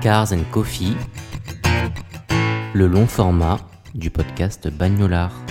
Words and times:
Cars 0.00 0.32
and 0.32 0.44
Coffee, 0.52 0.94
le 2.74 2.86
long 2.86 3.06
format 3.06 3.58
du 3.94 4.10
podcast 4.10 4.68
Bagnolard. 4.68 5.47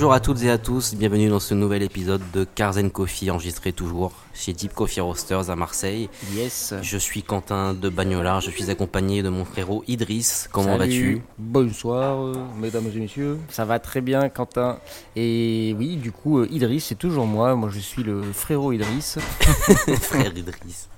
Bonjour 0.00 0.14
à 0.14 0.20
toutes 0.20 0.42
et 0.44 0.50
à 0.50 0.56
tous, 0.56 0.94
bienvenue 0.94 1.28
dans 1.28 1.40
ce 1.40 1.52
nouvel 1.52 1.82
épisode 1.82 2.22
de 2.32 2.44
Cars 2.44 2.78
and 2.78 2.88
Coffee, 2.88 3.30
enregistré 3.30 3.70
toujours 3.74 4.12
chez 4.32 4.54
Deep 4.54 4.72
Coffee 4.72 5.02
Roasters 5.02 5.50
à 5.50 5.56
Marseille. 5.56 6.08
Yes. 6.34 6.72
Je 6.80 6.96
suis 6.96 7.22
Quentin 7.22 7.74
de 7.74 7.90
Bagnolard, 7.90 8.40
je 8.40 8.50
suis 8.50 8.70
accompagné 8.70 9.22
de 9.22 9.28
mon 9.28 9.44
frérot 9.44 9.84
Idriss. 9.88 10.48
Comment 10.50 10.78
vas-tu? 10.78 11.20
Bonsoir, 11.36 12.24
euh, 12.24 12.32
mesdames 12.58 12.86
et 12.96 12.98
messieurs. 12.98 13.36
Ça 13.50 13.66
va 13.66 13.78
très 13.78 14.00
bien, 14.00 14.30
Quentin. 14.30 14.78
Et 15.16 15.76
oui, 15.78 15.96
du 15.96 16.12
coup, 16.12 16.38
euh, 16.38 16.48
Idriss, 16.50 16.86
c'est 16.86 16.98
toujours 16.98 17.26
moi. 17.26 17.54
Moi, 17.54 17.68
je 17.70 17.80
suis 17.80 18.02
le 18.02 18.22
frérot 18.32 18.72
Idriss. 18.72 19.18
Frère 20.00 20.34
Idriss. 20.34 20.88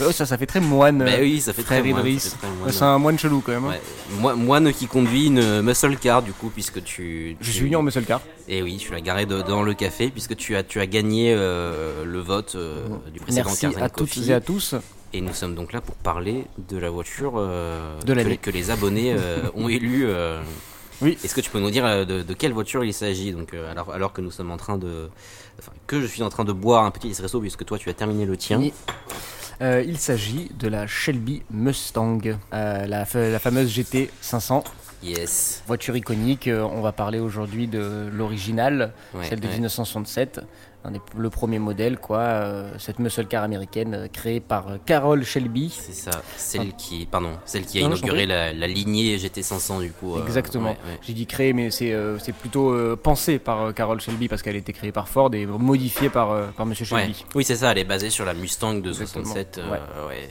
Oh, 0.00 0.12
ça, 0.12 0.26
ça 0.26 0.36
fait 0.38 0.46
très 0.46 0.60
moine. 0.60 0.98
Bah 0.98 1.10
euh, 1.12 1.22
oui, 1.22 1.40
ça 1.40 1.52
fait 1.52 1.62
frère 1.62 1.82
très 1.82 1.92
très 1.92 2.02
moine. 2.02 2.72
C'est 2.72 2.82
un 2.82 2.98
moine 2.98 3.18
chelou 3.18 3.42
quand 3.44 3.52
même. 3.52 3.64
hein. 3.64 3.74
Ouais. 4.22 4.34
Moine 4.34 4.72
qui 4.72 4.86
conduit 4.86 5.26
une 5.26 5.62
muscle 5.62 5.96
car 5.96 6.22
du 6.22 6.32
coup 6.32 6.50
puisque 6.50 6.82
tu, 6.84 7.36
Je 7.40 7.46
tu- 7.46 7.52
suis 7.52 7.64
venu 7.64 7.76
en 7.76 7.82
muscle 7.82 8.02
car. 8.04 8.20
Et 8.48 8.62
oui, 8.62 8.76
je 8.78 8.84
suis 8.92 9.02
garé 9.02 9.26
de- 9.26 9.42
dans 9.42 9.62
le 9.62 9.74
café 9.74 10.10
puisque 10.10 10.36
tu 10.36 10.56
as 10.56 10.62
tu 10.62 10.80
as 10.80 10.86
gagné 10.86 11.32
euh, 11.36 12.04
le 12.04 12.18
vote 12.20 12.54
euh, 12.56 12.84
du 13.12 13.20
précédent 13.20 13.46
Merci 13.46 13.60
Cars 13.66 13.72
and 13.78 13.82
à 13.84 13.88
toutes 13.88 14.16
et 14.28 14.32
à 14.32 14.40
tous. 14.40 14.74
Et 15.12 15.20
nous 15.20 15.32
sommes 15.32 15.54
donc 15.54 15.72
là 15.72 15.80
pour 15.80 15.94
parler 15.94 16.44
de 16.68 16.76
la 16.76 16.90
voiture 16.90 17.34
euh, 17.36 18.00
De 18.04 18.14
que, 18.14 18.18
les, 18.20 18.36
que 18.36 18.50
les 18.50 18.70
abonnés 18.70 19.14
euh, 19.16 19.42
ont 19.54 19.68
élu. 19.68 20.04
euh. 20.06 20.40
Oui. 21.02 21.18
Est-ce 21.24 21.34
que 21.34 21.40
tu 21.40 21.50
peux 21.50 21.58
nous 21.60 21.70
dire 21.70 21.84
euh, 21.86 22.04
de, 22.04 22.22
de 22.22 22.34
quelle 22.34 22.52
voiture 22.52 22.84
il 22.84 22.92
s'agit? 22.94 23.32
Donc 23.32 23.54
euh, 23.54 23.70
alors, 23.70 23.92
alors 23.92 24.12
que 24.12 24.20
nous 24.20 24.30
sommes 24.30 24.50
en 24.50 24.56
train 24.56 24.76
de, 24.78 25.08
enfin, 25.58 25.72
que 25.86 26.00
je 26.00 26.06
suis 26.06 26.22
en 26.22 26.28
train 26.30 26.44
de 26.44 26.52
boire 26.52 26.84
un 26.84 26.90
petit 26.90 27.08
espresso 27.10 27.40
puisque 27.40 27.64
toi 27.64 27.78
tu 27.78 27.88
as 27.90 27.94
terminé 27.94 28.26
le 28.26 28.36
tien. 28.36 28.58
Oui. 28.58 28.72
Euh, 29.60 29.82
il 29.86 29.98
s'agit 29.98 30.50
de 30.58 30.68
la 30.68 30.86
Shelby 30.86 31.42
Mustang, 31.50 32.20
euh, 32.52 32.86
la, 32.86 33.06
la 33.14 33.38
fameuse 33.38 33.70
GT 33.70 34.10
500. 34.20 34.64
Yes. 35.04 35.62
Voiture 35.66 35.96
iconique, 35.96 36.48
euh, 36.48 36.62
on 36.62 36.80
va 36.80 36.92
parler 36.92 37.18
aujourd'hui 37.20 37.66
de 37.66 38.08
l'original, 38.10 38.92
Ouais, 39.14 39.24
celle 39.28 39.40
de 39.40 39.46
ouais. 39.46 39.52
1967, 39.52 40.40
un 40.82 40.92
des- 40.92 41.00
le 41.16 41.28
premier 41.30 41.58
modèle, 41.58 41.98
quoi, 41.98 42.18
euh, 42.20 42.72
cette 42.78 42.98
muscle 42.98 43.26
car 43.26 43.42
américaine 43.42 43.94
euh, 43.94 44.08
créée 44.08 44.40
par 44.40 44.64
Carroll 44.86 45.22
Shelby. 45.24 45.68
C'est 45.78 45.92
ça, 45.92 46.22
celle 46.38 46.72
qui, 46.74 47.04
pardon, 47.04 47.32
celle 47.44 47.66
qui 47.66 47.78
a 47.78 47.82
Non, 47.82 47.88
inauguré 47.96 48.24
la, 48.24 48.52
la 48.54 48.66
lignée 48.66 49.18
GT500 49.18 49.80
du 49.82 49.92
coup. 49.92 50.18
Exactement. 50.18 50.70
ouais, 50.70 50.78
ouais. 50.86 50.98
J'ai 51.02 51.12
dit 51.12 51.26
créée, 51.26 51.52
mais 51.52 51.70
c'est 51.70 51.92
euh, 51.92 52.16
plutôt 52.40 52.70
euh, 52.72 52.96
pensé 52.96 53.38
par 53.38 53.74
Carroll 53.74 54.00
Shelby 54.00 54.28
parce 54.28 54.40
qu'elle 54.42 54.56
a 54.56 54.58
été 54.58 54.72
créée 54.72 54.92
par 54.92 55.08
Ford 55.08 55.34
et 55.34 55.44
modifiée 55.44 56.08
par, 56.08 56.50
par 56.52 56.64
Monsieur. 56.64 56.86
Shelby. 56.86 57.24
Oui, 57.34 57.44
c'est 57.44 57.56
ça, 57.56 57.72
elle 57.72 57.78
est 57.78 57.84
basée 57.84 58.08
sur 58.10 58.24
la 58.24 58.32
Mustang 58.32 58.74
de 58.80 58.88
Exactement, 58.88 59.24
67. 59.24 59.58
euh, 59.58 59.70
ouais. 59.70 59.78
ouais. 60.08 60.28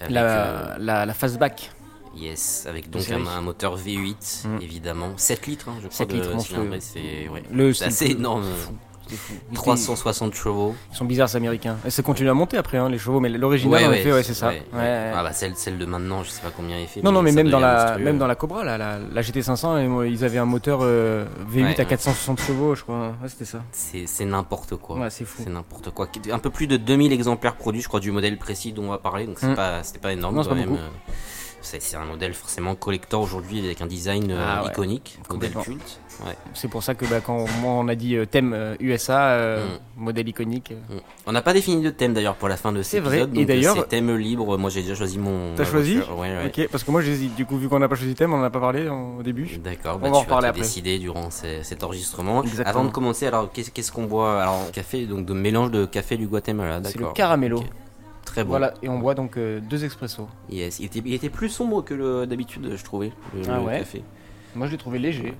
Avec, 0.00 0.12
La, 0.12 0.76
la, 0.78 1.06
la 1.06 1.14
fastback. 1.14 1.70
Yes, 2.16 2.66
avec 2.68 2.90
donc 2.90 3.08
un, 3.10 3.26
un 3.26 3.40
moteur 3.40 3.76
V8, 3.78 4.46
Mm. 4.46 4.58
évidemment. 4.62 5.12
7 5.16 5.46
litres, 5.46 5.68
hein, 5.68 5.74
je 5.82 5.88
crois. 5.88 5.96
7 5.96 6.08
de 6.08 6.14
litres, 6.14 6.30
c'est 6.80 7.28
ouais. 7.28 7.72
Assez 7.86 8.06
énorme. 8.06 8.42
fou, 8.44 8.72
c'est 9.08 9.16
fou. 9.16 9.32
Ils- 9.50 9.54
360 9.56 10.34
chevaux. 10.34 10.74
Ils 10.92 10.96
sont 10.96 11.04
bizarres, 11.04 11.28
ces 11.28 11.36
américains. 11.36 11.76
Et 11.84 11.90
ça 11.90 12.02
continue 12.02 12.28
à 12.30 12.34
monter 12.34 12.56
après, 12.56 12.78
hein, 12.78 12.88
les 12.88 12.98
chevaux, 12.98 13.18
mais 13.20 13.28
l'original, 13.28 13.80
Ouais, 13.80 13.86
en 13.86 13.90
ouais, 13.90 14.00
effet, 14.00 14.12
ouais, 14.12 14.22
c'est 14.22 14.34
ça. 14.34 14.48
ouais. 14.50 14.62
Ah 14.72 15.22
bah 15.24 15.32
celle, 15.32 15.56
celle 15.56 15.78
de 15.78 15.84
maintenant, 15.86 16.22
je 16.22 16.30
sais 16.30 16.40
pas 16.42 16.52
combien 16.56 16.78
elle 16.78 16.86
fait. 16.86 17.02
Non, 17.02 17.10
non, 17.10 17.20
mais 17.22 17.32
même 17.32 17.50
dans, 17.50 17.58
la, 17.58 17.98
même 17.98 18.18
dans 18.18 18.28
la 18.28 18.34
Cobra, 18.36 18.62
là, 18.64 18.78
la, 18.78 18.98
la 18.98 19.20
GT500, 19.22 19.78
et 19.82 19.88
moi, 19.88 20.06
ils 20.06 20.24
avaient 20.24 20.38
un 20.38 20.44
moteur 20.44 20.80
euh, 20.82 21.24
V8 21.52 21.56
Ouais, 21.56 21.64
à 21.64 21.78
ouais. 21.80 21.86
460 21.86 22.40
chevaux, 22.40 22.74
je 22.76 22.82
crois. 22.84 23.08
Ouais, 23.20 23.28
c'était 23.28 23.44
ça. 23.44 23.62
C'est 23.72 24.24
n'importe 24.24 24.76
quoi. 24.76 24.96
Ouais, 24.98 25.10
c'est 25.10 25.24
fou. 25.24 25.42
C'est 25.44 25.50
n'importe 25.50 25.90
quoi. 25.90 26.08
Un 26.30 26.38
peu 26.38 26.50
plus 26.50 26.66
de 26.68 26.76
2000 26.76 27.12
exemplaires 27.12 27.56
produits, 27.56 27.82
je 27.82 27.88
crois, 27.88 28.00
du 28.00 28.12
modèle 28.12 28.38
précis 28.38 28.72
dont 28.72 28.84
on 28.84 28.90
va 28.90 28.98
parler. 28.98 29.26
Donc 29.26 29.38
c'est 29.40 29.48
Mm. 29.48 29.56
pas, 29.56 29.82
c'était 29.82 29.98
pas 29.98 30.12
énorme 30.12 30.36
Non, 30.36 30.42
c'est. 31.62 31.94
Euh, 31.94 32.00
un 32.00 32.04
modèle 32.04 32.32
forcément 32.34 32.74
collector 32.74 33.20
aujourd'hui 33.20 33.58
avec 33.64 33.80
un 33.82 33.86
design 33.86 34.30
euh, 34.30 34.38
Ah 34.46 34.62
ouais. 34.64 34.70
iconique, 34.70 35.18
modèle 35.28 35.52
culte. 35.52 36.00
Ouais. 36.24 36.34
C'est 36.54 36.68
pour 36.68 36.82
ça 36.82 36.94
que 36.94 37.04
bah, 37.06 37.20
quand 37.24 37.46
moi, 37.62 37.72
on 37.72 37.88
a 37.88 37.94
dit 37.94 38.14
euh, 38.16 38.26
thème 38.26 38.52
euh, 38.54 38.74
USA, 38.80 39.30
euh, 39.30 39.66
modèle 39.96 40.28
iconique. 40.28 40.72
euh, 40.72 40.94
Mm. 40.96 41.00
On 41.26 41.32
n'a 41.32 41.42
pas 41.42 41.52
défini 41.52 41.82
de 41.82 41.90
thème 41.90 42.14
d'ailleurs 42.14 42.36
pour 42.36 42.48
la 42.48 42.56
fin 42.56 42.72
de 42.72 42.82
C'est 42.82 42.96
cet 42.98 43.04
vrai, 43.04 43.16
épisode. 43.22 43.30
et 43.36 43.40
donc, 43.40 43.42
euh, 43.44 43.46
d'ailleurs- 43.54 43.76
c'est 43.76 43.88
thème 43.88 44.14
libre. 44.16 44.56
Moi 44.58 44.70
j'ai 44.70 44.82
déjà 44.82 44.94
choisi 44.94 45.18
mon. 45.18 45.54
T'as 45.56 45.64
choisi. 45.64 45.98
Ouais, 45.98 46.28
ouais. 46.36 46.46
Ok, 46.46 46.68
parce 46.70 46.84
que 46.84 46.90
moi 46.90 47.00
j'hésite. 47.02 47.34
Du 47.34 47.44
coup, 47.46 47.56
vu 47.58 47.68
qu'on 47.68 47.78
n'a 47.78 47.88
pas 47.88 47.94
choisi 47.96 48.12
de 48.12 48.18
thème, 48.18 48.32
on 48.34 48.40
en 48.40 48.44
a 48.44 48.50
pas 48.50 48.60
parlé 48.60 48.88
au 48.88 49.22
début. 49.22 49.46
D'accord, 49.62 49.96
On 49.96 49.98
bah, 49.98 50.10
va 50.10 50.16
en 50.16 50.20
reparler 50.20 50.48
après. 50.48 50.62
décider 50.62 50.98
durant 50.98 51.30
ces- 51.30 51.62
cet 51.64 51.82
enregistrement. 51.84 52.42
Exactement. 52.42 52.68
Avant 52.78 52.84
de 52.84 52.92
commencer, 52.92 53.26
alors 53.26 53.50
qu'est-ce 53.52 53.92
qu'on 53.92 54.04
boit? 54.04 54.42
Alors 54.42 54.70
café, 54.72 55.06
donc 55.06 55.24
de 55.26 55.32
mélange 55.34 55.70
de 55.70 55.84
café 55.86 56.16
du 56.16 56.26
Guatemala, 56.26 56.80
C'est 56.84 56.98
le 56.98 57.06
caramello. 57.12 57.58
Ok. 57.58 57.66
Très 58.30 58.44
bon. 58.44 58.50
Voilà, 58.50 58.74
et 58.82 58.88
on 58.88 58.98
boit 59.00 59.14
donc 59.14 59.36
euh, 59.36 59.58
deux 59.60 59.84
expressos. 59.84 60.28
Yes. 60.50 60.78
Il, 60.78 60.84
était, 60.86 61.02
il 61.04 61.12
était 61.14 61.28
plus 61.30 61.48
sombre 61.48 61.82
que 61.82 62.24
d'habitude, 62.26 62.74
je 62.76 62.84
trouvais, 62.84 63.10
le, 63.34 63.42
Ah 63.50 63.58
le 63.58 63.64
ouais 63.64 63.78
café. 63.80 64.02
Moi 64.54 64.66
je 64.68 64.72
l'ai 64.72 64.78
trouvé 64.78 64.98
léger. 65.00 65.34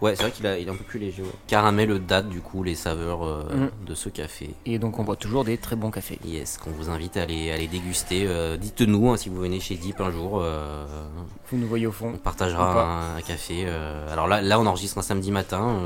Ouais, 0.00 0.16
c'est 0.16 0.22
vrai 0.22 0.32
qu'il 0.32 0.46
est 0.46 0.68
un 0.68 0.74
peu 0.74 0.82
plus 0.84 0.98
léger. 0.98 1.22
ouais. 1.22 1.28
Caramel 1.46 1.98
date 2.06 2.28
du 2.30 2.40
coup 2.40 2.62
les 2.62 2.74
saveurs 2.74 3.24
euh, 3.24 3.42
Mm. 3.54 3.86
de 3.86 3.94
ce 3.94 4.08
café. 4.08 4.50
Et 4.64 4.78
donc 4.78 4.98
on 4.98 5.04
boit 5.04 5.16
toujours 5.16 5.44
des 5.44 5.58
très 5.58 5.76
bons 5.76 5.90
cafés. 5.90 6.18
Yes, 6.24 6.56
qu'on 6.56 6.70
vous 6.70 6.88
invite 6.88 7.16
à 7.18 7.26
les, 7.26 7.52
à 7.52 7.56
les 7.58 7.66
déguster. 7.68 8.24
Euh, 8.26 8.56
Dites-nous 8.56 9.10
hein, 9.10 9.16
si 9.18 9.28
vous 9.28 9.36
venez 9.40 9.60
chez 9.60 9.74
Deep 9.76 10.00
un 10.00 10.10
jour. 10.10 10.40
euh, 10.42 10.86
Vous 11.50 11.58
nous 11.58 11.66
voyez 11.68 11.86
au 11.86 11.90
on 11.90 11.92
fond. 11.92 12.12
Ou 12.14 12.16
partagera 12.16 13.12
un, 13.14 13.16
un 13.16 13.20
café. 13.20 13.66
alors 14.10 14.26
là, 14.26 14.40
là, 14.40 14.58
on 14.58 14.66
enregistre 14.66 14.96
un 14.98 15.02
samedi 15.02 15.30
matin. 15.30 15.76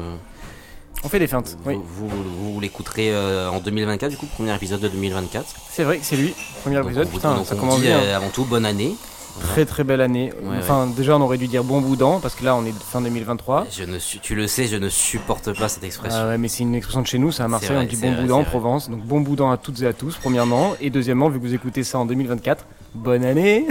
On 1.05 1.09
fait 1.09 1.19
des 1.19 1.27
feintes. 1.27 1.57
Oui, 1.65 1.75
vous, 1.85 2.09
vous, 2.09 2.53
vous 2.55 2.61
l'écouterez 2.61 3.11
euh, 3.15 3.49
en 3.51 3.61
2024, 3.61 4.11
du 4.11 4.17
coup, 4.17 4.27
premier 4.27 4.55
épisode 4.55 4.81
de 4.81 4.89
2024. 4.89 5.45
c'est 5.71 5.85
vrai 5.85 5.99
que 5.99 6.05
c'est 6.05 6.17
lui. 6.17 6.35
Premier 6.63 6.77
Donc, 6.77 6.87
épisode. 6.87 7.07
vous- 7.09 7.17
Putain, 7.17 7.35
donc, 7.35 7.47
ça 7.47 7.55
on 7.55 7.59
commence 7.59 7.77
dit, 7.81 7.87
bien. 7.87 7.99
euh, 7.99 8.17
avant 8.17 8.29
tout, 8.31 8.45
bonne 8.45 8.65
année. 8.67 8.95
Très 9.41 9.67
très 9.67 9.85
belle 9.85 10.01
année. 10.01 10.33
Ouais, 10.43 10.57
enfin, 10.59 10.87
déjà, 10.97 11.15
on 11.17 11.21
aurait 11.21 11.37
dû 11.37 11.47
dire 11.47 11.63
bon 11.63 11.83
boudin 11.83 12.21
parce 12.23 12.35
que 12.35 12.43
là, 12.43 12.57
on 12.57 12.65
est 12.65 12.73
fin 12.73 13.03
2023. 13.03 13.67
Je 13.71 13.85
ne 13.85 13.99
suis, 13.99 14.19
tu 14.19 14.35
le 14.35 14.47
sais, 14.47 14.67
je 14.67 14.77
ne 14.77 14.89
supporte 14.89 15.53
pas 15.57 15.69
cette 15.69 15.85
expression. 15.85 16.19
Ah 16.23 16.29
ouais, 16.29 16.39
mais 16.39 16.49
c'est 16.49 16.63
une 16.63 16.75
expression 16.75 17.03
de 17.03 17.07
chez 17.07 17.19
nous, 17.19 17.31
c'est 17.31 17.43
à 17.43 17.49
Marseille, 17.49 17.77
vrai, 17.77 17.85
on 17.85 17.87
dit 17.87 17.97
bon 17.97 18.13
vrai, 18.13 18.23
boudin 18.23 18.35
en 18.35 18.41
vrai. 18.41 18.49
Provence. 18.51 18.89
Donc 18.89 19.01
bon 19.03 19.21
boudin 19.21 19.53
à 19.53 19.59
toutes 19.59 19.83
et 19.83 19.87
à 19.87 19.93
tous, 19.93 20.17
premièrement. 20.17 20.75
Et 20.81 20.89
deuxièmement, 20.89 21.29
vu 21.29 21.39
que 21.39 21.45
vous 21.45 21.53
écoutez 21.55 21.85
ça 21.85 21.99
en 21.99 22.07
2024, 22.07 22.65
bonne 22.95 23.27
année 23.27 23.67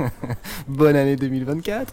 Bonne 0.68 0.96
année 0.96 1.16
2024 1.16 1.92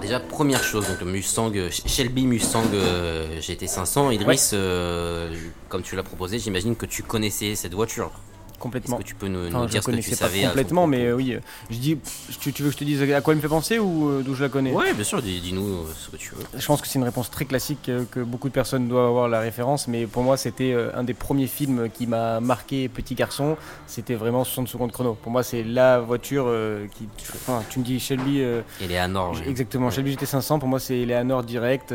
Alors 0.00 0.08
déjà 0.08 0.20
première 0.20 0.64
chose 0.64 0.88
donc 0.88 0.98
le 1.02 1.12
Mustang 1.12 1.52
euh, 1.56 1.68
Shelby 1.70 2.24
Mustang 2.24 2.64
euh, 2.72 3.38
GT500 3.38 4.14
Idriss 4.14 4.52
euh, 4.54 5.30
comme 5.68 5.82
tu 5.82 5.94
l'as 5.94 6.02
proposé 6.02 6.38
j'imagine 6.38 6.74
que 6.74 6.86
tu 6.86 7.02
connaissais 7.02 7.54
cette 7.54 7.74
voiture. 7.74 8.10
Est-ce 8.60 8.62
Complètement. 8.62 8.96
que 8.98 9.02
tu 9.04 9.14
peux 9.14 9.28
nous, 9.28 9.40
nous 9.48 9.56
Enfin, 9.56 9.62
je 9.62 9.70
dire 9.70 9.80
la 9.86 9.92
ce 10.02 10.06
que 10.06 10.10
tu 10.10 10.14
savais 10.14 10.42
complètement, 10.42 10.86
mais 10.86 11.06
euh, 11.06 11.14
oui. 11.16 11.34
Je 11.70 11.78
dis, 11.78 11.96
tu, 12.40 12.52
tu 12.52 12.62
veux 12.62 12.68
que 12.68 12.74
je 12.74 12.78
te 12.78 12.84
dise 12.84 13.02
à 13.10 13.20
quoi 13.22 13.32
elle 13.32 13.38
me 13.38 13.42
fait 13.42 13.48
penser 13.48 13.78
ou 13.78 14.08
euh, 14.10 14.22
d'où 14.22 14.34
je 14.34 14.42
la 14.42 14.50
connais? 14.50 14.70
Ouais 14.72 14.92
bien 14.92 15.02
sûr 15.04 15.22
dis- 15.22 15.40
dis-nous 15.40 15.66
euh, 15.66 15.84
ce 15.96 16.10
que 16.10 16.16
tu 16.16 16.34
veux. 16.34 16.42
Je 16.54 16.66
pense 16.66 16.82
que 16.82 16.86
c'est 16.86 16.98
une 16.98 17.04
réponse 17.04 17.30
très 17.30 17.46
classique 17.46 17.90
que 18.10 18.20
beaucoup 18.20 18.48
de 18.48 18.52
personnes 18.52 18.86
doivent 18.86 19.06
avoir 19.08 19.28
la 19.28 19.40
référence, 19.40 19.88
mais 19.88 20.06
pour 20.06 20.22
moi 20.22 20.36
c'était 20.36 20.76
un 20.94 21.04
des 21.04 21.14
premiers 21.14 21.46
films 21.46 21.88
qui 21.88 22.06
m'a 22.06 22.40
marqué 22.40 22.88
petit 22.90 23.14
garçon. 23.14 23.56
C'était 23.86 24.14
vraiment 24.14 24.44
60 24.44 24.68
secondes 24.68 24.92
chrono. 24.92 25.14
Pour 25.14 25.32
moi 25.32 25.42
c'est 25.42 25.62
la 25.62 25.98
voiture 26.00 26.52
qui. 26.94 27.08
Enfin, 27.34 27.62
tu 27.70 27.78
me 27.78 27.84
dis 27.84 27.98
Shelby. 27.98 28.42
Eleanor. 28.82 29.36
Exactement, 29.46 29.86
Ouais. 29.86 29.92
Shelby 29.92 30.14
GT500 30.16 30.58
pour 30.58 30.68
moi 30.68 30.80
c'est 30.80 30.98
Eleanor 30.98 31.44
direct, 31.44 31.94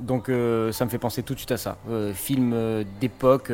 donc 0.00 0.26
ça 0.72 0.84
me 0.84 0.90
fait 0.90 0.98
penser 0.98 1.22
tout 1.22 1.32
de 1.32 1.38
suite 1.38 1.52
à 1.52 1.56
ça. 1.56 1.78
Film 2.14 2.54
d'époque, 3.00 3.50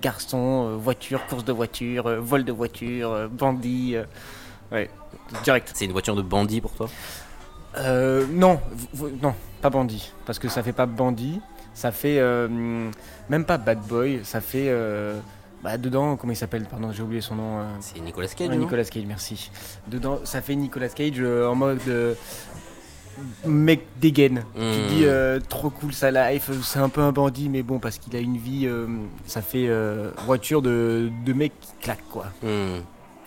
garçon, 0.00 0.68
euh, 0.70 0.76
voiture, 0.76 1.26
course 1.26 1.44
de 1.44 1.52
voiture, 1.52 2.06
euh, 2.06 2.20
vol 2.20 2.44
de 2.44 2.52
voiture, 2.52 3.10
euh, 3.10 3.28
bandit, 3.28 3.96
ouais, 4.70 4.90
direct. 5.44 5.72
C'est 5.74 5.84
une 5.84 5.92
voiture 5.92 6.16
de 6.16 6.22
bandit 6.22 6.60
pour 6.60 6.72
toi? 6.72 6.88
Euh, 7.78 8.26
non, 8.30 8.60
non, 9.22 9.34
pas 9.60 9.70
bandit, 9.70 10.12
parce 10.26 10.38
que 10.38 10.48
ça 10.48 10.62
fait 10.62 10.72
pas 10.72 10.86
bandit, 10.86 11.40
ça 11.74 11.90
fait 11.90 12.18
euh, 12.18 12.90
même 13.30 13.44
pas 13.44 13.56
bad 13.56 13.80
boy, 13.80 14.20
ça 14.24 14.40
fait 14.42 14.66
euh, 14.68 15.18
bah, 15.62 15.78
dedans 15.78 16.16
comment 16.16 16.32
il 16.34 16.36
s'appelle, 16.36 16.66
pardon 16.66 16.92
j'ai 16.92 17.02
oublié 17.02 17.22
son 17.22 17.36
nom. 17.36 17.64
C'est 17.80 17.98
Nicolas 18.00 18.28
Cage 18.28 18.48
Ouais, 18.48 18.56
Nicolas 18.56 18.84
Cage, 18.84 19.04
merci. 19.06 19.50
Dedans, 19.88 20.20
ça 20.24 20.42
fait 20.42 20.54
Nicolas 20.54 20.90
Cage 20.90 21.22
en 21.22 21.54
mode 21.54 21.80
mec 23.46 23.86
dégaine. 24.00 24.44
Hmm. 24.56 24.72
Tu 24.72 24.94
dis 24.94 25.04
euh, 25.04 25.40
trop 25.48 25.70
cool 25.70 25.92
sa 25.92 26.10
life, 26.10 26.50
c'est 26.62 26.78
un 26.78 26.88
peu 26.88 27.00
un 27.00 27.12
bandit, 27.12 27.48
mais 27.48 27.62
bon, 27.62 27.78
parce 27.78 27.98
qu'il 27.98 28.14
a 28.16 28.20
une 28.20 28.36
vie, 28.36 28.66
euh, 28.66 28.86
ça 29.26 29.42
fait 29.42 29.66
euh, 29.68 30.10
voiture 30.26 30.62
de, 30.62 31.10
de 31.24 31.32
mec 31.32 31.52
qui 31.60 31.72
claque 31.80 32.04
quoi. 32.10 32.26
Hmm. 32.42 32.80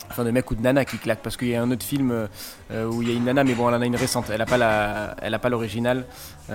Enfin, 0.10 0.24
de 0.24 0.32
mec 0.32 0.50
ou 0.52 0.56
de 0.56 0.62
nana 0.62 0.86
qui 0.86 0.98
claque. 0.98 1.22
Parce 1.24 1.36
qu'il 1.36 1.48
y 1.48 1.56
a 1.56 1.62
un 1.62 1.72
autre 1.72 1.84
film 1.84 2.28
où 2.72 3.02
il 3.02 3.10
y 3.10 3.12
a 3.12 3.16
une 3.16 3.26
nana, 3.26 3.44
mais 3.44 3.56
bon, 3.56 3.68
elle 3.70 3.76
en 3.76 3.82
a 3.82 3.86
une 3.86 3.96
récente. 3.96 4.26
Elle 4.30 4.38
n'a 4.38 4.46
pas 4.46 4.58
la, 4.58 5.16
elle 5.22 5.34
a 5.34 5.40
pas 5.40 5.50
l'original, 5.50 6.06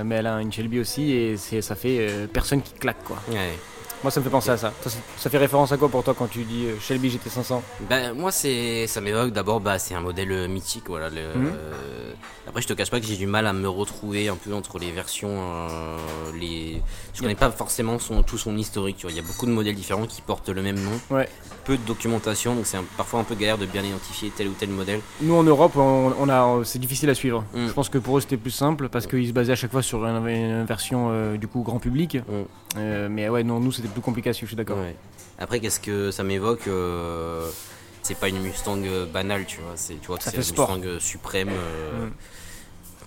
mais 0.05 0.15
elle 0.17 0.29
a 0.29 0.41
une 0.41 0.53
Shelby 0.53 0.79
aussi, 0.79 1.11
et 1.11 1.37
ça 1.37 1.75
fait 1.75 2.29
personne 2.33 2.63
qui 2.63 2.75
claque, 2.75 3.03
quoi. 3.03 3.17
Ouais. 3.29 3.59
Moi, 4.03 4.11
ça 4.11 4.21
me 4.21 4.25
fait 4.25 4.31
penser 4.31 4.51
à 4.51 4.57
ça. 4.57 4.73
Ça, 5.19 5.29
fait 5.29 5.37
référence 5.39 5.73
à 5.73 5.77
quoi 5.77 5.91
pour 5.91 6.03
toi 6.03 6.15
quand 6.19 6.27
tu 6.27 6.45
dis 6.45 6.65
euh, 6.67 6.77
Shelby 6.81 7.11
GT500 7.11 7.61
Ben, 7.89 8.15
moi, 8.15 8.33
c'est, 8.33 8.87
ça 8.87 9.03
m'évoque 9.03 9.31
d'abord, 9.33 9.61
bah, 9.61 9.79
c'est 9.79 9.95
un 9.95 10.01
modèle 10.01 10.33
euh, 10.33 10.49
mythique. 10.49 10.85
Voilà, 10.89 11.11
le- 11.11 11.21
Mhm. 11.39 11.47
euh, 11.55 12.13
Après, 12.49 12.63
je 12.63 12.67
te 12.67 12.73
cache 12.73 12.91
pas 12.91 12.99
que 12.99 13.07
j'ai 13.07 13.17
du 13.17 13.27
mal 13.27 13.47
à 13.47 13.53
me 13.53 13.69
retrouver 13.69 14.29
un 14.29 14.37
peu 14.37 14.55
entre 14.55 14.79
les 14.79 14.91
versions. 14.91 15.29
euh, 15.31 15.97
les... 16.39 16.83
Je 17.15 17.21
connais 17.21 17.35
pas 17.35 17.51
forcément 17.51 17.99
son, 17.99 18.23
tout 18.23 18.39
son 18.39 18.57
historique. 18.57 18.97
tu 18.97 19.03
vois. 19.07 19.13
Il 19.13 19.17
y 19.17 19.21
a 19.21 19.23
beaucoup 19.23 19.45
de 19.47 19.51
modèles 19.53 19.75
différents 19.75 20.07
qui 20.07 20.23
portent 20.23 20.49
le 20.49 20.63
même 20.63 20.81
nom. 20.81 20.99
Ouais. 21.11 21.29
Peu 21.65 21.77
de 21.77 21.83
documentation, 21.83 22.55
donc 22.55 22.65
c'est 22.67 22.79
parfois 22.97 23.21
un 23.21 23.25
peu 23.25 23.35
galère 23.35 23.59
de 23.59 23.67
bien 23.67 23.83
identifier 23.85 24.33
tel 24.35 24.49
ou 24.49 24.53
tel 24.59 24.71
modèle. 24.71 25.01
Nous 25.21 25.35
en 25.35 25.43
Europe, 25.43 25.77
on, 25.77 26.13
on 26.19 26.29
a, 26.31 26.65
c'est 26.65 26.79
difficile 26.79 27.11
à 27.11 27.15
suivre. 27.15 27.45
Mm. 27.55 27.67
Je 27.69 27.73
pense 27.73 27.91
que 27.91 27.99
pour 27.99 28.17
eux 28.17 28.21
c'était 28.23 28.39
plus 28.39 28.51
simple 28.51 28.89
parce 28.89 29.07
qu'ils 29.07 29.29
se 29.29 29.33
basaient 29.33 29.53
à 29.53 29.57
chaque 29.57 29.71
fois 29.71 29.83
sur 29.83 30.05
une, 30.07 30.27
une 30.27 30.65
version 30.65 31.09
euh, 31.11 31.37
du 31.37 31.47
coup 31.47 31.61
grand 31.63 31.79
public. 31.79 32.17
Mm. 32.17 33.09
Mais 33.11 33.29
ouais, 33.29 33.45
non, 33.45 33.61
nous 33.61 33.73
c'était 33.73 33.89
plus 33.91 34.01
compliqué 34.03 34.31
à 34.31 34.33
suivre, 34.33 34.47
je 34.49 34.55
suis 34.55 34.57
d'accord. 34.57 34.79
Ouais. 34.79 34.95
Après, 35.39 35.61
qu'est-ce 35.61 35.81
que 35.81 36.11
ça 36.11 36.23
m'évoque 36.23 36.67
euh, 36.69 37.49
C'est 38.03 38.17
pas 38.19 38.29
une 38.29 38.41
Mustang 38.41 38.83
euh, 38.85 39.07
banale, 39.07 39.47
tu 39.47 39.61
vois. 39.61 39.73
C'est, 39.77 40.01
tu 40.01 40.07
vois 40.09 40.19
c'est 40.21 40.35
une 40.37 40.43
sport. 40.43 40.73
Mustang 40.77 40.87
euh, 40.89 41.01
suprême 41.01 41.49
euh, 41.51 42.07
Mm. 42.07 42.11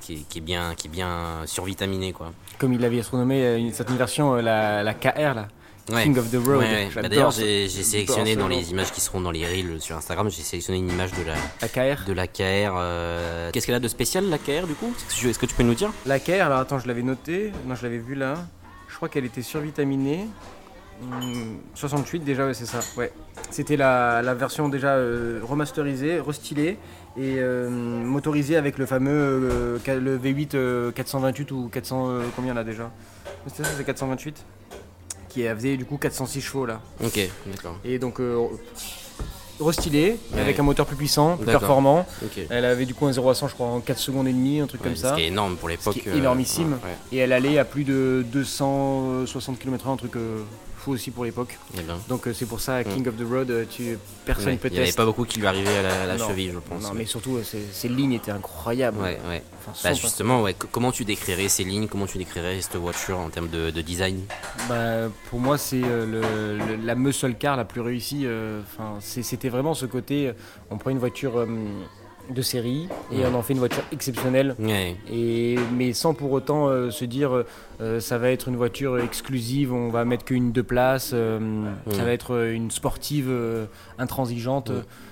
qui, 0.01 0.13
est, 0.13 0.27
qui 0.29 0.37
est 0.39 0.41
bien, 0.41 0.73
qui 0.75 0.87
est 0.87 0.91
bien 0.91 1.41
survitaminée, 1.45 2.11
quoi. 2.13 2.31
Comme 2.59 2.73
il 2.73 2.79
l'avait 2.81 3.01
surnommé 3.03 3.55
une 3.57 3.71
certaine 3.73 3.97
version, 3.97 4.35
la, 4.35 4.83
la 4.83 4.93
KR 4.93 5.33
là, 5.35 5.47
Ouais. 5.91 6.03
King 6.03 6.17
of 6.17 6.31
the 6.31 6.35
Road. 6.35 6.59
Ouais, 6.59 6.63
ouais. 6.63 6.89
Bah, 6.95 7.09
D'ailleurs, 7.09 7.31
j'ai, 7.31 7.67
sélectionné 7.67 8.37
dans 8.37 8.47
les 8.47 8.71
images 8.71 8.93
qui 8.93 9.01
seront 9.01 9.19
dans 9.19 9.31
les 9.31 9.45
reels 9.45 9.81
sur 9.81 9.97
Instagram, 9.97 10.29
j'ai 10.29 10.41
sélectionné 10.41 10.79
une 10.79 10.89
image 10.89 11.11
de 11.11 11.23
la, 11.23 11.33
La 11.61 11.67
KR. 11.67 12.05
de 12.07 12.13
la 12.13 12.25
KR. 12.25 12.73
euh, 12.77 13.51
Qu'est-ce 13.51 13.65
qu'elle 13.65 13.75
a 13.75 13.81
de 13.81 13.87
spécial, 13.89 14.29
la 14.29 14.37
KR, 14.37 14.65
du 14.65 14.75
coup? 14.75 14.93
Est-ce 15.25 15.37
que 15.37 15.45
tu 15.45 15.53
peux 15.53 15.63
nous 15.63 15.73
dire? 15.75 15.91
La 16.05 16.19
KR, 16.21 16.41
alors 16.43 16.59
attends, 16.59 16.79
je 16.79 16.87
l'avais 16.87 17.01
noté. 17.01 17.51
Non, 17.67 17.75
je 17.75 17.83
l'avais 17.83 17.97
vu 17.97 18.15
là. 18.15 18.35
Je 18.87 18.95
crois 18.95 19.09
qu'elle 19.09 19.25
était 19.25 19.41
survitaminée. 19.41 20.25
Hum, 21.01 21.57
68 21.75 22.19
déjà, 22.23 22.45
ouais, 22.45 22.53
c'est 22.53 22.65
ça. 22.65 22.79
Ouais. 22.97 23.11
C'était 23.49 23.75
la, 23.77 24.21
la 24.21 24.33
version 24.33 24.69
déjà 24.69 24.89
euh, 24.95 25.39
remasterisée, 25.43 26.19
restylée 26.19 26.77
et 27.17 27.35
euh, 27.39 27.69
motorisée 27.69 28.55
avec 28.55 28.77
le 28.77 28.85
fameux 28.85 29.11
euh, 29.11 29.77
le 29.99 30.17
V8 30.17 30.51
euh, 30.55 30.91
428 30.91 31.51
ou 31.51 31.69
400 31.71 32.05
euh, 32.09 32.21
combien 32.35 32.53
là 32.53 32.63
déjà? 32.63 32.89
C'est 33.47 33.63
ça, 33.63 33.69
c'est 33.77 33.83
428 33.83 34.45
qui 35.29 35.43
faisait 35.43 35.77
du 35.77 35.85
coup 35.85 35.97
406 35.97 36.41
chevaux 36.41 36.65
là. 36.65 36.79
Ok, 37.03 37.19
d'accord. 37.47 37.77
Et 37.83 37.97
donc 37.99 38.21
restylée 39.59 40.17
Ouais. 40.33 40.41
avec 40.41 40.59
un 40.59 40.63
moteur 40.63 40.85
plus 40.85 40.95
puissant, 40.95 41.37
plus 41.37 41.45
performant. 41.45 42.05
Elle 42.49 42.65
avait 42.65 42.85
du 42.85 42.93
coup 42.93 43.05
un 43.07 43.13
0 43.13 43.29
à 43.29 43.35
100 43.35 43.47
je 43.49 43.53
crois 43.53 43.67
en 43.67 43.79
4 43.79 43.97
secondes 43.97 44.27
et 44.27 44.33
demie, 44.33 44.59
un 44.59 44.67
truc 44.67 44.81
Ouais, 44.81 44.87
comme 44.89 44.95
ça. 44.97 45.11
Ce 45.11 45.15
qui 45.15 45.21
est 45.21 45.27
énorme 45.27 45.55
pour 45.57 45.69
l'époque. 45.69 46.05
énormissime. 46.07 46.73
ouais. 46.83 46.95
Et 47.11 47.17
elle 47.17 47.33
allait 47.33 47.57
à 47.57 47.65
plus 47.65 47.83
de 47.83 48.23
260 48.31 49.59
km/h, 49.59 49.91
un 49.91 49.97
truc 49.97 50.13
fou 50.83 50.91
aussi 50.91 51.11
pour 51.11 51.23
l'époque. 51.23 51.57
Eh 51.77 51.81
ben. 51.81 51.97
Donc 52.09 52.27
euh, 52.27 52.33
c'est 52.33 52.45
pour 52.45 52.59
ça, 52.59 52.83
King 52.83 53.07
of 53.07 53.15
the 53.15 53.25
Road, 53.27 53.49
euh, 53.49 53.65
tu, 53.69 53.97
personne 54.25 54.47
Ouais, 54.49 54.57
peut 54.57 54.67
Il 54.69 54.73
n'y 54.73 54.79
avait 54.79 54.91
pas 54.91 55.05
beaucoup 55.05 55.23
qui 55.23 55.39
lui 55.39 55.47
arrivait 55.47 55.77
à 55.77 55.81
la, 55.81 56.01
à 56.03 56.05
la 56.05 56.17
Non. 56.17 56.27
cheville, 56.27 56.51
je 56.53 56.59
pense. 56.59 56.83
Non, 56.83 56.91
mais 56.93 57.05
surtout, 57.05 57.37
euh, 57.37 57.43
ces, 57.71 57.87
lignes 57.87 58.13
étaient 58.13 58.31
incroyables. 58.31 58.99
Ouais, 58.99 59.17
ouais. 59.29 59.41
Enfin, 59.65 59.71
Bah 59.83 59.93
justement, 59.93 60.41
ouais. 60.41 60.55
Comment 60.71 60.91
tu 60.91 61.05
décrirais 61.05 61.47
ces 61.47 61.63
lignes? 61.63 61.87
Comment 61.87 62.05
tu 62.05 62.17
décrirais 62.17 62.59
cette 62.61 62.75
voiture 62.75 63.17
en 63.17 63.29
termes 63.29 63.49
de, 63.49 63.71
de 63.71 63.81
design? 63.81 64.21
Bah, 64.67 65.09
pour 65.29 65.39
moi, 65.39 65.57
c'est 65.57 65.81
euh, 65.83 66.05
le- 66.05 66.57
le- 66.75 66.85
la 66.85 66.95
muscle 66.95 67.33
car 67.35 67.55
la 67.55 67.63
plus 67.65 67.81
réussie. 67.81 68.27
Enfin, 68.63 68.97
c'était 68.99 69.49
vraiment 69.49 69.73
ce 69.73 69.85
côté. 69.85 70.31
On 70.69 70.77
prend 70.77 70.89
une 70.89 70.99
voiture 70.99 71.37
euh, 71.39 71.47
de 72.29 72.41
série 72.41 72.87
et 73.11 73.17
Ouais. 73.17 73.25
on 73.31 73.35
en 73.35 73.41
fait 73.41 73.53
une 73.53 73.59
voiture 73.59 73.83
exceptionnelle. 73.91 74.55
Ouais. 74.59 74.95
Et, 75.11 75.57
mais 75.75 75.93
sans 75.93 76.13
pour 76.13 76.31
autant 76.31 76.67
euh, 76.69 76.89
se 76.89 77.05
dire 77.05 77.33
euh, 77.35 77.45
euh, 77.81 77.99
ça 77.99 78.17
va 78.17 78.29
être 78.29 78.47
une 78.47 78.55
voiture 78.55 78.99
exclusive, 78.99 79.73
on 79.73 79.89
va 79.89 80.05
mettre 80.05 80.23
qu'une 80.25 80.51
deux 80.51 80.63
places, 80.63 81.11
euh, 81.13 81.39
ça 81.91 82.03
va 82.03 82.11
être 82.11 82.49
une 82.51 82.71
sportive 82.71 83.31
intransigeante. 83.97 84.71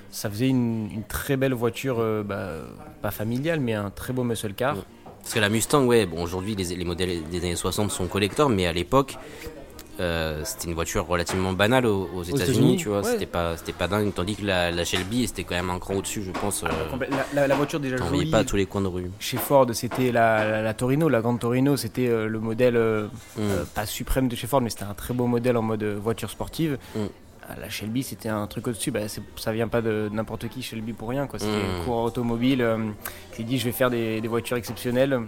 Ça 0.09 0.29
faisait 0.29 0.49
une, 0.49 0.89
une 0.91 1.03
très 1.03 1.37
belle 1.37 1.53
voiture, 1.53 2.03
bah, 2.25 2.57
pas 3.01 3.11
familiale, 3.11 3.59
mais 3.61 3.73
un 3.73 3.89
très 3.89 4.11
beau 4.13 4.23
muscle 4.23 4.53
car. 4.53 4.75
Parce 5.21 5.33
que 5.35 5.39
la 5.39 5.49
Mustang, 5.49 5.85
ouais, 5.85 6.05
bon, 6.05 6.21
aujourd'hui 6.23 6.55
les, 6.55 6.75
les 6.75 6.83
modèles 6.83 7.21
des 7.31 7.37
années 7.39 7.55
60 7.55 7.91
sont 7.91 8.07
collecteurs, 8.07 8.49
mais 8.49 8.65
à 8.67 8.73
l'époque, 8.73 9.17
euh, 10.01 10.41
c'était 10.43 10.67
une 10.67 10.73
voiture 10.73 11.05
relativement 11.07 11.53
banale 11.53 11.85
aux, 11.85 12.09
aux 12.15 12.23
États-Unis, 12.23 12.77
tu 12.77 12.89
vois. 12.89 12.99
ouais. 13.01 13.11
C'était 13.11 13.25
pas, 13.25 13.55
c'était 13.57 13.71
pas 13.71 13.87
dingue, 13.87 14.13
tandis 14.13 14.35
que 14.35 14.45
la, 14.45 14.71
la 14.71 14.83
Shelby, 14.83 15.27
c'était 15.27 15.43
quand 15.43 15.55
même 15.55 15.69
un 15.69 15.79
cran 15.79 15.93
au-dessus, 15.95 16.23
je 16.23 16.31
pense. 16.31 16.63
Euh, 16.63 16.67
Complè- 16.91 17.09
La, 17.09 17.25
la- 17.41 17.47
la 17.47 17.55
voiture 17.55 17.79
déjà 17.79 17.97
jolie 17.97 18.29
pas 18.29 18.39
à 18.39 18.43
tous 18.43 18.55
les 18.57 18.65
coins 18.65 18.81
de 18.81 18.87
rue. 18.87 19.09
chez 19.19 19.37
Ford, 19.37 19.67
c'était 19.73 20.11
la, 20.11 20.45
la- 20.49 20.61
la 20.61 20.73
Torino, 20.73 21.07
la 21.07 21.21
grande 21.21 21.39
Torino, 21.39 21.77
c'était 21.77 22.07
euh, 22.09 22.27
le 22.27 22.39
modèle 22.39 22.75
euh, 22.75 23.07
Mm. 23.37 23.39
euh, 23.41 23.63
pas 23.73 23.85
suprême 23.85 24.27
de 24.27 24.35
chez 24.35 24.47
Ford, 24.47 24.61
mais 24.61 24.69
c'était 24.69 24.83
un 24.83 24.93
très 24.93 25.13
beau 25.13 25.27
modèle 25.27 25.55
en 25.57 25.61
mode 25.61 25.83
euh, 25.83 25.97
voiture 26.01 26.29
sportive. 26.29 26.77
Mm. 26.95 26.99
Ah, 27.49 27.55
La 27.59 27.69
Shelby, 27.69 28.03
c'était 28.03 28.29
un 28.29 28.45
truc 28.47 28.67
au-dessus. 28.67 28.91
Bah, 28.91 28.99
ça 29.35 29.51
vient 29.51 29.67
pas 29.67 29.81
de 29.81 30.09
n'importe 30.13 30.47
qui, 30.47 30.61
Shelby, 30.61 30.93
pour 30.93 31.09
rien. 31.09 31.27
quoi. 31.27 31.39
C'était 31.39 31.51
Mm. 31.51 31.81
un 31.81 31.83
coureur 31.85 32.03
automobile 32.05 32.61
euh, 32.61 32.77
qui 33.35 33.43
dit 33.43 33.57
je 33.59 33.65
vais 33.65 33.71
faire 33.71 33.89
des, 33.89 34.21
des 34.21 34.27
voitures 34.27 34.57
exceptionnelles. 34.57 35.19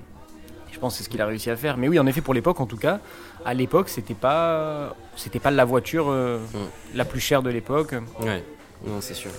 Je 0.73 0.79
pense 0.79 0.93
que 0.93 0.97
c'est 0.97 1.03
ce 1.03 1.09
qu'il 1.09 1.21
a 1.21 1.25
réussi 1.27 1.49
à 1.49 1.55
faire. 1.55 1.77
Mais 1.77 1.87
oui, 1.87 1.97
en 1.99 2.07
effet, 2.07 2.19
pour 2.21 2.33
l'époque, 2.33 2.59
en 2.59 2.65
tout 2.65 2.77
cas, 2.77 2.99
à 3.45 3.53
l'époque, 3.53 3.87
c'était 3.89 4.15
pas, 4.15 4.95
c'était 5.15 5.39
pas 5.39 5.51
la 5.51 5.63
voiture 5.65 6.07
euh, 6.09 6.39
Mm. 6.39 6.57
la 6.97 7.05
plus 7.05 7.19
chère 7.19 7.41
de 7.43 7.49
l'époque. 7.51 7.93
Ouais, 8.19 8.43
non, 8.85 8.99
c'est 8.99 9.13
sûr. 9.13 9.31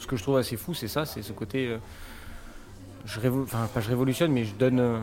Ce 0.00 0.06
que 0.06 0.16
je 0.16 0.22
trouve 0.22 0.36
assez 0.36 0.56
fou, 0.56 0.74
c'est 0.74 0.88
ça, 0.88 1.06
c'est 1.06 1.22
ce 1.22 1.32
côté. 1.32 1.68
euh, 1.68 1.78
je 3.06 3.20
révo- 3.20 3.44
enfin, 3.44 3.68
pas 3.72 3.80
je 3.80 3.88
révolutionne, 3.88 4.32
mais 4.32 4.44
je 4.44 4.54
donne, 4.54 4.80
euh, 4.80 4.98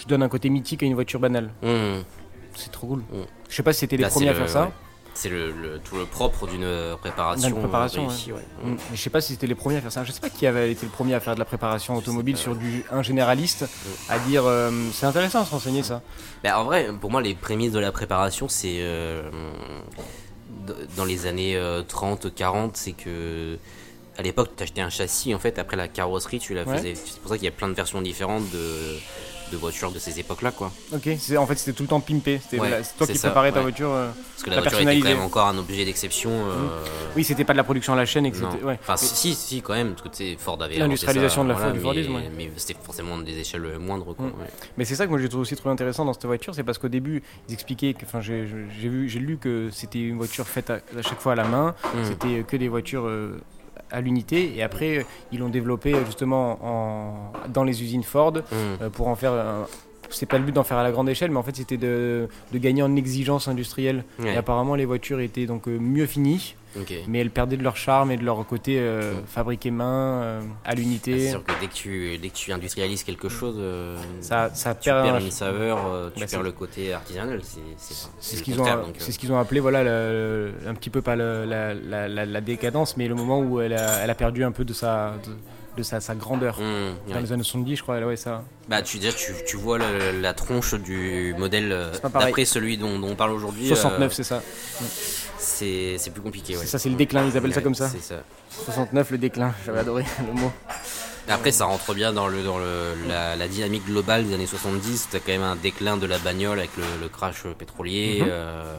je 0.00 0.06
donne 0.06 0.22
un 0.22 0.28
côté 0.28 0.48
mythique 0.48 0.82
à 0.84 0.86
une 0.86 0.94
voiture 0.94 1.18
banale. 1.18 1.50
Mm. 1.62 2.02
C'est 2.54 2.70
trop 2.70 2.86
cool. 2.86 3.00
Mm. 3.00 3.24
Je 3.48 3.54
sais 3.56 3.62
pas 3.64 3.72
si 3.72 3.80
c'était 3.80 3.96
les 3.96 4.04
Là, 4.04 4.08
premiers 4.08 4.28
à 4.28 4.34
faire 4.34 4.48
ça. 4.48 4.62
ouais. 4.66 4.70
C'est 5.14 5.28
le, 5.28 5.50
le- 5.52 5.78
tout 5.78 5.96
le 5.96 6.06
propre 6.06 6.46
d'une 6.46 6.66
préparation, 7.00 7.48
D'une 7.48 7.58
préparation, 7.58 8.04
euh, 8.04 8.08
réussie, 8.08 8.32
ouais. 8.32 8.44
Mm. 8.64 8.70
Mais 8.90 8.96
je 8.96 9.00
sais 9.02 9.10
pas 9.10 9.20
si 9.20 9.34
c'était 9.34 9.46
les 9.46 9.54
premiers 9.54 9.76
à 9.76 9.80
faire 9.82 9.92
ça. 9.92 10.04
Je 10.04 10.12
sais 10.12 10.20
pas 10.20 10.30
qui 10.30 10.46
avait 10.46 10.72
été 10.72 10.86
le 10.86 10.92
premier 10.92 11.12
à 11.14 11.20
faire 11.20 11.34
de 11.34 11.38
la 11.38 11.44
préparation 11.44 11.94
automobile 11.96 12.36
sur 12.36 12.54
du 12.56 12.84
un 12.90 13.02
généraliste 13.02 13.66
à 14.08 14.18
dire 14.20 14.44
euh, 14.46 14.70
c'est 14.92 15.06
intéressant 15.06 15.42
de 15.42 15.46
se 15.46 15.50
renseigner 15.50 15.82
ça. 15.82 16.00
Bah, 16.42 16.58
en 16.58 16.64
vrai, 16.64 16.88
pour 17.00 17.10
moi, 17.10 17.20
les 17.20 17.34
prémices 17.34 17.72
de 17.72 17.78
la 17.78 17.92
préparation, 17.92 18.48
c'est 18.48 18.78
euh, 18.80 19.22
dans 20.96 21.04
les 21.04 21.26
années 21.26 21.56
euh, 21.56 21.82
30, 21.82 22.34
40, 22.34 22.76
c'est 22.76 22.92
que 22.92 23.58
à 24.18 24.22
l'époque, 24.22 24.50
tu 24.56 24.62
achetais 24.62 24.82
un 24.82 24.90
châssis, 24.90 25.34
en 25.34 25.38
fait, 25.38 25.58
après 25.58 25.76
la 25.76 25.88
carrosserie, 25.88 26.38
tu 26.38 26.52
la 26.54 26.64
Ouais. 26.64 26.76
faisais. 26.76 26.94
C'est 26.94 27.18
pour 27.20 27.30
ça 27.30 27.36
qu'il 27.36 27.44
y 27.46 27.48
a 27.48 27.52
plein 27.52 27.68
de 27.68 27.72
versions 27.74 28.02
différentes 28.02 28.48
de, 28.50 28.98
de 29.52 29.56
voitures 29.58 29.92
de 29.92 29.98
ces 29.98 30.18
époques-là, 30.18 30.50
quoi. 30.50 30.72
Ok, 30.94 31.08
c'est 31.18 31.36
en 31.36 31.46
fait 31.46 31.56
c'était 31.56 31.72
tout 31.74 31.82
le 31.82 31.88
temps 31.88 32.00
pimpé. 32.00 32.40
C'était 32.42 32.58
Ouais, 32.60 32.80
toi 32.96 33.06
qui 33.06 33.16
ça, 33.16 33.28
préparais 33.28 33.52
ta 33.52 33.60
voiture. 33.60 33.90
euh. 33.92 34.08
Parce 34.32 34.42
que 34.44 34.50
la 34.50 34.56
Pas 34.56 34.62
voiture 34.62 34.80
était 34.88 34.98
quand 35.00 35.08
même 35.08 35.20
encore 35.20 35.46
un 35.46 35.58
objet 35.58 35.84
d'exception. 35.84 36.30
euh, 36.30 36.84
Oui, 37.14 37.22
c'était 37.22 37.44
pas 37.44 37.52
de 37.52 37.58
la 37.58 37.64
production 37.64 37.92
à 37.92 37.96
la 37.96 38.06
chaîne 38.06 38.26
et 38.26 38.32
que 38.32 38.38
non. 38.38 38.50
c'était. 38.50 38.64
Ouais. 38.64 38.78
Enfin, 38.82 38.96
si, 38.96 39.06
si, 39.14 39.34
si, 39.34 39.62
quand 39.62 39.74
même, 39.74 39.94
parce 39.94 40.18
que 40.18 40.36
Ford 40.38 40.60
avait. 40.62 40.78
L'industrialisation 40.78 41.44
de 41.44 41.50
la- 41.50 41.54
du 41.54 41.60
voilà, 41.60 41.80
Fordisme, 41.80 42.10
mais, 42.12 42.16
ouais. 42.18 42.30
mais 42.36 42.50
c'était 42.56 42.76
forcément 42.82 43.18
des 43.18 43.38
échelles 43.38 43.78
moindres, 43.78 44.14
quoi. 44.16 44.26
Mm. 44.26 44.28
ouais. 44.30 44.46
Mais 44.78 44.84
c'est 44.84 44.94
ça 44.96 45.04
que 45.04 45.10
moi 45.10 45.20
j'ai 45.20 45.32
aussi 45.34 45.54
trouvé 45.54 45.72
intéressant 45.72 46.04
dans 46.04 46.12
cette 46.14 46.24
voiture, 46.26 46.54
c'est 46.54 46.64
parce 46.64 46.78
qu'au 46.78 46.88
début 46.88 47.22
ils 47.48 47.52
expliquaient 47.54 47.92
que, 47.94 48.04
enfin 48.04 48.20
j'ai 48.20 48.46
lu 48.88 49.38
que 49.40 49.68
c'était 49.72 50.00
une 50.00 50.16
voiture 50.16 50.46
faite 50.48 50.70
à, 50.70 50.74
à 50.98 51.02
chaque 51.02 51.20
fois 51.20 51.32
à 51.32 51.36
la 51.36 51.44
main, 51.44 51.74
Mm. 51.94 51.98
c'était 52.04 52.42
que 52.48 52.56
des 52.56 52.68
voitures 52.68 53.06
euh, 53.06 53.38
à 53.92 54.00
l'unité, 54.00 54.56
et 54.56 54.62
après 54.62 55.06
ils 55.30 55.38
l'ont 55.38 55.48
développé 55.50 55.94
justement 56.06 56.58
en, 56.62 57.32
dans 57.52 57.64
les 57.64 57.82
usines 57.82 58.02
Ford 58.02 58.32
Mm. 58.32 58.42
euh, 58.82 58.90
pour 58.90 59.08
en 59.08 59.14
faire. 59.16 59.32
un- 59.32 59.66
c'est 60.10 60.26
pas 60.26 60.36
le 60.36 60.44
but 60.44 60.52
d'en 60.52 60.62
faire 60.64 60.76
à 60.76 60.82
la 60.82 60.92
grande 60.92 61.08
échelle, 61.08 61.30
mais 61.30 61.38
en 61.38 61.42
fait 61.42 61.56
c'était 61.56 61.78
de, 61.78 62.28
de 62.52 62.58
gagner 62.58 62.82
en 62.82 62.96
exigence 62.96 63.48
industrielle. 63.48 64.04
Ouais. 64.18 64.34
Et 64.34 64.36
apparemment 64.36 64.74
les 64.74 64.84
voitures 64.84 65.20
étaient 65.20 65.46
donc 65.46 65.68
euh, 65.68 65.78
mieux 65.78 66.04
finies, 66.06 66.54
Mais 67.08 67.18
elles 67.20 67.30
perdaient 67.30 67.56
de 67.56 67.62
leur 67.62 67.76
charme 67.76 68.10
et 68.12 68.16
de 68.16 68.24
leur 68.24 68.46
côté 68.46 68.76
euh, 68.78 69.12
Mm. 69.14 69.26
fabriqué 69.26 69.70
main, 69.70 70.22
euh, 70.22 70.40
à 70.40 70.44
Ah, 70.64 70.70
C'est 70.70 70.76
l'unité. 70.76 71.30
sûr 71.30 71.44
que 71.44 71.52
dès 71.60 71.66
que 71.66 71.72
tu, 71.74 72.18
dès 72.18 72.28
que 72.28 72.34
tu 72.34 72.52
industrialises 72.52 73.02
quelque 73.04 73.28
chose, 73.28 73.56
euh, 73.58 73.96
Ça, 74.20 74.50
ça 74.54 74.74
tu 74.74 74.88
perd 74.90 75.06
un- 75.06 75.20
une 75.20 75.30
saveur, 75.30 75.78
tu 76.14 76.20
Bah, 76.20 76.26
perds 76.30 76.42
le 76.42 76.52
côté 76.52 76.92
artisanal. 76.92 77.40
C'est 77.44 78.36
ce 78.36 78.42
qu'ils 78.42 78.60
ont, 78.60 78.64
ce 78.98 79.18
qu'ils 79.18 79.32
ont 79.32 79.38
appelé 79.38 79.60
voilà 79.60 79.82
le- 79.84 80.52
un 80.66 80.74
petit 80.74 80.90
peu 80.90 81.02
pas 81.02 81.16
le- 81.16 81.44
la, 81.44 81.74
la- 81.74 82.08
la- 82.08 82.26
la 82.26 82.40
décadence, 82.40 82.96
mais 82.96 83.08
le 83.08 83.14
moment 83.14 83.40
où 83.40 83.60
elle 83.60 83.74
a, 83.74 84.00
elle 84.04 84.10
a 84.10 84.14
perdu 84.14 84.44
un 84.44 84.52
peu 84.52 84.64
de 84.64 84.72
sa 84.72 85.14
de, 85.26 85.32
de 85.76 85.82
sa, 85.82 86.00
sa 86.00 86.14
grandeur. 86.14 86.58
hum, 86.60 86.94
Dans 87.08 87.20
les 87.20 87.32
années 87.32 87.42
70, 87.42 87.76
je 87.76 87.82
crois, 87.82 87.98
ouais, 88.00 88.16
ça. 88.16 88.42
Bah, 88.68 88.82
tu, 88.82 88.98
déjà, 88.98 89.12
tu, 89.16 89.32
tu 89.46 89.56
vois 89.56 89.78
le- 89.78 90.20
la 90.20 90.34
tronche 90.34 90.74
du 90.74 91.34
modèle 91.38 91.72
euh, 91.72 91.92
d'après 92.12 92.44
celui 92.44 92.76
dont, 92.76 92.98
dont 92.98 93.08
on 93.10 93.16
parle 93.16 93.32
aujourd'hui. 93.32 93.68
69, 93.68 94.10
euh, 94.10 94.14
c'est 94.14 94.22
ça. 94.24 94.42
c'est 95.38 96.10
plus 96.12 96.22
compliqué. 96.22 96.54
Ouais. 96.54 96.60
C'est 96.62 96.66
ça, 96.68 96.78
c'est 96.78 96.88
le 96.88 96.94
déclin, 96.96 97.24
ils 97.26 97.36
appellent 97.36 97.54
ça 97.54 97.62
comme 97.62 97.74
ça. 97.74 97.88
C'est 97.88 98.02
ça. 98.02 98.22
69, 98.64 99.10
le 99.12 99.18
déclin, 99.18 99.54
j'avais 99.64 99.78
adoré 99.80 100.04
le 100.26 100.32
mot. 100.40 100.52
Après, 101.28 101.52
ça 101.52 101.64
rentre 101.66 101.94
bien 101.94 102.12
dans, 102.12 102.26
le, 102.28 102.42
dans 102.42 102.58
le, 102.58 102.94
la, 103.08 103.36
la 103.36 103.48
dynamique 103.48 103.86
globale 103.86 104.26
des 104.26 104.34
années 104.34 104.46
70. 104.46 105.08
T'as 105.12 105.18
quand 105.20 105.32
même 105.32 105.42
un 105.42 105.56
déclin 105.56 105.96
de 105.96 106.06
la 106.06 106.18
bagnole 106.18 106.58
avec 106.58 106.76
le, 106.76 106.82
le 107.00 107.08
crash 107.08 107.44
pétrolier. 107.58 108.18
Mhm. 108.22 108.28
euh, 108.28 108.76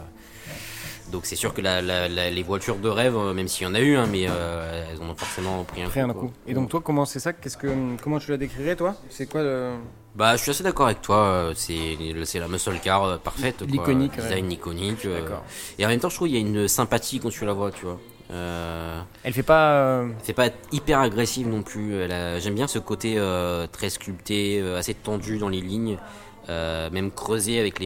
Donc 1.13 1.25
c'est 1.27 1.35
sûr 1.35 1.53
que 1.53 1.61
la- 1.61 1.81
la- 1.81 2.09
la- 2.09 2.29
les 2.31 2.43
voitures 2.43 2.77
de 2.77 2.89
rêve, 2.89 3.15
euh, 3.15 3.33
même 3.33 3.47
s'il 3.47 3.65
y 3.67 3.69
en 3.69 3.75
a 3.75 3.79
eu, 3.79 3.95
hein, 3.95 4.07
mais 4.11 4.25
euh, 4.27 4.83
elles 4.91 4.99
en 5.01 5.11
ont 5.11 5.15
forcément 5.15 5.63
pris 5.63 5.83
un 5.83 6.13
coup. 6.13 6.31
Et 6.47 6.53
donc 6.55 6.69
toi, 6.69 6.81
comment 6.83 7.05
c'est 7.05 7.19
ça? 7.19 7.33
Qu'est-ce 7.33 7.55
que, 7.57 7.67
comment 8.01 8.17
tu 8.19 8.31
la 8.31 8.37
décrirais 8.37 8.75
toi? 8.75 8.95
C'est 9.09 9.27
quoi 9.29 9.43
le... 9.43 9.75
Bah, 10.15 10.35
je 10.35 10.41
suis 10.41 10.51
assez 10.51 10.63
d'accord 10.63 10.87
avec 10.87 11.01
toi. 11.01 11.17
euh, 11.17 11.53
C'est 11.55 11.97
c'est 12.25 12.39
la 12.39 12.47
muscle 12.47 12.79
car 12.83 13.19
parfaite. 13.19 13.61
L'iconique, 13.61 14.13
ouais. 14.17 14.23
Design 14.23 14.51
iconique. 14.51 15.05
euh, 15.05 15.21
D'accord. 15.21 15.43
Et 15.79 15.85
en 15.85 15.89
même 15.89 15.99
temps, 15.99 16.09
je 16.09 16.15
trouve 16.15 16.27
qu'il 16.27 16.37
y 16.37 16.39
a 16.39 16.47
une 16.47 16.67
sympathie 16.67 17.19
quand 17.19 17.29
tu 17.29 17.45
la 17.45 17.53
vois, 17.53 17.71
tu 17.71 17.85
vois. 17.85 17.99
Euh, 18.31 18.99
Elle 19.23 19.33
fait 19.33 19.43
pas. 19.43 19.71
euh, 19.73 20.07
c'est 20.23 20.33
pas 20.33 20.49
hyper 20.71 20.99
agressive 20.99 21.47
non 21.47 21.61
plus. 21.61 22.01
A- 22.03 22.39
J'aime 22.39 22.55
bien 22.55 22.67
ce 22.67 22.79
côté 22.79 23.15
euh, 23.17 23.67
très 23.71 23.89
sculpté, 23.91 24.61
assez 24.75 24.93
tendu 24.95 25.37
dans 25.37 25.49
les 25.49 25.61
lignes, 25.61 25.97
même 26.49 27.11
creusé 27.11 27.59
avec 27.59 27.79
les. 27.79 27.85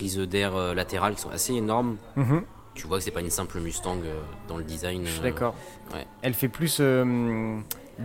Prises 0.00 0.16
d'air 0.16 0.56
euh, 0.56 0.72
latérales 0.74 1.14
qui 1.14 1.20
sont 1.20 1.30
assez 1.30 1.52
énormes. 1.52 1.96
mhm, 2.16 2.42
Tu 2.74 2.86
vois 2.86 2.96
que 2.98 3.04
c'est 3.04 3.10
pas 3.10 3.20
une 3.20 3.28
simple 3.28 3.60
Mustang 3.60 3.98
euh, 4.02 4.18
dans 4.48 4.56
le 4.56 4.64
design. 4.64 5.02
Je 5.04 5.10
suis 5.10 5.20
euh, 5.20 5.24
d'accord. 5.24 5.54
ouais. 5.92 6.06
Elle 6.22 6.32
fait 6.32 6.48
plus 6.48 6.80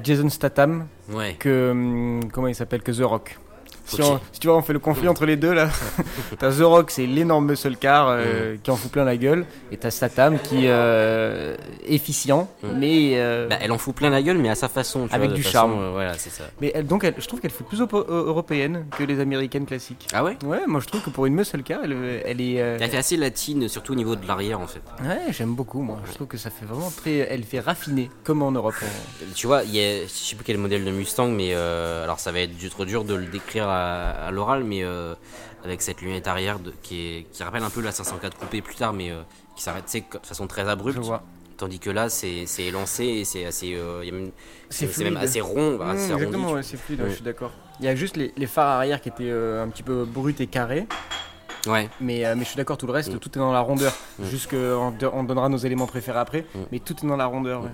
Jason 0.04 0.30
Statham 0.30 0.88
Ouais. 1.10 1.36
que. 1.40 2.20
comment 2.34 2.48
il 2.48 2.56
s'appelle 2.56 2.82
Que 2.84 2.92
The 2.92 3.02
Rock. 3.06 3.40
Si, 3.86 4.02
Ok. 4.02 4.08
on- 4.08 4.20
si 4.32 4.40
tu 4.40 4.48
vois, 4.48 4.58
on 4.58 4.62
fait 4.62 4.74
le 4.74 4.80
conflit 4.80 5.08
entre 5.08 5.26
les 5.26 5.36
deux 5.36 5.54
là. 5.54 5.70
t'as 6.40 6.52
The 6.52 6.62
Rock, 6.62 6.92
c'est 6.92 7.06
l'énorme 7.06 7.46
muscle 7.46 7.76
car 7.78 8.08
euh, 8.10 8.56
qui 8.64 8.72
en 8.72 8.76
fout 8.76 8.92
plein 8.92 9.04
la 9.04 9.16
gueule. 9.18 9.46
Et 9.72 9.78
t'as 9.78 9.92
Statham 9.92 10.40
qui 10.40 10.64
euh, 10.66 11.56
est 11.88 11.94
efficient, 11.96 12.50
Mm. 12.64 12.68
mais. 12.78 13.12
euh, 13.16 13.48
Bah, 13.48 13.58
elle 13.62 13.72
en 13.72 13.78
fout 13.78 13.96
plein 13.96 14.10
la 14.10 14.22
gueule, 14.22 14.38
mais 14.38 14.50
à 14.50 14.56
sa 14.56 14.68
façon. 14.70 15.08
tu 15.08 15.14
Avec 15.14 15.30
vois, 15.30 15.36
du 15.38 15.44
façon, 15.44 15.54
charme. 15.54 15.80
euh, 15.80 15.92
voilà, 15.92 16.14
c'est 16.16 16.30
ça. 16.32 16.44
mais 16.62 16.72
elle- 16.74 16.88
donc, 16.88 17.04
elle- 17.04 17.14
je 17.18 17.28
trouve 17.28 17.40
qu'elle 17.40 17.52
fait 17.52 17.64
plus 17.64 17.80
européenne 17.80 18.86
que 18.98 19.04
les 19.04 19.20
américaines 19.20 19.66
classiques. 19.66 20.08
Ah 20.14 20.24
ouais? 20.24 20.38
Ouais, 20.44 20.62
moi 20.68 20.80
je 20.82 20.88
trouve 20.88 21.02
que 21.04 21.10
pour 21.10 21.26
une 21.26 21.36
muscle 21.36 21.62
car, 21.64 21.82
elle, 21.84 21.96
elle 22.26 22.42
est. 22.42 22.62
euh, 22.62 22.78
Elle 22.80 22.90
fait 22.90 22.98
assez 22.98 23.18
latine, 23.18 23.68
surtout 23.68 23.94
au 23.94 23.96
niveau 23.96 24.16
de 24.16 24.28
l'arrière 24.28 24.60
en 24.60 24.68
fait. 24.68 24.82
Ouais, 25.04 25.32
j'aime 25.32 25.54
beaucoup 25.54 25.82
moi. 25.82 26.00
Je 26.08 26.14
trouve 26.14 26.28
que 26.28 26.38
ça 26.38 26.50
fait 26.50 26.66
vraiment 26.66 26.92
très. 26.92 27.18
Elle 27.30 27.44
fait 27.44 27.60
raffiner, 27.60 28.10
comme 28.24 28.42
en 28.42 28.52
Europe. 28.52 28.74
on- 28.82 29.34
Tu 29.36 29.48
vois, 29.48 29.64
il 29.64 29.76
y 29.76 29.80
a, 29.80 30.04
je 30.04 30.08
sais 30.10 30.36
plus 30.36 30.44
quel 30.46 30.58
modèle 30.58 30.84
de 30.86 30.92
Mustang, 30.92 31.28
mais 31.30 31.50
euh, 31.54 32.04
alors 32.04 32.20
ça 32.20 32.32
va 32.32 32.40
être 32.40 32.56
du- 32.56 32.70
trop 32.70 32.86
dur 32.86 33.04
de 33.04 33.14
le 33.16 33.26
décrire 33.26 33.68
à, 33.68 33.75
à 33.76 34.32
l'oral, 34.32 34.64
mais 34.64 34.84
euh, 34.84 35.14
avec 35.64 35.82
cette 35.82 36.02
lunette 36.02 36.28
arrière 36.28 36.60
de- 36.60 36.74
qui, 36.84 37.00
est, 37.08 37.24
qui 37.32 37.44
rappelle 37.44 37.64
un 37.64 37.70
peu 37.70 37.82
la 37.82 37.92
504 37.92 38.38
coupée 38.38 38.62
plus 38.62 38.76
tard, 38.76 38.94
mais 38.94 39.12
euh, 39.12 39.22
qui 39.56 39.64
s'arrête 39.64 39.86
de 39.94 40.20
façon 40.26 40.48
très 40.48 40.68
abrupte. 40.68 41.00
Tandis 41.58 41.80
que 41.80 41.90
là, 41.90 42.10
c'est 42.10 42.46
élancé 42.60 43.06
et 43.06 43.24
c'est 43.26 43.46
assez, 43.46 43.76
euh, 43.76 44.04
C'est 44.70 44.98
même 45.00 45.16
assez 45.16 45.40
rond, 45.40 45.78
bah, 45.78 45.86
Mmh, 45.86 45.90
assez 45.92 46.12
exactement, 46.12 46.52
ouais, 46.52 46.64
c'est 46.64 46.76
fluide, 46.76 47.00
ouais, 47.02 47.10
je 47.10 47.16
suis 47.16 47.24
d'accord. 47.24 47.52
Il 47.80 47.86
y 47.86 47.90
a 47.90 47.96
juste 47.96 48.18
les, 48.18 48.34
les 48.36 48.46
phares 48.48 48.68
arrière 48.78 49.00
qui 49.00 49.08
étaient 49.08 49.32
un 49.32 49.70
petit 49.70 49.84
peu 49.84 50.04
bruts 50.06 50.36
et 50.40 50.48
carrés. 50.48 50.86
Ouais. 51.68 51.90
mais, 52.00 52.24
euh, 52.26 52.36
mais 52.38 52.44
je 52.44 52.50
suis 52.50 52.58
d'accord, 52.58 52.78
tout 52.78 52.86
le 52.86 52.92
reste, 52.94 53.12
Mm. 53.14 53.18
tout 53.20 53.30
est 53.30 53.40
dans 53.40 53.52
la 53.54 53.62
rondeur. 53.62 53.92
Mm. 54.20 54.26
Juste 54.26 54.50
qu'on 54.52 54.94
on 55.14 55.24
donnera 55.24 55.50
nos 55.50 55.58
éléments 55.58 55.88
préférés 55.88 56.20
après, 56.20 56.46
Mm. 56.54 56.60
mais 56.74 56.80
tout 56.80 56.94
est 57.04 57.08
dans 57.08 57.18
la 57.18 57.26
rondeur. 57.26 57.64
ouais. 57.64 57.70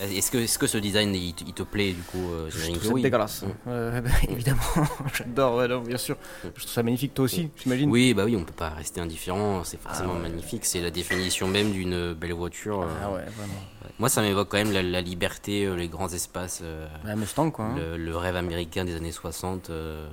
Est-ce 0.00 0.30
que, 0.30 0.38
est-ce 0.38 0.58
que 0.58 0.66
ce 0.68 0.78
design 0.78 1.14
il, 1.14 1.34
te- 1.34 1.42
il 1.44 1.52
te 1.52 1.62
plaît 1.64 1.92
du 1.92 2.02
coup 2.02 2.30
euh, 2.32 2.48
Je 2.50 2.64
trouve 2.66 2.78
que 2.78 2.84
ça 2.86 2.92
oui. 2.92 3.02
dégueulasse. 3.02 3.42
Mm. 3.42 3.46
Euh, 3.68 4.00
bah, 4.00 4.10
évidemment, 4.28 4.60
j'adore, 5.14 5.56
ouais, 5.56 5.66
non, 5.68 5.80
bien 5.80 5.96
sûr. 5.96 6.16
Je 6.44 6.48
trouve 6.60 6.70
ça 6.72 6.82
magnifique, 6.84 7.14
toi 7.14 7.24
aussi, 7.24 7.50
j'imagine 7.56 7.90
Oui, 7.90 8.14
bah 8.14 8.24
oui, 8.24 8.36
on 8.36 8.44
peut 8.44 8.52
pas 8.52 8.68
rester 8.70 9.00
indifférent, 9.00 9.64
c'est 9.64 9.80
forcément 9.80 10.12
Ah 10.14 10.16
ouais. 10.22 10.28
magnifique, 10.28 10.64
c'est 10.64 10.80
la 10.80 10.90
définition 10.90 11.48
même 11.48 11.72
d'une 11.72 12.12
belle 12.14 12.32
voiture. 12.32 12.82
euh. 12.82 12.86
Ah 13.02 13.10
ouais, 13.12 13.24
vraiment. 13.36 13.54
Moi, 13.98 14.08
ça 14.08 14.22
m'évoque 14.22 14.48
quand 14.48 14.58
même 14.58 14.72
la, 14.72 14.82
la 14.82 15.00
liberté, 15.00 15.64
euh, 15.64 15.74
les 15.74 15.88
grands 15.88 16.08
espaces, 16.08 16.60
euh, 16.62 16.86
La 17.04 17.16
Mustang, 17.16 17.50
quoi. 17.50 17.64
hein. 17.64 17.74
le, 17.76 17.96
le 17.96 18.16
rêve 18.16 18.36
américain 18.36 18.84
des 18.84 18.94
années 18.94 19.10
60, 19.10 19.70
euh, 19.70 20.06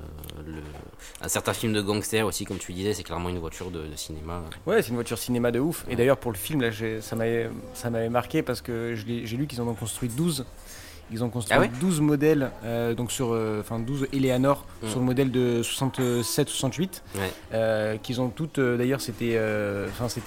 le- 0.45 0.61
un 1.21 1.27
certain 1.27 1.53
film 1.53 1.71
de 1.71 1.81
gangster 1.81 2.23
aussi, 2.25 2.45
comme 2.45 2.57
tu 2.57 2.73
disais, 2.73 2.93
c'est 2.93 3.03
clairement 3.03 3.29
une 3.29 3.37
voiture 3.37 3.69
de, 3.69 3.85
de 3.85 3.95
cinéma. 3.95 4.41
Ouais, 4.65 4.81
c'est 4.81 4.89
une 4.89 4.95
voiture 4.95 5.19
cinéma 5.19 5.51
de 5.51 5.59
ouf. 5.59 5.85
Et 5.87 5.95
d'ailleurs, 5.95 6.17
pour 6.17 6.31
le 6.31 6.37
film, 6.37 6.61
là, 6.61 6.69
ça 7.01 7.15
m'avait 7.15 8.09
marqué 8.09 8.41
parce 8.41 8.61
que 8.61 8.95
j'ai 8.95 9.37
lu 9.37 9.45
qu'ils 9.45 9.61
en 9.61 9.67
ont 9.67 9.75
construit 9.75 10.09
12. 10.09 10.45
Ils 11.11 11.23
ont 11.23 11.29
construit 11.29 11.55
Ah 11.55 11.61
ouais? 11.61 11.69
12 11.79 12.01
modèles, 12.01 12.49
euh, 12.63 12.95
donc 12.95 13.11
sur, 13.11 13.31
euh, 13.33 13.59
enfin 13.61 13.77
12 13.77 14.07
Eleanor 14.11 14.65
Mm. 14.81 14.87
sur 14.87 14.99
le 14.99 15.05
modèle 15.05 15.29
de 15.31 15.61
67-68. 15.61 17.03
Ouais. 17.15 17.31
euh, 17.53 17.97
qu'ils 17.97 18.19
ont 18.21 18.29
toutes, 18.29 18.59
d'ailleurs, 18.59 19.01
c'était 19.01 19.37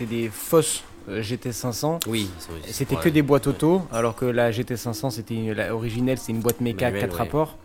des 0.08 0.28
fausses 0.32 0.84
euh, 0.84 0.88
GT500. 1.09 2.00
Oui, 2.09 2.31
C'était 2.67 2.97
que 2.97 3.09
des 3.09 3.23
boîtes 3.23 3.47
auto, 3.47 3.83
alors 3.93 4.14
que 4.14 4.25
la 4.25 4.50
GT500, 4.50 5.11
c'était 5.11 5.55
la 5.55 5.75
originelle, 5.75 6.19
c'est 6.19 6.33
une 6.33 6.40
boîte 6.40 6.61
méca 6.61 6.87
Manuel, 6.87 7.02
4 7.02 7.12
ouais. 7.12 7.19
rapports. 7.19 7.57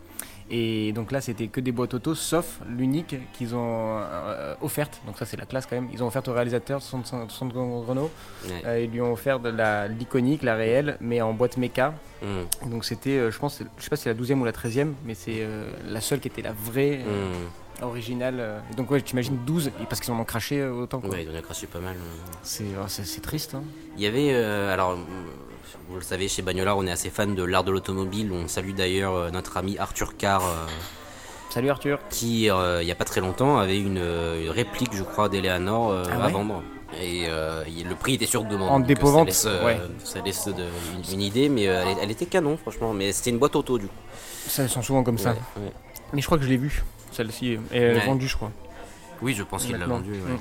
Et 0.50 0.92
donc 0.92 1.12
là, 1.12 1.22
c'était 1.22 1.48
que 1.48 1.60
des 1.62 1.72
boîtes 1.72 1.94
auto, 1.94 2.14
sauf 2.16 2.60
l'unique 2.68 3.16
qu'ils 3.34 3.56
ont 3.56 3.98
euh, 4.00 4.54
offerte. 4.62 5.02
Donc 5.08 5.18
ça, 5.18 5.26
c'est 5.26 5.38
la 5.38 5.46
classe 5.46 5.66
quand 5.66 5.76
même. 5.76 5.90
Ils 5.92 6.04
ont 6.04 6.08
offert 6.08 6.22
au 6.28 6.34
réalisateur 6.34 6.82
65 6.82 7.32
60 7.32 7.54
Renault. 7.88 8.12
Ouais. 8.46 8.52
Euh, 8.66 8.80
ils 8.84 8.92
lui 8.92 9.02
ont 9.02 9.14
offert 9.14 9.40
la 9.40 9.88
l'iconique, 9.88 10.44
la 10.44 10.56
réelle, 10.56 10.98
mais 11.02 11.22
en 11.22 11.34
boîte 11.34 11.58
méca. 11.58 11.94
Mm, 12.22 12.70
Donc 12.70 12.86
c'était, 12.86 13.18
euh, 13.18 13.32
je 13.32 13.40
pense, 13.40 13.60
je 13.78 13.84
sais 13.84 13.90
pas 13.90 13.96
si 13.96 14.04
c'est 14.04 14.14
la 14.14 14.16
12e 14.16 14.40
ou 14.40 14.46
la 14.46 14.52
13e, 14.52 14.94
mais 15.06 15.14
c'est 15.14 15.40
euh, 15.40 15.70
la 15.90 16.02
seule 16.02 16.20
qui 16.20 16.28
était 16.28 16.42
la 16.42 16.54
vraie, 16.54 17.02
euh, 17.06 17.32
mm. 17.32 17.48
Originale. 17.86 18.36
euh. 18.40 18.60
Et 18.72 18.76
donc 18.76 18.90
ouais, 18.92 19.02
t'imagines 19.02 19.38
12, 19.46 19.68
et 19.68 19.86
parce 19.88 20.00
qu'ils 20.02 20.14
en 20.14 20.20
ont 20.20 20.24
craché 20.26 20.60
euh, 20.60 20.72
autant. 20.74 21.00
quoi. 21.00 21.10
Ouais, 21.10 21.24
il 21.24 21.36
en 21.36 21.38
a 21.38 21.42
craché 21.42 21.68
pas 21.68 21.80
mal. 21.80 21.96
C'est 22.44 22.64
oh, 22.80 22.86
c'est- 22.88 23.22
triste. 23.22 23.56
hein. 23.56 23.64
Il 23.98 24.04
y 24.04 24.08
avait, 24.08 24.32
euh, 24.34 24.74
alors, 24.74 24.98
vous 25.90 25.96
le 25.96 26.02
savez, 26.02 26.28
chez 26.28 26.42
Bagnola, 26.42 26.76
on 26.76 26.86
est 26.88 26.92
assez 26.92 27.10
fan 27.10 27.36
de 27.36 27.44
l'art 27.44 27.64
de 27.64 27.72
l'automobile. 27.72 28.32
On 28.34 28.48
salue 28.48 28.72
d'ailleurs 28.74 29.32
notre 29.32 29.58
ami 29.58 29.78
Arthur 29.78 30.18
Carr, 30.18 30.44
euh, 30.46 30.66
Salut 31.50 31.70
Arthur. 31.70 32.00
qui, 32.10 32.50
euh, 32.50 32.82
il 32.82 32.88
y 32.88 32.92
a 32.92 32.96
pas 32.96 33.06
très 33.06 33.22
longtemps, 33.22 33.58
avait 33.60 33.80
une, 33.80 33.98
une 33.98 34.50
réplique, 34.50 34.94
je 34.96 35.04
crois, 35.04 35.30
d'Eleanor 35.30 35.94
Ah 36.12 36.26
à 36.26 36.28
vendre. 36.30 36.64
Et 37.02 37.24
il- 37.68 37.88
le 37.90 37.96
prix 37.96 38.16
était 38.16 38.26
sur 38.28 38.44
demande. 38.46 38.70
En 38.70 38.80
dépôt-vente, 38.80 39.32
Ça 39.32 39.50
laisse, 39.52 39.64
ouais. 39.64 39.80
ça 40.04 40.22
laisse 40.22 40.46
de- 40.48 40.54
une, 40.54 41.14
une 41.14 41.22
idée, 41.22 41.50
mais 41.50 41.64
elle, 41.64 41.98
elle 42.02 42.12
était 42.12 42.28
canon, 42.28 42.56
franchement. 42.58 42.94
Mais 42.94 43.12
c'était 43.12 43.32
une 43.32 43.40
boîte 43.40 43.56
auto, 43.56 43.78
du 43.80 43.88
coup. 43.88 43.94
Ça, 44.48 44.64
ils 44.64 44.70
sont 44.70 44.82
souvent 44.82 45.04
comme 45.04 45.18
ça. 45.18 45.32
Ouais. 45.58 45.72
Mais 46.14 46.22
je 46.22 46.26
crois 46.26 46.38
que 46.38 46.44
je 46.44 46.50
l'ai 46.50 46.58
vue, 46.58 46.84
celle-ci. 47.12 47.58
Elle 47.72 47.82
est 47.84 47.94
Ouais. 47.96 48.06
vendue, 48.06 48.28
je 48.28 48.36
crois. 48.36 48.52
Oui, 49.22 49.34
je 49.34 49.44
pense 49.44 49.64
qu'il 49.66 49.78
l'a 49.78 49.86
vendu. 49.86 50.12
ouais. 50.12 50.18
Mm. 50.18 50.34
Mm. 50.34 50.40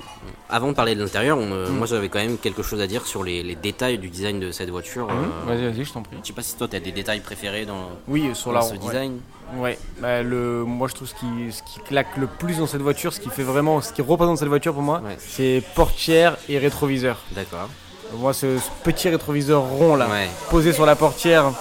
Avant 0.49 0.67
de 0.67 0.73
parler 0.73 0.93
de 0.93 1.01
l'intérieur, 1.01 1.37
euh, 1.39 1.69
Mm. 1.69 1.77
moi 1.77 1.87
j'avais 1.87 2.09
quand 2.09 2.19
même 2.19 2.37
quelque 2.37 2.61
chose 2.63 2.81
à 2.81 2.87
dire 2.87 3.05
sur 3.05 3.23
les, 3.23 3.41
les 3.41 3.55
détails 3.55 3.97
du 3.97 4.09
design 4.09 4.39
de 4.41 4.51
cette 4.51 4.69
voiture. 4.69 5.07
Mhm. 5.07 5.13
euh, 5.13 5.55
Vas-y, 5.55 5.71
vas-y, 5.71 5.85
je 5.85 5.93
t'en 5.93 6.01
prie. 6.01 6.17
Je 6.21 6.27
sais 6.27 6.33
pas 6.33 6.41
si 6.41 6.57
toi 6.57 6.67
tu 6.67 6.75
as 6.75 6.79
des 6.81 6.91
détails 6.91 7.21
préférés 7.21 7.65
dans, 7.65 7.91
Oui, 8.09 8.29
sur 8.33 8.51
dans 8.51 8.57
la 8.59 8.61
ce 8.65 8.73
ouais. 8.73 8.79
design. 8.79 9.19
Ouais, 9.55 9.77
bah, 10.01 10.21
le, 10.21 10.63
moi 10.65 10.87
je 10.89 10.95
trouve 10.95 11.07
ce 11.07 11.13
qui, 11.15 11.25
ce 11.51 11.63
qui 11.63 11.79
claque 11.81 12.17
le 12.17 12.27
plus 12.27 12.57
dans 12.57 12.67
cette 12.67 12.81
voiture, 12.81 13.13
ce 13.13 13.19
qui 13.21 13.29
fait 13.29 13.43
vraiment, 13.43 13.79
ce 13.81 13.93
qui 13.93 14.01
représente 14.01 14.39
cette 14.39 14.47
voiture 14.49 14.73
pour 14.73 14.83
moi, 14.83 14.99
Ouais. 15.05 15.15
c'est 15.17 15.63
portière 15.75 16.35
et 16.49 16.57
rétroviseur. 16.57 17.19
D'accord. 17.31 17.69
Moi, 18.17 18.33
ce, 18.33 18.57
ce 18.59 18.69
petit 18.83 19.07
rétroviseur 19.09 19.61
rond 19.63 19.95
là, 19.95 20.07
posé 20.49 20.73
sur 20.73 20.85
la 20.85 20.95
portière, 20.95 21.51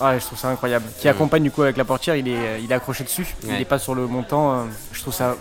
ah, 0.00 0.18
je 0.18 0.24
trouve 0.24 0.38
ça 0.38 0.48
incroyable. 0.48 0.86
Qui 0.98 1.08
accompagne 1.08 1.42
du 1.42 1.50
coup 1.50 1.62
avec 1.62 1.76
la 1.76 1.84
portière, 1.84 2.16
il 2.16 2.28
est, 2.28 2.62
il 2.62 2.70
est 2.70 2.74
accroché 2.74 3.04
dessus, 3.04 3.26
il 3.42 3.48
Ouais. 3.50 3.58
n'est 3.58 3.64
pas 3.64 3.78
sur 3.78 3.94
le 3.94 4.06
montant. 4.06 4.52
euh, 4.52 4.64
je 4.92 5.00
trouve 5.00 5.14
ça 5.14 5.36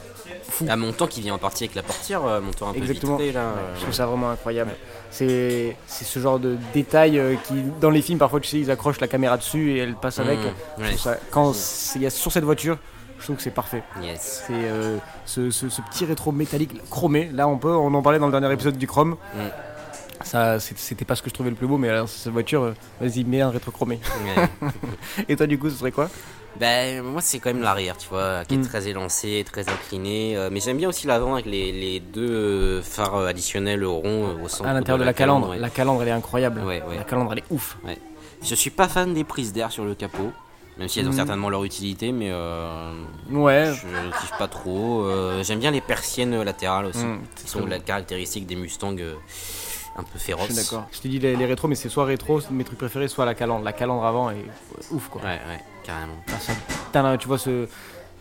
fou. 0.50 0.66
Un 0.70 0.76
montant 0.76 1.08
qui 1.08 1.22
vient 1.22 1.34
en 1.34 1.38
partie 1.40 1.64
avec 1.64 1.76
la 1.76 1.84
portière, 1.84 2.26
euh, 2.26 2.40
montant 2.42 2.70
un 2.70 2.74
peu 2.74 2.80
Exactement. 2.80 3.18
vitré 3.18 3.32
là. 3.34 3.54
Je 3.76 3.82
trouve 3.82 3.94
ça 3.94 4.06
vraiment 4.06 4.30
incroyable. 4.30 4.72
C'est 5.12 5.76
c'est 5.88 6.06
ce 6.06 6.20
genre 6.20 6.40
de 6.40 6.58
détail 6.74 7.20
euh, 7.20 7.36
qui, 7.48 7.54
dans 7.82 7.90
les 7.92 8.02
films, 8.02 8.18
parfois, 8.20 8.40
tu 8.40 8.48
sais, 8.50 8.60
ils 8.60 8.72
accrochent 8.72 9.00
la 9.00 9.08
caméra 9.08 9.38
dessus 9.38 9.72
et 9.74 9.78
elle 9.80 9.96
passe 9.96 10.20
avec. 10.20 10.40
Mmh, 10.40 10.44
Je 10.80 10.84
ouais. 10.84 10.98
ça- 10.98 11.18
quand 11.32 11.54
il 11.96 12.02
y 12.02 12.06
a 12.06 12.10
sur 12.10 12.32
cette 12.32 12.44
voiture, 12.44 12.78
je 13.20 13.24
trouve 13.26 13.36
que 13.38 13.44
c'est 13.44 13.52
parfait. 13.52 13.84
Yes. 14.02 14.44
C'est 14.48 14.54
euh, 14.54 14.98
ce, 15.26 15.50
ce- 15.52 15.70
ce 15.70 15.82
petit 15.82 16.06
rétro 16.06 16.32
métallique 16.32 16.82
chromé. 16.90 17.30
Là, 17.32 17.48
on 17.48 17.58
peut, 17.58 17.70
on 17.74 17.94
en 17.94 18.02
parlait 18.02 18.20
dans 18.20 18.26
le 18.28 18.32
dernier 18.32 18.52
épisode 18.52 18.78
du 18.78 18.88
chrome. 18.88 19.12
Mm. 19.36 19.40
Ça, 20.22 20.60
c'était 20.60 21.06
pas 21.06 21.16
ce 21.16 21.22
que 21.22 21.30
je 21.30 21.34
trouvais 21.34 21.50
le 21.50 21.56
plus 21.56 21.68
beau, 21.68 21.78
mais 21.78 21.90
alors, 21.90 22.08
cette 22.08 22.32
voiture, 22.32 22.64
euh, 22.64 22.74
vas-y, 23.02 23.24
mets 23.24 23.42
un 23.42 23.50
rétro 23.50 23.72
chromé. 23.72 24.00
Ouais. 24.24 24.70
Et 25.28 25.36
toi, 25.36 25.48
du 25.48 25.58
coup, 25.60 25.70
ce 25.70 25.78
serait 25.78 25.92
quoi? 25.92 26.10
Ben, 26.60 27.02
moi 27.02 27.20
c'est 27.22 27.40
quand 27.40 27.52
même 27.52 27.64
l'arrière, 27.64 27.98
tu 27.98 28.08
vois, 28.10 28.46
qui 28.46 28.54
est 28.54 28.58
Mm. 28.60 28.68
très 28.68 28.88
élancé, 28.88 29.44
très 29.52 29.68
incliné. 29.70 30.38
euh, 30.38 30.50
mais 30.52 30.60
j'aime 30.60 30.78
bien 30.78 30.88
aussi 30.88 31.08
l'avant 31.08 31.34
avec 31.34 31.48
les, 31.48 31.72
les 31.72 32.00
deux 32.00 32.30
euh, 32.30 32.82
phares 32.84 33.16
additionnels 33.26 33.84
ronds 33.84 34.38
au 34.40 34.48
centre. 34.48 34.70
À 34.70 34.74
l'intérieur 34.74 35.00
de 35.00 35.04
la 35.04 35.14
calandre. 35.14 35.50
ouais. 35.50 35.58
La 35.58 35.72
calandre, 35.72 36.04
elle 36.04 36.10
est 36.10 36.12
incroyable. 36.12 36.62
Ouais. 36.62 36.84
La 36.96 37.04
calandre, 37.04 37.32
elle 37.34 37.40
est 37.40 37.46
ouf. 37.52 37.78
Je 38.44 38.54
suis 38.54 38.70
pas 38.70 38.88
fan 38.88 39.16
des 39.16 39.24
prises 39.24 39.52
d'air 39.52 39.72
sur 39.72 39.84
le 39.84 39.96
capot, 39.96 40.32
même 40.78 40.88
si 40.90 41.00
elles 41.00 41.08
ont 41.08 41.10
Mhm. 41.10 41.16
certainement 41.16 41.50
leur 41.50 41.64
utilité, 41.64 42.12
mais 42.12 42.30
euh, 42.32 42.94
Ouais. 43.32 43.74
je 43.74 43.88
kiffe 44.22 44.38
pas 44.38 44.48
trop. 44.48 45.06
Euh, 45.06 45.42
J'aime 45.44 45.60
bien 45.60 45.72
les 45.72 45.82
persiennes 45.82 46.40
latérales 46.44 46.86
aussi, 46.86 47.04
Mmh, 47.04 47.22
qui 47.36 47.50
sont 47.50 47.66
la 47.66 47.80
caractéristique 47.80 48.46
des 48.46 48.56
Mustangs 48.56 48.96
euh, 49.00 49.16
un 49.98 50.04
peu 50.04 50.10
Je 50.16 50.20
féroces. 50.24 50.46
suis 50.46 50.56
d'accord. 50.56 50.88
Je 50.92 51.00
te 51.00 51.08
dis 51.08 51.20
les, 51.20 51.36
les 51.36 51.46
rétros, 51.46 51.68
mais 51.68 51.76
c'est 51.76 51.90
soit 51.90 52.06
rétro, 52.06 52.42
mes 52.52 52.64
trucs 52.64 52.78
préférés, 52.80 53.08
soit 53.08 53.26
la 53.26 53.36
calandre. 53.36 53.64
La 53.64 53.74
calandre 53.74 54.06
avant 54.06 54.30
est 54.32 54.46
ouf 54.92 55.08
quoi. 55.10 55.22
Ouais, 55.22 55.40
ouais, 55.48 55.60
carrément. 55.84 56.14
Ah, 56.30 56.40
ça- 56.40 56.54
tu 57.18 57.28
vois 57.28 57.38
ce. 57.38 57.68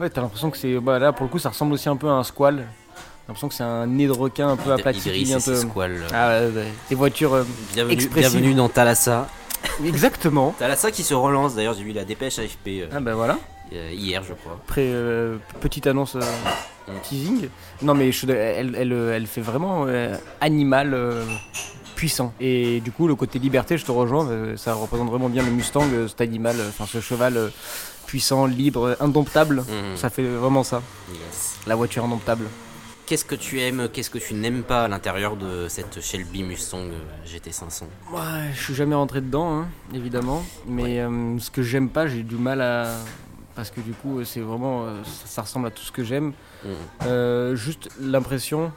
Ouais, 0.00 0.10
t'as 0.10 0.20
l'impression 0.20 0.50
que 0.50 0.56
c'est. 0.58 0.78
Bah, 0.80 0.98
là 0.98 1.12
pour 1.12 1.24
le 1.24 1.30
coup, 1.30 1.38
ça 1.38 1.48
ressemble 1.50 1.72
aussi 1.74 1.88
un 1.88 1.96
peu 1.96 2.08
à 2.08 2.12
un 2.12 2.24
squal. 2.24 2.56
T'as 2.94 3.28
l'impression 3.28 3.48
que 3.48 3.54
c'est 3.54 3.62
un 3.62 3.86
nez 3.86 4.06
de 4.06 4.12
requin 4.12 4.48
un 4.48 4.56
peu 4.56 4.72
aplati 4.72 5.00
ses 5.00 5.10
te. 5.12 5.54
squales. 5.54 6.02
Ah 6.12 6.40
ouais, 6.40 6.50
ouais. 6.54 6.72
Des 6.88 6.94
voitures. 6.94 7.34
euh, 7.34 7.44
bienvenue, 7.72 7.94
expressives. 7.94 8.30
bienvenue 8.32 8.54
dans 8.54 8.68
Thalassa. 8.68 9.28
Exactement. 9.84 10.54
Thalassa 10.58 10.90
qui 10.90 11.02
se 11.02 11.14
relance, 11.14 11.54
d'ailleurs 11.54 11.74
j'ai 11.74 11.84
vu 11.84 11.92
la 11.92 12.04
dépêche 12.04 12.38
AFP 12.38 12.68
euh, 12.68 12.86
Ah 12.92 13.00
bah 13.00 13.14
voilà. 13.14 13.38
euh, 13.72 13.90
hier 13.92 14.22
je 14.22 14.32
crois. 14.34 14.58
Après, 14.66 14.82
euh, 14.86 15.36
petite 15.60 15.86
annonce 15.86 16.16
euh, 16.16 16.20
Mm. 16.88 16.92
teasing. 17.04 17.48
Non 17.82 17.94
mais 17.94 18.10
je, 18.10 18.26
elle, 18.28 18.74
elle, 18.76 18.92
elle 18.92 19.26
fait 19.28 19.40
vraiment 19.40 19.84
euh, 19.86 20.16
animal 20.40 20.94
euh, 20.94 21.24
puissant. 21.94 22.32
Et 22.40 22.80
du 22.80 22.90
coup, 22.90 23.06
le 23.06 23.14
côté 23.14 23.38
liberté, 23.38 23.78
je 23.78 23.84
te 23.84 23.92
rejoins, 23.92 24.26
euh, 24.28 24.56
ça 24.56 24.74
représente 24.74 25.08
vraiment 25.08 25.28
bien 25.28 25.44
le 25.44 25.50
Mustang, 25.52 25.84
euh, 25.92 26.08
cet 26.08 26.20
animal, 26.22 26.56
euh, 26.58 26.68
enfin 26.70 26.86
ce 26.86 27.00
cheval 27.00 27.36
euh, 27.36 27.48
puissant, 28.06 28.46
libre, 28.46 28.88
euh, 28.88 28.94
indomptable. 28.98 29.58
Mhm. 29.60 29.96
Ça 29.96 30.10
fait 30.10 30.24
vraiment 30.24 30.64
ça, 30.64 30.82
Yes. 31.12 31.54
la 31.68 31.76
voiture 31.76 32.04
indomptable. 32.04 32.46
Qu'est-ce 33.06 33.24
que 33.24 33.34
tu 33.34 33.60
aimes, 33.60 33.88
qu'est-ce 33.92 34.10
que 34.10 34.18
tu 34.18 34.32
n'aimes 34.34 34.62
pas 34.62 34.84
à 34.84 34.88
l'intérieur 34.88 35.36
de 35.36 35.66
cette 35.68 36.00
Shelby 36.00 36.42
Mustang 36.44 36.78
euh, 36.78 37.26
GT500 37.26 37.82
Ouais, 38.12 38.20
je 38.54 38.62
suis 38.62 38.74
jamais 38.74 38.94
rentré 38.94 39.20
dedans, 39.20 39.52
hein, 39.60 39.68
évidemment. 39.92 40.42
Mais 40.66 41.00
euh, 41.00 41.38
ce 41.38 41.50
que 41.50 41.62
j'aime 41.62 41.88
pas, 41.88 42.06
j'ai 42.06 42.22
du 42.22 42.36
mal 42.36 42.60
à. 42.60 42.94
Parce 43.54 43.70
que 43.70 43.80
du 43.80 43.92
coup, 43.92 44.24
c'est 44.24 44.40
vraiment. 44.40 44.84
euh, 44.86 45.02
ça, 45.04 45.26
ça 45.26 45.42
ressemble 45.42 45.66
à 45.66 45.70
tout 45.70 45.82
ce 45.82 45.92
que 45.92 46.04
j'aime. 46.04 46.32
Euh, 47.04 47.54
juste 47.56 47.90
l'impression 48.00 48.72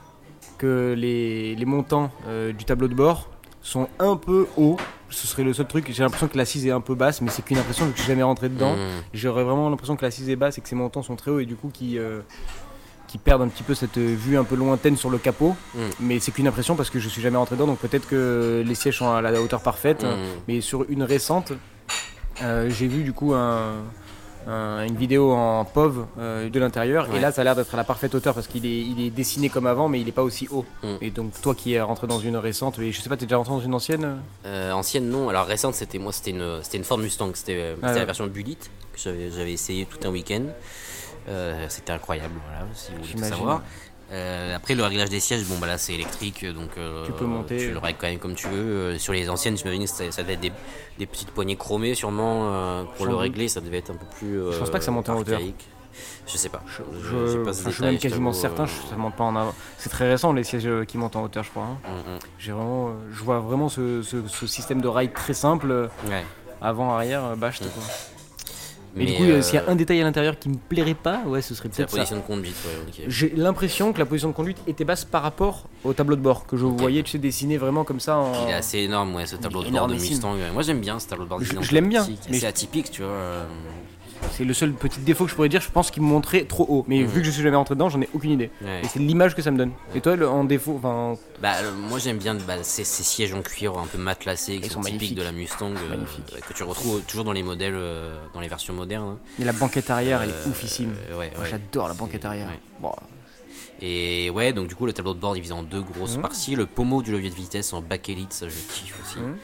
que 0.57 0.93
les, 0.97 1.55
les 1.55 1.65
montants 1.65 2.11
euh, 2.27 2.51
du 2.51 2.65
tableau 2.65 2.87
de 2.87 2.95
bord 2.95 3.29
sont 3.61 3.87
un 3.99 4.17
peu 4.17 4.47
hauts. 4.57 4.77
Ce 5.09 5.27
serait 5.27 5.43
le 5.43 5.53
seul 5.53 5.67
truc. 5.67 5.85
J'ai 5.91 6.01
l'impression 6.03 6.27
que 6.27 6.37
l'assise 6.37 6.65
est 6.65 6.71
un 6.71 6.81
peu 6.81 6.95
basse, 6.95 7.21
mais 7.21 7.29
c'est 7.29 7.43
qu'une 7.45 7.57
impression 7.59 7.85
que 7.85 7.91
je 7.95 8.01
suis 8.01 8.07
jamais 8.11 8.23
rentré 8.23 8.49
dedans. 8.49 8.75
Mhm. 8.75 9.03
J'aurais 9.13 9.43
vraiment 9.43 9.69
l'impression 9.69 9.95
que 9.95 10.03
l'assise 10.03 10.29
est 10.29 10.35
basse 10.35 10.57
et 10.57 10.61
que 10.61 10.67
ces 10.67 10.75
montants 10.75 11.03
sont 11.03 11.15
très 11.15 11.31
hauts 11.31 11.39
et 11.39 11.45
du 11.45 11.55
coup 11.55 11.69
qui, 11.71 11.97
qui 13.07 13.17
perdent 13.17 13.41
un 13.43 13.47
petit 13.47 13.63
peu 13.63 13.73
cette 13.75 13.97
euh, 13.97 14.15
vue 14.17 14.37
un 14.37 14.43
peu 14.43 14.55
lointaine 14.55 14.97
sur 14.97 15.09
le 15.09 15.17
capot. 15.17 15.55
Mm. 15.73 15.79
Mais 15.99 16.19
c'est 16.19 16.31
qu'une 16.31 16.47
impression 16.47 16.75
parce 16.75 16.89
que 16.89 16.99
je 16.99 17.07
suis 17.09 17.21
jamais 17.21 17.37
rentré 17.37 17.55
dedans, 17.55 17.67
donc 17.67 17.79
peut-être 17.79 18.07
que 18.07 18.63
les 18.65 18.75
sièges 18.75 18.97
sont 18.99 19.09
à 19.11 19.21
la 19.21 19.41
hauteur 19.41 19.61
parfaite. 19.61 20.03
Mhm. 20.03 20.09
Mais 20.47 20.61
sur 20.61 20.85
une 20.89 21.03
récente, 21.03 21.53
euh, 22.41 22.69
j'ai 22.69 22.87
vu 22.87 23.03
du 23.03 23.13
coup 23.13 23.33
un- 23.33 23.73
un- 24.47 24.85
une 24.85 24.95
vidéo 24.95 25.31
en 25.31 25.65
POV 25.65 26.05
euh, 26.19 26.49
de 26.49 26.59
l'intérieur 26.59 27.09
Ouais. 27.09 27.17
et 27.17 27.19
là 27.19 27.31
ça 27.31 27.41
a 27.41 27.43
l'air 27.43 27.55
d'être 27.55 27.73
à 27.73 27.77
la 27.77 27.83
parfaite 27.83 28.13
hauteur 28.13 28.35
parce 28.35 28.45
qu'il 28.47 28.63
est, 28.65 28.81
il 28.81 29.03
est 29.03 29.09
dessiné 29.09 29.49
comme 29.49 29.65
avant 29.65 29.87
mais 29.89 29.99
il 30.01 30.07
est 30.07 30.11
pas 30.11 30.21
aussi 30.21 30.47
haut. 30.51 30.65
Mm. 30.83 30.87
Et 31.01 31.09
donc 31.09 31.41
toi 31.41 31.55
qui 31.55 31.73
es 31.73 31.81
rentré 31.81 32.05
dans 32.07 32.19
une 32.19 32.37
récente, 32.37 32.77
mais 32.77 32.91
je 32.91 33.01
sais 33.01 33.09
pas, 33.09 33.17
t'es 33.17 33.25
déjà 33.25 33.37
rentré 33.37 33.53
dans 33.53 33.61
une 33.61 33.73
ancienne? 33.73 34.17
Euh, 34.45 34.71
ancienne 34.71 35.09
non, 35.09 35.29
alors 35.29 35.45
récente 35.47 35.73
c'était 35.73 35.97
moi 35.97 36.11
c'était 36.11 36.31
une, 36.31 36.59
c'était 36.61 36.77
une 36.77 36.83
Ford 36.83 36.97
Mustang, 36.99 37.31
c'était 37.33 37.75
Ah 37.81 37.93
la 37.93 38.05
version 38.05 38.27
Bullitt 38.27 38.69
que 38.93 38.99
j'avais 38.99 39.51
essayé 39.51 39.85
tout 39.85 40.07
un 40.07 40.11
week-end. 40.11 40.43
Euh, 41.27 41.65
c'était 41.69 41.91
incroyable, 41.93 42.33
voilà, 42.47 42.65
si 42.73 42.91
vous 42.93 43.03
voulez 43.03 43.29
savoir. 43.29 43.61
Euh, 44.11 44.55
après 44.55 44.75
le 44.75 44.83
réglage 44.83 45.09
des 45.09 45.19
sièges, 45.19 45.43
bon 45.45 45.57
bah 45.57 45.65
là 45.65 45.79
c'est 45.79 45.93
électrique 45.93 46.45
donc 46.45 46.77
euh, 46.77 47.07
Tu 47.07 47.11
peux 47.13 47.25
monter. 47.25 47.57
tu 47.57 47.71
le 47.71 47.79
règles 47.79 47.97
quand 47.99 48.05
même 48.07 48.19
comme 48.19 48.35
tu 48.35 48.47
veux. 48.47 48.99
Sur 48.99 49.13
les 49.13 49.27
anciennes, 49.31 49.57
j'imagine 49.57 49.83
que 49.85 49.89
ça, 49.89 50.11
ça 50.11 50.21
devait 50.21 50.33
être 50.33 50.41
des, 50.41 50.51
des 50.99 51.05
petites 51.07 51.31
poignées 51.31 51.55
chromées 51.55 51.95
sûrement 51.95 52.85
pour 52.85 52.97
Sans 52.97 53.05
le 53.05 53.11
doute. 53.11 53.19
régler, 53.21 53.47
ça 53.47 53.61
devait 53.61 53.79
être 53.79 53.89
un 53.89 53.95
peu 53.95 54.05
plus. 54.19 54.37
Je 54.51 54.59
pense 54.59 54.69
pas 54.69 54.77
que 54.77 54.85
ça 54.85 54.91
monte 54.91 55.09
en 55.09 55.15
hauteur. 55.17 55.39
Je 56.27 56.37
sais 56.37 56.49
pas. 56.49 56.61
Je, 56.67 57.37
pas 57.43 57.53
ce 57.53 57.63
je 57.63 57.69
suis 57.71 57.83
même 57.83 57.97
quasiment 57.97 58.31
certain, 58.33 58.67
ça 58.67 58.95
monte 58.95 59.15
pas 59.15 59.23
en 59.23 59.35
avant. 59.35 59.55
C'est 59.79 59.89
très 59.89 60.07
récent 60.09 60.33
les 60.33 60.43
sièges 60.43 60.67
qui 60.87 60.97
montent 60.99 61.15
en 61.15 61.23
hauteur, 61.23 61.43
je 61.43 61.49
crois. 61.49 61.63
hein. 61.63 61.77
Mm, 61.89 62.11
mm. 62.15 62.19
J'ai 62.37 62.51
vraiment, 62.51 62.93
je 63.11 63.23
vois 63.23 63.39
vraiment 63.39 63.69
ce, 63.69 64.01
ce- 64.03 64.27
ce 64.27 64.45
système 64.45 64.81
de 64.81 64.87
rail 64.87 65.11
très 65.13 65.33
simple, 65.33 65.89
Ouais. 66.07 66.23
avant, 66.61 66.93
arrière, 66.93 67.23
euh, 67.25 67.35
bâche. 67.35 67.59
quoi. 67.59 67.69
Mais, 68.95 69.03
Mais, 69.03 69.11
du 69.11 69.17
coup, 69.17 69.23
euh, 69.23 69.37
euh, 69.37 69.41
s'il 69.41 69.55
y 69.55 69.57
a 69.57 69.65
un 69.67 69.75
détail 69.75 69.99
à 69.99 70.05
l'intérieur 70.05 70.39
qui 70.39 70.47
me 70.47 70.55
plairait 70.55 70.93
pas, 70.93 71.21
ouais, 71.25 71.41
ce 71.41 71.53
serait 71.53 71.67
c'est 71.71 71.81
la 71.81 71.87
peut-être 71.87 71.91
ça. 71.91 71.97
position 71.97 72.15
de 72.17 72.21
conduite, 72.21 72.55
ouais. 72.65 73.03
J'ai 73.07 73.29
l'impression 73.35 73.91
que 73.91 73.99
la 73.99 74.05
position 74.05 74.29
de 74.29 74.33
conduite 74.33 74.57
était 74.67 74.85
basse 74.85 75.03
par 75.03 75.21
rapport 75.21 75.65
au 75.83 75.91
tableau 75.93 76.15
de 76.15 76.21
bord 76.21 76.47
que 76.47 76.55
je 76.55 76.65
voyais, 76.65 77.03
tu 77.03 77.11
sais, 77.11 77.17
dessiné 77.17 77.57
vraiment 77.57 77.83
comme 77.83 77.99
ça. 77.99 78.17
En... 78.17 78.45
Il 78.45 78.49
est 78.51 78.53
assez 78.53 78.79
énorme, 78.79 79.13
ouais, 79.15 79.25
ce 79.25 79.35
tableau 79.35 79.63
de 79.63 79.69
bord 79.69 79.87
de. 79.87 79.95
Mustang. 79.95 80.35
Moi 80.53 80.63
j'aime 80.63 80.79
bien 80.79 80.97
ce 80.99 81.07
tableau 81.07 81.25
de 81.25 81.29
bord. 81.29 81.41
Je- 81.43 81.53
est 81.53 81.57
un 81.57 81.61
je 81.61 81.69
peu 81.69 81.75
l'aime 81.75 81.89
bien, 81.89 82.05
C'est 82.05 82.33
je- 82.33 82.45
atypique, 82.45 82.89
tu 82.89 83.01
vois. 83.01 83.45
C'est 84.31 84.43
le 84.43 84.53
seul 84.53 84.73
petit 84.73 84.99
défaut 84.99 85.25
que 85.25 85.29
je 85.31 85.35
pourrais 85.35 85.49
dire. 85.49 85.61
Je 85.61 85.69
pense 85.71 85.91
qu'il 85.91 86.03
me 86.03 86.07
montrait 86.07 86.43
trop 86.45 86.65
haut. 86.67 86.83
Mais 86.87 86.99
Mhm. 86.99 87.07
vu 87.07 87.19
que 87.21 87.25
je 87.25 87.31
suis 87.31 87.41
jamais 87.43 87.55
rentré 87.55 87.75
dedans, 87.75 87.89
j'en 87.89 88.01
ai 88.01 88.09
aucune 88.13 88.31
idée. 88.31 88.49
ouais. 88.61 88.81
Et 88.83 88.87
c'est 88.87 88.99
l'image 88.99 89.35
que 89.35 89.41
ça 89.41 89.51
me 89.51 89.57
donne. 89.57 89.71
Et 89.93 90.01
toi, 90.01 90.15
le- 90.15 90.27
en 90.27 90.43
défaut, 90.43 90.75
enfin, 90.77 91.15
Bah, 91.41 91.53
euh, 91.61 91.71
moi 91.73 91.99
j'aime 91.99 92.17
bien 92.17 92.35
bah, 92.35 92.55
ces, 92.63 92.83
ces 92.83 93.03
sièges 93.03 93.33
en 93.33 93.41
cuir 93.41 93.77
un 93.77 93.85
peu 93.85 93.97
matelassés 93.97 94.59
qui 94.59 94.69
sont, 94.69 94.81
sont 94.83 94.89
typiques 94.89 95.15
de 95.15 95.21
la 95.23 95.31
Mustang, 95.31 95.71
euh, 95.73 95.95
que 96.47 96.53
tu 96.53 96.63
retrouves 96.63 97.01
toujours 97.03 97.23
dans 97.23 97.31
les 97.33 97.43
modèles, 97.43 97.75
euh, 97.75 98.15
dans 98.33 98.39
les 98.41 98.47
versions 98.47 98.73
modernes. 98.73 99.15
hein. 99.15 99.17
et 99.39 99.45
la 99.45 99.53
banquette 99.53 99.89
arrière, 99.89 100.21
elle 100.21 100.29
est 100.29 100.47
oufissime. 100.49 100.93
ouais. 101.17 101.31
J'adore 101.49 101.87
la 101.87 101.93
banquette 101.93 102.25
arrière. 102.25 102.47
Bon, 102.81 102.91
Et 103.81 104.29
ouais, 104.29 104.53
donc 104.53 104.67
du 104.67 104.75
coup 104.75 104.85
le 104.85 104.93
tableau 104.93 105.13
de 105.13 105.19
bord 105.19 105.33
divisé 105.33 105.53
en 105.53 105.61
deux 105.63 105.81
grosses 105.81 106.15
Mhm. 106.15 106.21
parties. 106.21 106.55
Le 106.55 106.65
pommeau 106.65 107.01
du 107.01 107.11
levier 107.11 107.29
de 107.29 107.35
vitesse 107.35 107.73
en 107.73 107.81
bakélite, 107.81 108.31
ça 108.33 108.47
je 108.47 108.55
kiffe 108.73 108.97
aussi. 109.03 109.19
Mhm. 109.19 109.35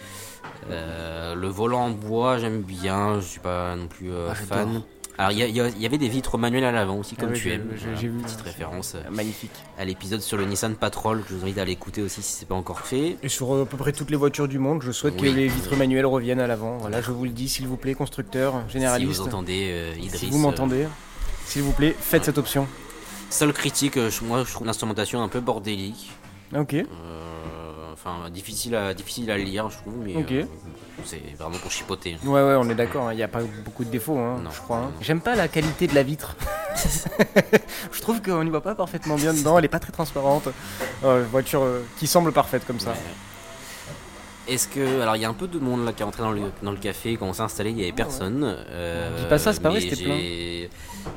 Euh, 0.69 1.35
le 1.35 1.47
volant 1.47 1.85
en 1.85 1.89
bois, 1.89 2.37
j'aime 2.37 2.61
bien, 2.61 3.19
je 3.19 3.25
suis 3.25 3.39
pas 3.39 3.75
non 3.75 3.87
plus 3.87 4.11
euh, 4.11 4.29
Ah, 4.31 4.35
fan. 4.35 4.81
Alors 5.17 5.31
il 5.33 5.39
y, 5.39 5.85
avait 5.85 5.97
des 5.99 6.07
vitres 6.07 6.37
manuelles 6.37 6.63
à 6.63 6.71
l'avant 6.71 6.95
aussi, 6.97 7.15
Ah 7.17 7.21
comme 7.21 7.33
tu 7.33 7.51
aimes. 7.51 7.67
j'ai- 7.75 7.83
Voilà, 7.85 7.99
vu. 7.99 8.09
Petite 8.23 8.41
référence 8.41 8.95
euh, 8.95 9.01
magnifique. 9.11 9.51
à 9.77 9.85
l'épisode 9.85 10.21
sur 10.21 10.37
le 10.37 10.45
Nissan 10.45 10.73
Patrol 10.75 11.21
que 11.21 11.29
je 11.29 11.35
vous 11.35 11.43
invite 11.43 11.57
à 11.59 11.61
aller 11.63 11.73
écouter 11.73 12.01
aussi 12.01 12.21
si 12.23 12.31
c'est 12.33 12.47
pas 12.47 12.55
encore 12.55 12.79
fait. 12.79 13.17
Et 13.21 13.29
sur 13.29 13.53
à 13.53 13.65
peu 13.65 13.77
près 13.77 13.91
toutes 13.91 14.09
les 14.09 14.17
voitures 14.17 14.47
du 14.47 14.57
monde, 14.57 14.81
je 14.81 14.91
souhaite 14.91 15.15
Oui. 15.21 15.29
que 15.29 15.35
les 15.35 15.47
vitres 15.47 15.75
manuelles 15.75 16.05
reviennent 16.07 16.39
à 16.39 16.47
l'avant. 16.47 16.77
Voilà, 16.77 17.01
je 17.01 17.11
vous 17.11 17.25
le 17.25 17.29
dis, 17.31 17.49
s'il 17.49 17.67
vous 17.67 17.77
plaît, 17.77 17.93
constructeur, 17.93 18.63
Si 18.67 18.73
généraliste. 18.73 19.19
vous 19.19 19.27
entendez 19.27 19.91
Idriss. 20.01 20.21
Si 20.21 20.29
vous 20.29 20.39
m'entendez, 20.39 20.87
s'il 21.45 21.61
vous 21.63 21.73
plaît, 21.73 21.95
faites 21.99 22.25
cette 22.25 22.37
option. 22.39 22.67
seule 23.29 23.53
critique, 23.53 23.97
moi 24.23 24.43
je 24.45 24.51
trouve 24.51 24.65
l'instrumentation 24.65 25.21
un 25.21 25.27
peu 25.27 25.39
bordélique. 25.39 26.11
Ok. 26.55 26.75
Enfin, 28.03 28.31
difficile 28.31 28.75
à, 28.75 28.95
difficile 28.95 29.29
à 29.29 29.37
lire, 29.37 29.69
je 29.69 29.77
trouve, 29.77 29.93
mais 30.03 30.15
Ok. 30.15 30.31
euh, 30.31 30.45
c'est 31.05 31.21
vraiment 31.37 31.57
pour 31.59 31.69
chipoter. 31.69 32.17
Ouais, 32.23 32.31
ouais, 32.41 32.55
on 32.57 32.67
est 32.69 32.73
d'accord, 32.75 33.11
il 33.11 33.15
n'y 33.15 33.21
a 33.21 33.27
pas 33.27 33.41
beaucoup 33.63 33.83
de 33.85 33.91
défauts, 33.91 34.17
hein, 34.17 34.39
Non, 34.43 34.49
je 34.49 34.59
crois. 34.59 34.77
hein. 34.77 34.91
J'aime 35.01 35.21
pas 35.21 35.35
la 35.35 35.47
qualité 35.47 35.85
de 35.85 35.93
la 35.93 36.01
vitre. 36.01 36.35
je 37.91 38.01
trouve 38.01 38.19
qu'on 38.21 38.43
n'y 38.43 38.49
voit 38.49 38.61
pas 38.61 38.73
parfaitement 38.73 39.15
bien 39.15 39.33
dedans, 39.35 39.57
elle 39.59 39.65
est 39.65 39.67
pas 39.67 39.79
très 39.79 39.91
transparente. 39.91 40.47
Euh, 41.03 41.23
voiture 41.29 41.61
euh, 41.61 41.83
qui 41.99 42.07
semble 42.07 42.31
parfaite 42.31 42.65
comme 42.65 42.79
ça. 42.79 42.91
Ouais. 42.91 42.97
Est-ce 44.47 44.67
que. 44.67 45.01
Alors, 45.01 45.15
il 45.15 45.21
y 45.21 45.25
a 45.25 45.29
un 45.29 45.33
peu 45.33 45.47
de 45.47 45.59
monde 45.59 45.85
là 45.85 45.93
qui 45.93 46.01
est 46.01 46.05
rentré 46.05 46.23
dans 46.23 46.31
le, 46.31 46.41
dans 46.63 46.71
le 46.71 46.77
café, 46.77 47.15
quand 47.15 47.27
on 47.27 47.33
s'est 47.33 47.41
installé, 47.43 47.69
il 47.69 47.75
n'y 47.75 47.83
avait 47.83 47.91
personne. 47.91 48.43
euh, 48.69 49.21
Dis 49.21 49.27
pas 49.29 49.37
ça, 49.37 49.53
c'est 49.53 49.61
pas 49.61 49.69
vrai, 49.69 49.81
c'était 49.81 49.95
j'ai- 49.95 50.69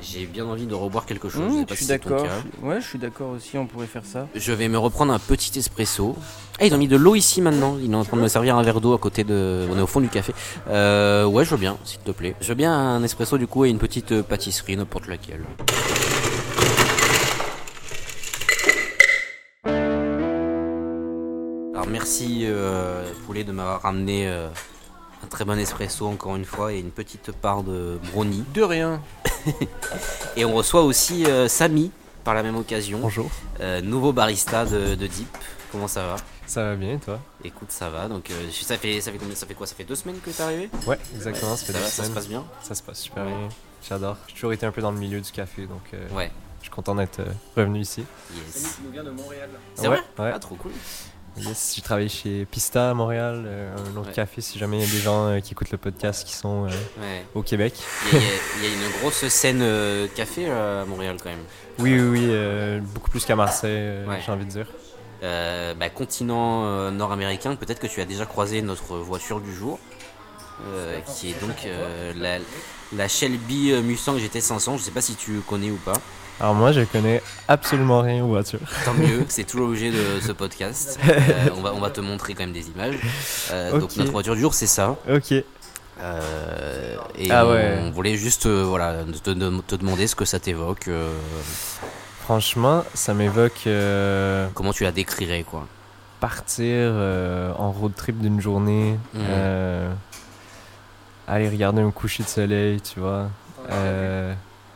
J'ai 0.03 0.27
bien 0.27 0.45
envie 0.47 0.67
de 0.67 0.75
reboire 0.75 1.05
quelque 1.07 1.29
chose. 1.29 1.43
je 1.49 1.49
Mmh, 1.61 1.67
je 1.71 1.75
suis 1.75 1.85
si 1.85 1.89
d'accord. 1.91 2.27
Ouais, 2.63 2.81
je 2.81 2.87
suis 2.87 2.99
d'accord 2.99 3.31
aussi, 3.31 3.57
on 3.59 3.67
pourrait 3.67 3.87
faire 3.87 4.05
ça. 4.05 4.29
Je 4.35 4.53
vais 4.53 4.69
me 4.69 4.79
reprendre 4.79 5.13
un 5.13 5.19
petit 5.19 5.59
espresso. 5.59 6.17
Ah, 6.61 6.67
ils 6.67 6.75
ont 6.75 6.79
mis 6.79 6.87
de 6.89 6.97
l'eau 6.97 7.15
ici 7.15 7.41
maintenant. 7.43 7.77
Ils 7.83 7.87
sont 7.91 7.95
en 7.97 8.05
train 8.05 8.17
de 8.17 8.23
me 8.23 8.29
servir 8.29 8.57
un 8.57 8.63
verre 8.63 8.81
d'eau 8.81 8.95
à 8.95 8.99
côté 8.99 9.25
de. 9.25 9.67
On 9.71 9.77
est 9.79 9.83
au 9.83 9.87
fond 9.87 10.01
du 10.01 10.09
café. 10.09 10.33
Euh, 10.69 11.25
ouais, 11.27 11.45
je 11.45 11.51
veux 11.51 11.57
bien, 11.57 11.77
s'il 11.85 12.01
te 12.01 12.11
plaît. 12.13 12.35
Je 12.41 12.49
veux 12.49 12.55
bien 12.55 12.73
un 12.73 13.03
espresso 13.03 13.37
du 13.39 13.47
coup 13.47 13.65
et 13.65 13.71
une 13.71 13.79
petite 13.79 14.23
pâtisserie, 14.23 14.77
n'importe 14.77 15.07
laquelle. 15.09 15.45
Merci 21.95 22.41
euh, 22.43 23.09
Poulet 23.25 23.45
de 23.45 23.53
m'avoir 23.53 23.83
ramené 23.83 24.27
euh, 24.29 24.49
un 25.23 25.27
très 25.29 25.45
bon 25.45 25.57
espresso 25.59 26.05
encore 26.09 26.35
une 26.35 26.45
fois 26.45 26.73
et 26.73 26.81
une 26.81 26.91
petite 26.91 27.31
part 27.31 27.63
de 27.63 28.01
brownie. 28.11 28.43
De 28.53 28.63
rien. 28.63 29.01
Et 30.37 30.45
on 30.45 30.53
reçoit 30.55 30.83
aussi 30.83 31.25
euh, 31.27 31.47
Samy 31.47 31.93
par 32.25 32.35
la 32.35 32.43
même 32.43 32.57
occasion. 32.57 32.99
Bonjour. 32.99 33.31
Euh, 33.61 33.81
nouveau 33.81 34.13
barista 34.13 34.65
de, 34.65 34.97
de 34.97 35.07
Deep. 35.07 35.29
Comment 35.71 35.87
ça 35.87 36.05
va? 36.09 36.17
Ça 36.47 36.65
va 36.65 36.75
bien, 36.75 36.99
toi? 36.99 37.21
Écoute, 37.45 37.71
ça 37.71 37.89
va. 37.91 38.09
Donc, 38.09 38.29
euh, 38.31 38.51
ça 38.51 38.77
fait 38.77 39.01
ça 39.01 39.13
fait 39.13 39.19
combien 39.19 39.37
Ça 39.37 39.47
fait 39.47 39.55
quoi? 39.55 39.67
Ça 39.69 39.77
fait 39.77 39.85
deux 39.85 39.95
semaines 39.95 40.19
que 40.19 40.31
t'es 40.31 40.43
arrivé? 40.43 40.71
Ouais, 40.89 40.99
exactement, 41.15 41.55
ça 41.55 41.65
fait 41.67 41.73
Ça 41.73 41.79
deux 41.79 41.85
va, 41.85 41.91
ça 41.91 42.05
se 42.05 42.11
passe 42.11 42.27
bien? 42.29 42.45
Ça 42.61 42.75
se 42.75 42.83
passe 42.83 42.99
super 42.99 43.25
bien. 43.25 43.49
J'adore. 43.89 44.17
J'ai 44.27 44.35
toujours 44.35 44.53
été 44.53 44.67
un 44.67 44.73
peu 44.73 44.83
dans 44.83 44.91
le 44.91 44.99
milieu 44.99 45.21
du 45.21 45.31
café, 45.31 45.67
donc 45.67 45.83
euh, 45.95 46.09
Ouais. 46.11 46.31
je 46.59 46.65
suis 46.65 46.71
content 46.71 46.95
d'être 46.97 47.21
revenu 47.57 47.79
ici. 47.81 48.05
Yes. 48.35 48.79
nous 48.85 48.91
vient 48.91 49.05
de 49.05 49.11
Montréal. 49.11 49.49
C'est 49.77 49.83
Ouais, 49.89 50.01
vrai? 50.17 50.25
ouais. 50.27 50.33
Ah, 50.35 50.39
trop 50.41 50.57
cool. 50.57 50.73
Yes, 51.37 51.73
j'ai 51.75 51.83
travaillé 51.83 52.09
chez 52.09 52.45
Pista 52.49 52.91
à 52.91 52.95
Montréal, 52.95 53.43
euh, 53.47 53.75
un 53.77 53.97
autre 53.97 54.09
Ouais. 54.09 54.15
café 54.15 54.41
si 54.41 54.57
jamais 54.57 54.79
il 54.79 54.85
y 54.85 54.89
a 54.89 54.91
des 54.93 55.01
gens 55.01 55.27
euh, 55.27 55.41
qui 55.41 55.53
écoutent 55.53 55.73
le 55.73 55.79
podcast 55.79 56.25
qui 56.25 56.33
sont 56.33 56.67
euh, 56.67 56.69
Ouais. 57.01 57.25
au 57.35 57.43
Québec. 57.43 57.75
Il 58.13 58.19
y, 58.19 58.23
a- 58.23 58.69
y 58.69 58.71
y 58.71 58.75
une 58.75 58.91
grosse 59.01 59.27
scène 59.27 59.59
euh, 59.61 60.07
café 60.15 60.49
à 60.49 60.85
Montréal 60.87 61.17
quand 61.21 61.31
même. 61.31 61.43
Oui, 61.81 61.99
oui, 61.99 62.29
oui, 62.31 62.81
beaucoup 62.95 63.11
plus 63.11 63.25
qu'à 63.25 63.35
Marseille, 63.35 64.05
j'ai 64.25 64.31
envie 64.33 64.45
de 64.45 64.51
dire. 64.51 64.67
Euh, 65.25 65.75
bah, 65.75 65.91
continent 65.91 66.67
euh, 66.67 66.91
nord-américain, 66.93 67.57
peut-être 67.57 67.81
que 67.81 67.87
tu 67.89 68.01
as 68.01 68.05
déjà 68.05 68.27
croisé 68.27 68.63
notre 68.63 68.97
voiture 68.99 69.41
du 69.41 69.53
jour. 69.55 69.79
euh, 70.69 71.01
qui 71.01 71.31
est 71.31 71.41
donc 71.41 71.67
la, 72.17 72.39
la 72.97 73.09
Shelby 73.09 73.73
Mustang 73.83 74.19
GT 74.19 74.41
500. 74.41 74.79
Je 74.79 74.85
sais 74.85 74.93
pas 74.93 75.01
si 75.01 75.17
tu 75.17 75.41
connais 75.41 75.71
ou 75.73 75.79
pas. 75.85 75.95
Alors 76.41 76.55
moi, 76.55 76.73
je 76.73 76.81
connais 76.83 77.23
absolument 77.49 78.01
rien 78.01 78.25
aux 78.25 78.29
voitures. 78.29 78.59
Tant 78.85 78.95
mieux, 78.95 79.25
c'est 79.29 79.45
tout 79.45 79.59
l'objet 79.59 79.91
de 79.91 80.21
ce 80.21 80.33
podcast. 80.33 80.99
Euh, 81.09 81.51
on, 81.57 81.61
va, 81.63 81.73
on 81.75 81.81
va 81.81 81.91
te 81.91 82.01
montrer 82.01 82.35
quand 82.35 82.43
même 82.43 82.53
des 82.53 82.69
images. 82.69 82.97
Euh, 83.53 83.79
Donc 83.79 83.97
notre 83.97 84.11
voiture 84.13 84.35
du 84.35 84.41
jour, 84.41 84.53
c'est 84.55 84.67
ça. 84.67 84.97
Ok. 85.09 85.33
Euh, 86.01 86.97
et 87.17 87.31
Ah 87.31 87.47
on, 87.47 87.53
ouais. 87.53 87.79
on 87.83 87.91
voulait 87.91 88.17
juste 88.17 88.47
voilà, 88.49 88.95
te, 89.23 89.31
te- 89.31 89.61
te 89.61 89.75
demander 89.77 90.07
ce 90.09 90.15
que 90.17 90.25
ça 90.25 90.41
t'évoque, 90.41 90.89
Franchement, 92.25 92.85
ça 92.95 93.13
m'évoque 93.15 93.69
comment 94.55 94.73
tu 94.73 94.83
la 94.85 94.93
décrirais 94.93 95.45
quoi? 95.49 95.67
partir 96.21 96.91
en 97.59 97.71
road 97.71 97.93
trip 97.95 98.19
d'une 98.19 98.41
journée, 98.41 98.99
euh, 99.17 99.93
aller 101.29 101.49
regarder 101.51 101.83
un 101.83 101.91
coucher 101.91 102.23
de 102.23 102.29
soleil, 102.29 102.81
tu 102.81 102.99
vois. 103.01 103.27
Euh, 103.71 104.33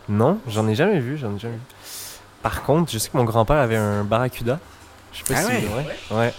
non, 0.08 0.38
j'en 0.48 0.66
ai 0.68 0.74
jamais 0.74 0.98
vu, 1.00 1.16
j'en 1.18 1.34
ai 1.34 1.38
jamais 1.38 1.54
vu. 1.54 1.60
Par 2.42 2.62
contre, 2.62 2.90
je 2.92 2.98
sais 2.98 3.08
que 3.10 3.16
mon 3.16 3.24
grand-père 3.24 3.56
avait 3.56 3.76
un 3.76 4.04
Barracuda. 4.04 4.58
Je 5.12 5.18
sais 5.18 5.24
pas 5.24 5.34
Ah 5.40 5.42
si 5.42 5.48
ouais? 5.48 5.68
ouais. 6.10 6.16
ouais. 6.18 6.34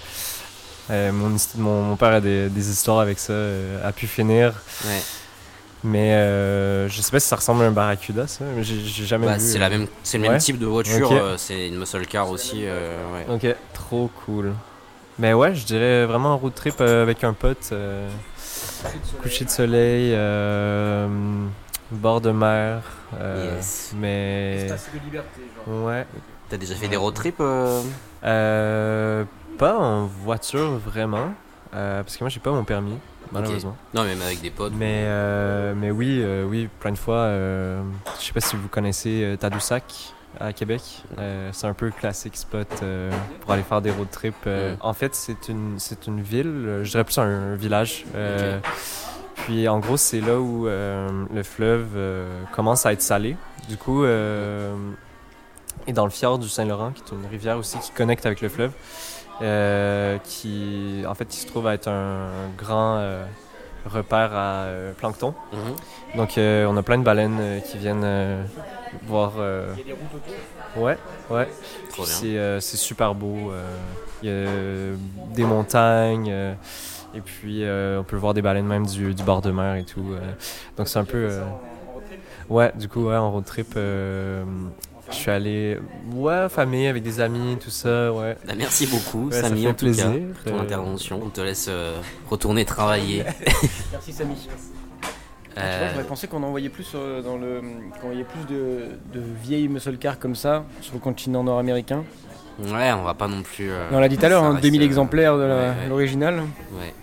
Euh, 0.92 1.12
mon, 1.12 1.36
hist- 1.36 1.56
mon, 1.58 1.84
mon 1.84 1.96
père 1.96 2.14
a 2.14 2.22
des, 2.22 2.50
des 2.50 2.70
histoires 2.72 3.00
avec 3.00 3.20
ça, 3.20 3.34
euh, 3.34 3.88
a 3.88 3.92
pu 3.92 4.08
finir. 4.08 4.54
Ouais. 4.86 5.02
Mais 5.84 6.14
euh, 6.14 6.90
je 6.90 7.02
sais 7.02 7.12
pas 7.12 7.20
si 7.20 7.28
ça 7.28 7.36
ressemble 7.36 7.64
à 7.64 7.68
un 7.68 7.72
Barracuda, 7.72 8.28
ça. 8.28 8.44
J'ai 8.62 9.06
jamais 9.06 9.28
Bah, 9.28 9.38
vu. 9.38 9.40
c'est 10.04 10.18
le 10.18 10.22
même 10.24 10.32
Ouais. 10.34 10.38
type 10.40 10.58
de 10.58 10.66
voiture. 10.66 11.36
C'est 11.38 11.68
une 11.68 11.78
muscle 11.78 12.06
car 12.08 12.30
aussi. 12.30 12.64
ouais. 12.66 13.26
Ok, 13.34 13.56
trop 13.74 14.10
cool. 14.26 14.54
Mais 15.20 15.34
ouais, 15.34 15.54
je 15.54 15.66
dirais 15.66 16.06
vraiment 16.06 16.32
un 16.32 16.36
road 16.36 16.54
trip 16.56 16.80
avec 16.82 17.24
un 17.24 17.34
pote. 17.34 17.72
coucher 19.22 19.46
de 19.46 19.50
soleil, 19.50 20.12
bord 21.92 22.22
de 22.22 22.32
mer. 22.32 22.82
euh, 23.20 23.56
Yes. 23.56 23.94
Mais. 23.98 24.68
de 24.68 25.00
liberté, 25.06 25.42
genre. 25.68 25.86
Ouais. 25.86 26.06
T'as 26.50 26.58
déjà 26.58 26.76
fait 26.76 26.88
des 26.88 26.96
road 26.98 27.14
trips 27.14 27.36
euh? 27.42 27.82
Euh, 28.24 29.24
pas 29.58 29.78
en 29.78 30.06
voiture 30.06 30.78
vraiment. 30.78 31.34
euh, 31.76 32.02
parce 32.02 32.18
que 32.18 32.24
moi 32.24 32.30
j'ai 32.30 32.40
pas 32.40 32.50
mon 32.52 32.64
permis, 32.64 32.98
malheureusement. 33.32 33.76
Non, 33.94 34.04
même 34.04 34.22
avec 34.22 34.42
des 34.42 34.50
potes. 34.50 34.74
Mais, 34.76 35.04
euh, 35.06 35.74
mais 35.78 35.92
oui, 35.92 36.20
euh, 36.24 36.44
oui, 36.46 36.68
plein 36.80 36.92
de 36.92 36.98
fois. 36.98 37.16
euh, 37.18 37.82
je 38.20 38.26
sais 38.26 38.34
pas 38.34 38.42
si 38.42 38.56
vous 38.56 38.68
connaissez 38.68 39.24
euh, 39.24 39.36
Tadoussac 39.38 40.14
à 40.40 40.52
Québec. 40.54 40.82
Euh, 41.20 41.50
c'est 41.54 41.68
un 41.68 41.74
peu 41.74 41.92
classique 41.92 42.36
spot 42.38 42.68
euh, 42.82 43.12
pour 43.42 43.52
aller 43.52 43.62
faire 43.64 43.82
des 43.82 43.92
road 43.92 44.08
trips. 44.12 44.34
euh. 44.48 44.74
Mm. 44.74 44.78
En 44.82 44.94
fait, 44.94 45.14
c'est 45.14 45.50
une, 45.50 45.76
c'est 45.78 46.08
une 46.08 46.22
ville, 46.22 46.48
euh, 46.48 46.84
je 46.84 46.90
dirais 46.92 47.04
plus 47.04 47.18
un 47.20 47.56
village. 47.56 48.06
euh, 48.16 48.60
Puis 49.46 49.68
en 49.68 49.80
gros, 49.80 49.98
c'est 49.98 50.22
là 50.22 50.40
où 50.40 50.68
euh, 50.68 51.26
le 51.34 51.44
fleuve 51.44 51.88
euh, 51.96 52.44
commence 52.54 52.86
à 52.86 52.94
être 52.94 53.02
salé. 53.02 53.36
Du 53.68 53.78
coup, 53.78 54.04
euh, 54.04 54.76
et 55.88 55.94
dans 55.94 56.04
le 56.06 56.12
fjord 56.12 56.40
du 56.40 56.50
Saint-Laurent, 56.50 56.92
qui 56.92 57.02
est 57.04 57.16
une 57.18 57.26
rivière 57.26 57.58
aussi 57.58 57.78
qui 57.80 57.92
connecte 57.92 58.26
avec 58.26 58.42
le 58.42 58.50
fleuve, 58.50 58.72
euh, 59.42 60.18
qui 60.24 61.04
en 61.08 61.16
fait 61.16 61.26
qui 61.26 61.38
se 61.38 61.48
trouve 61.48 61.68
à 61.68 61.74
être 61.74 61.88
un 61.88 62.30
grand 62.58 62.98
euh, 62.98 63.24
repère 63.86 64.34
à 64.34 64.64
euh, 64.66 64.92
plancton. 64.94 65.34
Mhm. 65.54 65.60
Donc 66.18 66.38
euh, 66.38 66.66
on 66.68 66.78
a 66.78 66.84
plein 66.84 66.98
de 66.98 67.04
baleines 67.04 67.38
euh, 67.40 67.60
qui 67.60 67.78
viennent 67.78 68.04
euh, 68.04 68.44
voir. 69.04 69.34
euh, 69.38 69.74
Ouais, 70.76 70.98
ouais. 71.32 71.48
Trop 71.90 72.04
Puis 72.04 72.04
bien. 72.04 72.06
C'est 72.06 72.38
euh, 72.38 72.60
c'est 72.60 72.78
super 72.78 73.16
beau. 73.16 73.52
euh, 73.52 73.76
Il 74.22 74.30
y 74.30 74.32
a 74.32 75.34
des 75.36 75.44
montagnes. 75.46 76.32
Euh, 77.14 77.18
et 77.18 77.22
puis 77.22 77.64
euh, 77.64 78.00
on 78.00 78.04
peut 78.04 78.16
voir 78.18 78.34
des 78.34 78.42
baleines 78.42 78.66
même 78.68 78.86
du, 78.86 79.14
du 79.14 79.24
bord 79.24 79.42
de 79.42 79.52
mer 79.52 79.76
et 79.76 79.84
tout. 79.84 80.06
euh. 80.14 80.20
donc 80.78 80.88
c'est 80.88 81.00
un 81.00 81.06
peu. 81.06 81.28
euh, 81.30 81.44
Ouais, 82.50 82.72
du 82.76 82.88
coup, 82.90 83.06
ouais, 83.08 83.16
en 83.16 83.32
road 83.32 83.46
trip. 83.46 83.74
euh, 83.78 84.44
je 85.12 85.16
suis 85.16 85.30
allé. 85.32 85.78
Ouais, 86.14 86.50
famille, 86.50 86.88
avec 86.88 87.04
des 87.04 87.20
amis, 87.20 87.58
tout 87.60 87.70
ça, 87.70 88.12
ouais. 88.12 88.36
Bah, 88.48 88.54
merci 88.58 88.88
beaucoup, 88.88 89.30
Ouais, 89.30 89.40
Samy, 89.42 89.68
en 89.68 89.72
tout 89.72 89.86
plaisir. 89.86 90.06
cas, 90.06 90.12
pour 90.44 90.52
ton 90.54 90.58
euh, 90.58 90.62
intervention. 90.64 91.20
On 91.24 91.30
te 91.30 91.42
laisse 91.42 91.68
euh, 91.70 92.00
retourner 92.28 92.66
travailler. 92.66 93.24
Merci 93.92 94.14
Samy. 94.14 94.34
Ah, 94.42 94.52
tu 95.56 95.56
vois, 95.56 95.64
Euh, 95.64 95.90
j'aurais 95.94 96.04
pensé 96.06 96.28
qu'on 96.28 96.42
envoyait 96.44 96.70
plus 96.70 96.92
euh, 96.96 97.22
dans 97.22 97.38
le, 97.38 97.62
qu'on 98.00 98.08
envoyait 98.08 98.24
plus 98.24 98.46
de, 98.54 98.86
de 99.14 99.20
vieilles 99.44 99.68
muscle 99.68 99.98
cars 99.98 100.18
comme 100.20 100.36
ça 100.36 100.64
sur 100.82 100.94
le 100.96 101.00
continent 101.00 101.44
nord-américain. 101.44 102.04
Ouais, 102.60 102.92
on 102.94 103.04
va 103.04 103.14
pas 103.14 103.28
non 103.28 103.42
plus. 103.42 103.70
euh, 103.72 103.88
on 103.92 104.00
l'a 104.00 104.10
dit 104.10 104.18
tout 104.18 104.26
à 104.26 104.30
l'heure, 104.30 104.42
ça 104.42 104.48
hein, 104.48 104.52
reste, 104.54 104.64
2000 104.64 104.82
euh, 104.82 104.86
exemplaires 104.86 105.38
de 105.38 105.44
la- 105.44 105.56
ouais, 105.56 105.62
ouais. 105.70 105.88
l'original, 105.90 106.44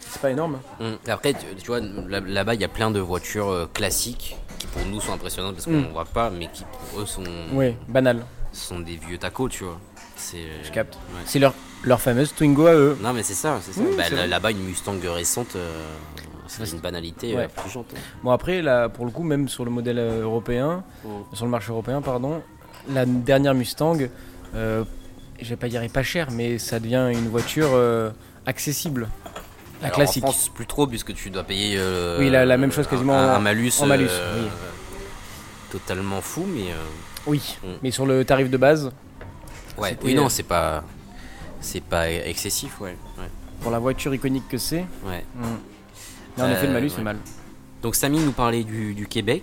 c'est 0.01 0.21
pas 0.23 0.31
énorme. 0.31 0.59
Hum. 0.81 0.97
Après, 1.09 1.33
tu, 1.33 1.47
tu 1.59 1.67
vois, 1.67 1.81
là- 1.81 2.21
là-bas, 2.21 2.55
il 2.55 2.61
y 2.61 2.65
a 2.65 2.69
plein 2.69 2.91
de 2.91 3.01
voitures 3.01 3.49
euh, 3.51 3.69
classiques 3.73 4.37
qui 4.59 4.67
pour 4.69 4.83
nous 4.87 5.01
sont 5.01 5.13
impressionnantes 5.13 5.55
parce 5.55 5.67
qu'on 5.67 5.73
Mm. 5.73 5.87
ne 5.89 5.93
voit 5.93 6.05
pas, 6.07 6.31
mais 6.31 6.49
qui 6.53 6.65
pour 6.91 7.01
eux 7.03 7.07
sont, 7.07 7.23
Oui, 7.53 7.75
banal, 7.89 8.25
sont 8.53 8.81
des 8.81 8.97
vieux 8.97 9.19
tacos, 9.19 9.49
tu 9.49 9.65
vois. 9.65 9.79
C'est. 10.17 10.39
je 10.63 10.71
capte. 10.73 10.95
ouais. 10.95 11.21
C'est 11.27 11.39
leur, 11.39 11.53
leur 11.85 12.01
fameuse 12.01 12.35
Twingo 12.35 12.67
à 12.67 12.73
eux. 12.75 12.97
Non, 13.03 13.13
mais 13.13 13.23
c'est 13.23 13.35
ça, 13.35 13.59
c'est 13.61 13.73
ça. 13.73 13.83
Bah, 13.97 14.27
là-bas, 14.27 14.51
une 14.51 14.63
Mustang 14.65 14.95
récente, 15.05 15.57
euh, 15.57 15.83
c'est 16.47 16.71
une 16.73 16.79
banalité 16.79 17.37
Ouais. 17.37 17.45
affligeante. 17.55 17.87
hein. 17.95 17.99
Bon 18.23 18.31
après, 18.31 18.63
là, 18.63 18.89
pour 18.89 19.05
le 19.05 19.11
coup, 19.11 19.23
même 19.25 19.49
sur 19.49 19.65
le 19.67 19.71
modèle 19.71 19.99
européen, 19.99 20.85
Mm. 21.05 21.09
sur 21.35 21.45
le 21.45 21.51
marché 21.51 21.71
européen, 21.71 22.01
pardon, 22.01 22.41
la 22.89 23.05
dernière 23.05 23.53
Mustang, 23.55 23.99
euh, 24.55 24.85
je 25.41 25.49
vais 25.49 25.57
pas 25.57 25.69
dire 25.69 25.83
est 25.83 25.89
pas 25.93 26.03
chère, 26.03 26.31
mais 26.31 26.59
ça 26.59 26.79
devient 26.81 27.11
une 27.13 27.29
voiture 27.29 27.71
euh, 27.73 28.11
accessible. 28.47 29.09
La 29.83 29.89
Alors, 29.89 29.97
classique. 29.99 30.25
En 30.25 30.29
France, 30.29 30.51
plus 30.55 30.67
trop, 30.67 30.87
puisque 30.87 31.15
tu 31.15 31.29
dois 31.31 31.45
payer. 31.45 31.77
euh, 31.79 32.19
Oui, 32.19 32.31
la- 32.31 32.47
la 32.47 32.57
même 32.57 32.73
chose 32.73 32.87
quasiment 32.87 33.15
Un, 33.17 33.39
malus. 33.41 33.73
en 33.81 33.87
malus, 33.87 34.09
euh, 34.11 34.43
oui. 34.43 34.49
Totalement 35.71 36.21
fou, 36.21 36.47
mais. 36.49 36.71
euh, 36.71 36.85
Oui, 37.27 37.59
mais 37.83 37.91
sur 37.91 38.07
le 38.07 38.25
tarif 38.25 38.49
de 38.51 38.57
base, 38.57 38.91
ouais, 39.79 39.97
oui, 40.03 40.15
non, 40.15 40.29
c'est 40.29 40.43
pas. 40.45 40.85
C'est 41.61 41.83
pas 41.83 42.11
excessif, 42.11 42.81
ouais. 42.81 42.97
ouais, 43.19 43.25
pour 43.61 43.71
la 43.73 43.79
voiture 43.79 44.15
iconique 44.15 44.47
que 44.49 44.59
c'est, 44.59 44.85
ouais. 45.05 45.25
mm. 45.35 45.43
mais 46.37 46.43
en 46.45 46.51
effet, 46.51 46.67
le 46.69 46.73
malus, 46.75 46.87
ouais. 46.89 46.93
c'est 46.97 47.03
mal. 47.03 47.19
Donc 47.83 47.95
Samy 47.97 48.21
nous 48.21 48.33
parlait 48.33 48.63
du, 48.65 48.95
du 48.95 49.07
Québec. 49.07 49.43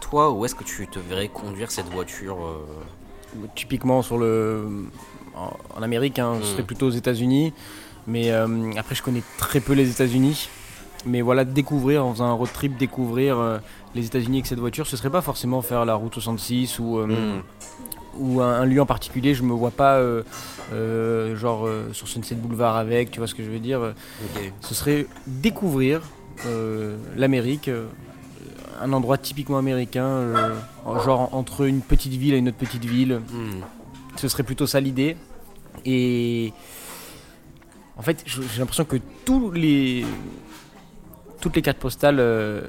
Toi, 0.00 0.30
où 0.32 0.44
est-ce 0.44 0.54
que 0.54 0.64
tu 0.64 0.86
te 0.88 0.98
verrais 0.98 1.28
conduire 1.28 1.70
cette 1.70 1.86
voiture 1.88 2.36
Typiquement 3.54 4.02
sur 4.02 4.18
le, 4.18 4.66
en, 5.36 5.52
en 5.76 5.82
Amérique, 5.82 6.18
hein, 6.18 6.34
ce 6.40 6.46
Mm. 6.46 6.50
serait 6.52 6.62
plutôt 6.62 6.86
aux 6.86 6.90
États-Unis. 6.90 7.52
Mais 8.06 8.30
euh, 8.30 8.70
après, 8.76 8.94
je 8.94 9.02
connais 9.02 9.22
très 9.38 9.60
peu 9.60 9.72
les 9.72 9.90
États-Unis. 9.90 10.48
Mais 11.06 11.20
voilà, 11.22 11.44
découvrir, 11.44 12.04
en 12.06 12.12
faisant 12.12 12.26
un 12.26 12.32
road 12.32 12.48
trip, 12.52 12.76
découvrir 12.76 13.38
euh, 13.38 13.58
les 13.94 14.06
États-Unis 14.06 14.38
avec 14.38 14.46
cette 14.46 14.58
voiture, 14.58 14.86
ce 14.86 14.96
serait 14.96 15.10
pas 15.10 15.20
forcément 15.22 15.60
faire 15.62 15.84
la 15.84 15.94
route 15.94 16.14
66 16.14 16.78
ou, 16.78 16.98
euh, 16.98 17.06
hmm, 17.06 17.42
ou 18.18 18.40
un, 18.40 18.60
un 18.60 18.64
lieu 18.64 18.80
en 18.80 18.86
particulier. 18.86 19.34
Je 19.34 19.42
me 19.42 19.52
vois 19.52 19.70
pas, 19.70 20.00
genre 21.34 21.68
sur 21.92 22.08
Sunset 22.08 22.34
Boulevard 22.36 22.76
avec, 22.76 23.10
tu 23.10 23.18
vois 23.18 23.26
ce 23.26 23.34
que 23.34 23.42
je 23.44 23.50
veux 23.50 23.58
dire. 23.58 23.94
Ce 24.60 24.74
serait 24.74 25.06
découvrir 25.26 26.00
l'Amérique, 27.16 27.70
un 28.80 28.92
endroit 28.92 29.18
typiquement 29.18 29.58
américain, 29.58 30.04
euh, 30.06 30.54
en- 30.84 30.98
genre 31.00 31.34
entre 31.34 31.66
une 31.66 31.80
petite 31.80 32.12
ville 32.14 32.34
et 32.34 32.38
une 32.38 32.48
autre 32.48 32.56
petite 32.56 32.84
ville. 32.84 33.20
Hmm, 33.32 33.60
Ce 34.16 34.28
serait 34.28 34.42
plutôt 34.44 34.66
ça 34.66 34.80
l'idée. 34.80 35.16
Et 35.84 36.52
en 37.96 38.02
fait, 38.02 38.22
j'ai 38.26 38.58
l'impression 38.58 38.84
que 38.84 38.96
tous 39.24 39.50
les 39.52 40.04
toutes 41.44 41.56
les 41.56 41.62
cartes 41.62 41.76
postales 41.76 42.20
euh, 42.20 42.62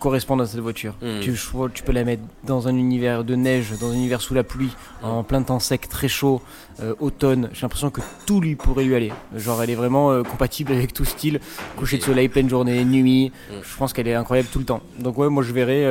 correspondent 0.00 0.40
à 0.40 0.46
cette 0.46 0.58
voiture. 0.58 0.96
Mm. 1.00 1.20
Tu, 1.20 1.82
peux 1.84 1.92
la 1.92 2.02
mettre 2.02 2.24
dans 2.42 2.66
un 2.66 2.74
univers 2.74 3.22
de 3.22 3.36
neige, 3.36 3.72
dans 3.80 3.92
un 3.92 3.94
univers 3.94 4.20
sous 4.20 4.34
la 4.34 4.42
pluie, 4.42 4.72
en 5.04 5.22
plein 5.22 5.40
temps 5.40 5.60
sec, 5.60 5.88
très 5.88 6.08
chaud, 6.08 6.42
euh, 6.80 6.96
automne. 6.98 7.48
J'ai 7.52 7.62
l'impression 7.62 7.90
que 7.90 8.00
tout 8.26 8.40
lui 8.40 8.56
pourrait 8.56 8.82
lui 8.82 8.96
aller. 8.96 9.12
Genre, 9.36 9.62
elle 9.62 9.70
est 9.70 9.76
vraiment 9.76 10.10
euh, 10.10 10.24
compatible 10.24 10.72
avec 10.72 10.92
tout 10.92 11.04
style. 11.04 11.38
Coucher 11.76 11.98
de 11.98 12.02
soleil, 12.02 12.28
pleine 12.28 12.48
journée, 12.48 12.84
nuit. 12.84 13.30
Mm. 13.50 13.54
Je 13.62 13.76
pense 13.76 13.92
qu'elle 13.92 14.08
est 14.08 14.14
incroyable 14.14 14.48
tout 14.52 14.58
le 14.58 14.64
temps. 14.64 14.82
Donc 14.98 15.16
ouais, 15.16 15.28
moi 15.28 15.44
je 15.44 15.52
verrais 15.52 15.84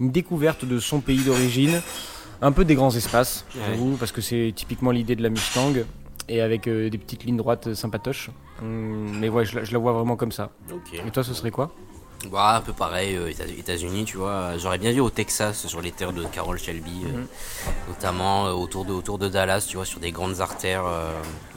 une 0.00 0.10
découverte 0.10 0.64
de 0.64 0.78
son 0.78 1.00
pays 1.00 1.20
d'origine, 1.20 1.82
un 2.40 2.52
peu 2.52 2.64
des 2.64 2.74
grands 2.74 2.96
espaces, 2.96 3.44
j'avoue, 3.54 3.96
parce 3.96 4.12
que 4.12 4.22
c'est 4.22 4.54
typiquement 4.56 4.92
l'idée 4.92 5.14
de 5.14 5.22
la 5.22 5.28
Mustang, 5.28 5.74
et 6.28 6.40
avec 6.40 6.66
euh, 6.66 6.88
des 6.90 6.98
petites 6.98 7.24
lignes 7.24 7.36
droites 7.36 7.68
euh, 7.68 7.74
sympatoches. 7.74 8.30
Hum, 8.62 9.18
mais 9.20 9.28
ouais, 9.28 9.44
je, 9.44 9.56
la- 9.56 9.64
je 9.64 9.72
la 9.72 9.78
vois 9.78 9.92
vraiment 9.92 10.16
comme 10.16 10.32
ça. 10.32 10.50
Ok. 10.72 10.94
Et 11.06 11.10
toi, 11.10 11.22
ce 11.24 11.34
serait 11.34 11.50
quoi? 11.50 11.70
Bah, 12.32 12.56
un 12.56 12.60
peu 12.62 12.72
pareil, 12.72 13.14
euh, 13.14 13.28
Éta- 13.30 13.46
États-Unis, 13.58 14.04
tu 14.06 14.16
vois. 14.16 14.56
J'aurais 14.56 14.78
bien 14.78 14.90
vu 14.90 15.00
au 15.00 15.10
Texas, 15.10 15.66
sur 15.66 15.82
les 15.82 15.92
terres 15.92 16.14
de 16.14 16.24
Carol 16.24 16.58
Shelby, 16.58 17.02
euh, 17.04 17.18
Mhm. 17.18 17.26
notamment 17.88 18.46
euh, 18.46 18.52
autour, 18.52 18.86
de, 18.86 18.92
autour 18.92 19.18
de 19.18 19.28
Dallas, 19.28 19.66
tu 19.68 19.76
vois, 19.76 19.84
sur 19.84 20.00
des 20.00 20.12
grandes 20.12 20.40
artères 20.40 20.84
euh, 20.86 21.12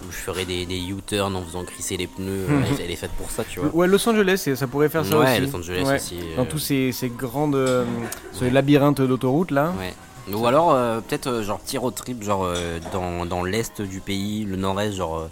où 0.05 0.11
je 0.11 0.17
ferais 0.17 0.43
des, 0.45 0.65
des 0.65 0.79
U-turns 0.79 1.33
en 1.35 1.41
faisant 1.43 1.63
crisser 1.63 1.95
les 1.95 2.07
pneus. 2.07 2.47
euh, 2.49 2.61
elle, 2.83 2.91
est 2.91 2.95
faite 2.97 3.11
pour 3.17 3.31
ça, 3.31 3.45
tu 3.45 3.61
vois. 3.61 3.73
Ouais, 3.73 3.87
Los 3.87 4.07
Angeles, 4.07 4.43
et 4.47 4.55
ça 4.57 4.67
pourrait 4.67 4.89
faire 4.89 5.05
ça 5.05 5.17
ouais, 5.17 5.31
aussi. 5.39 5.51
Los 5.51 5.55
Angeles 5.55 5.95
aussi. 5.95 6.19
Dans 6.35 6.43
euh, 6.43 6.45
tous 6.45 6.59
ces, 6.59 6.91
ces 6.91 7.07
grandes. 7.09 7.55
euh, 7.55 7.85
ce 8.33 8.43
labyrinthe 8.45 9.01
d'autoroute 9.01 9.51
là. 9.51 9.73
Ouais. 9.79 9.93
Ou 10.31 10.45
alors 10.45 10.71
euh, 10.71 10.99
peut-être 11.01 11.27
euh, 11.27 11.43
genre 11.43 11.59
petit 11.59 11.77
road 11.77 11.95
trip 11.95 12.21
genre 12.23 12.43
euh, 12.43 12.79
dans, 12.91 13.25
dans 13.25 13.43
l'est 13.43 13.81
du 13.81 13.99
pays, 13.99 14.43
le 14.45 14.55
nord-est, 14.57 14.93
genre 14.93 15.17
euh, 15.17 15.27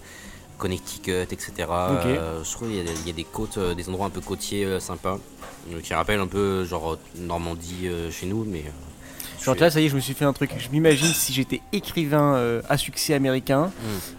Connecticut, 0.57 1.11
etc. 1.31 1.51
Je 2.43 2.51
trouve 2.51 2.67
qu'il 2.69 2.77
y, 2.77 2.79
a 2.79 2.83
des- 2.83 2.99
il 3.01 3.07
y 3.07 3.11
a 3.11 3.13
des 3.13 3.23
côtes, 3.23 3.59
des 3.59 3.89
endroits 3.89 4.07
un 4.07 4.09
peu 4.09 4.21
côtiers 4.21 4.79
sympas, 4.79 5.19
qui 5.83 5.93
rappellent 5.93 6.19
un 6.19 6.27
peu 6.27 6.63
genre 6.65 6.97
Normandie 7.15 7.89
chez 8.11 8.25
nous, 8.25 8.43
mais. 8.43 8.63
Genre 9.43 9.55
je- 9.55 9.59
là, 9.61 9.69
ça 9.69 9.79
y 9.79 9.85
est, 9.85 9.89
je 9.89 9.95
me 9.95 9.99
suis 9.99 10.13
fait 10.13 10.25
un 10.25 10.33
truc. 10.33 10.51
Je 10.57 10.69
m'imagine 10.69 11.07
si 11.13 11.31
j'étais 11.33 11.61
écrivain 11.71 12.33
euh, 12.35 12.61
à 12.69 12.77
succès 12.77 13.13
américain, 13.13 13.71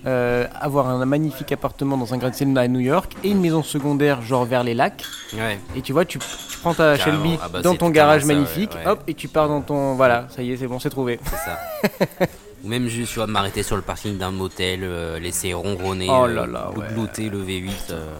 euh, 0.07 0.47
avoir 0.61 0.89
un 0.89 1.05
magnifique 1.05 1.53
appartement 1.53 1.97
dans 1.97 2.15
un 2.15 2.19
gratte-ciel 2.19 2.57
à 2.57 2.69
New 2.69 2.81
York 2.81 3.13
et 3.25 3.31
une 3.31 3.41
maison 3.41 3.63
secondaire 3.63 4.23
genre 4.23 4.45
vers 4.45 4.63
les 4.65 4.75
lacs. 4.75 5.05
Ouais. 5.35 5.59
Et 5.77 5.83
tu 5.83 5.93
vois, 5.93 6.05
tu, 6.05 6.19
tu 6.19 6.59
prends 6.61 6.75
ta 6.75 6.97
Carrément. 6.97 7.23
Shelby 7.25 7.39
Ah 7.43 7.49
bah, 7.49 7.63
dans 7.63 7.73
c'est 7.73 7.79
ton 7.79 7.91
garage 7.91 8.23
ça, 8.23 8.27
magnifique, 8.29 8.75
ouais, 8.75 8.87
hop, 8.87 9.03
et 9.07 9.15
tu 9.15 9.29
pars 9.29 9.49
dans 9.49 9.61
ton. 9.61 9.95
Voilà, 9.95 10.27
ça 10.31 10.43
y 10.43 10.53
est, 10.53 10.57
c'est 10.57 10.67
bon, 10.67 10.79
c'est 10.79 10.91
trouvé. 10.91 11.19
C'est 11.25 11.37
ça. 11.37 12.27
Ou 12.65 12.69
même 12.69 12.89
juste, 12.89 13.13
tu 13.13 13.19
vois, 13.21 13.27
m'arrêter 13.29 13.63
sur 13.63 13.77
le 13.77 13.83
parking 13.83 14.19
d'un 14.19 14.33
motel, 14.33 14.81
euh, 14.83 15.19
laisser 15.21 15.53
ronronner, 15.55 16.09
Oh 16.11 16.27
là 16.27 16.45
là, 16.47 16.71
ouais. 16.75 16.87
glouter 16.93 17.29
le 17.29 17.39
V8. 17.45 17.71
euh, 17.91 18.13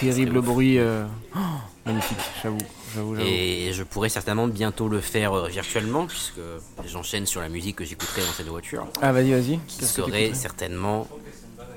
Terrible 0.00 0.40
bruit. 0.40 0.78
euh, 0.78 1.04
oh, 1.36 1.38
magnifique, 1.86 2.18
j'avoue, 2.42 2.58
j'avoue, 2.94 3.18
et 3.18 3.70
je 3.72 3.82
pourrais 3.82 4.08
certainement 4.08 4.48
bientôt 4.48 4.88
le 4.88 5.00
faire 5.00 5.32
euh, 5.32 5.48
virtuellement, 5.48 6.06
puisque 6.06 6.40
j'enchaîne 6.86 7.26
sur 7.26 7.40
la 7.40 7.48
musique 7.48 7.76
que 7.76 7.84
j'écouterai 7.84 8.20
dans 8.22 8.32
cette 8.32 8.48
voiture, 8.48 8.86
Ah, 9.02 9.12
vas-y, 9.12 9.30
vas-y. 9.32 9.58
qui 9.66 9.84
serait 9.84 10.32
certainement 10.34 11.06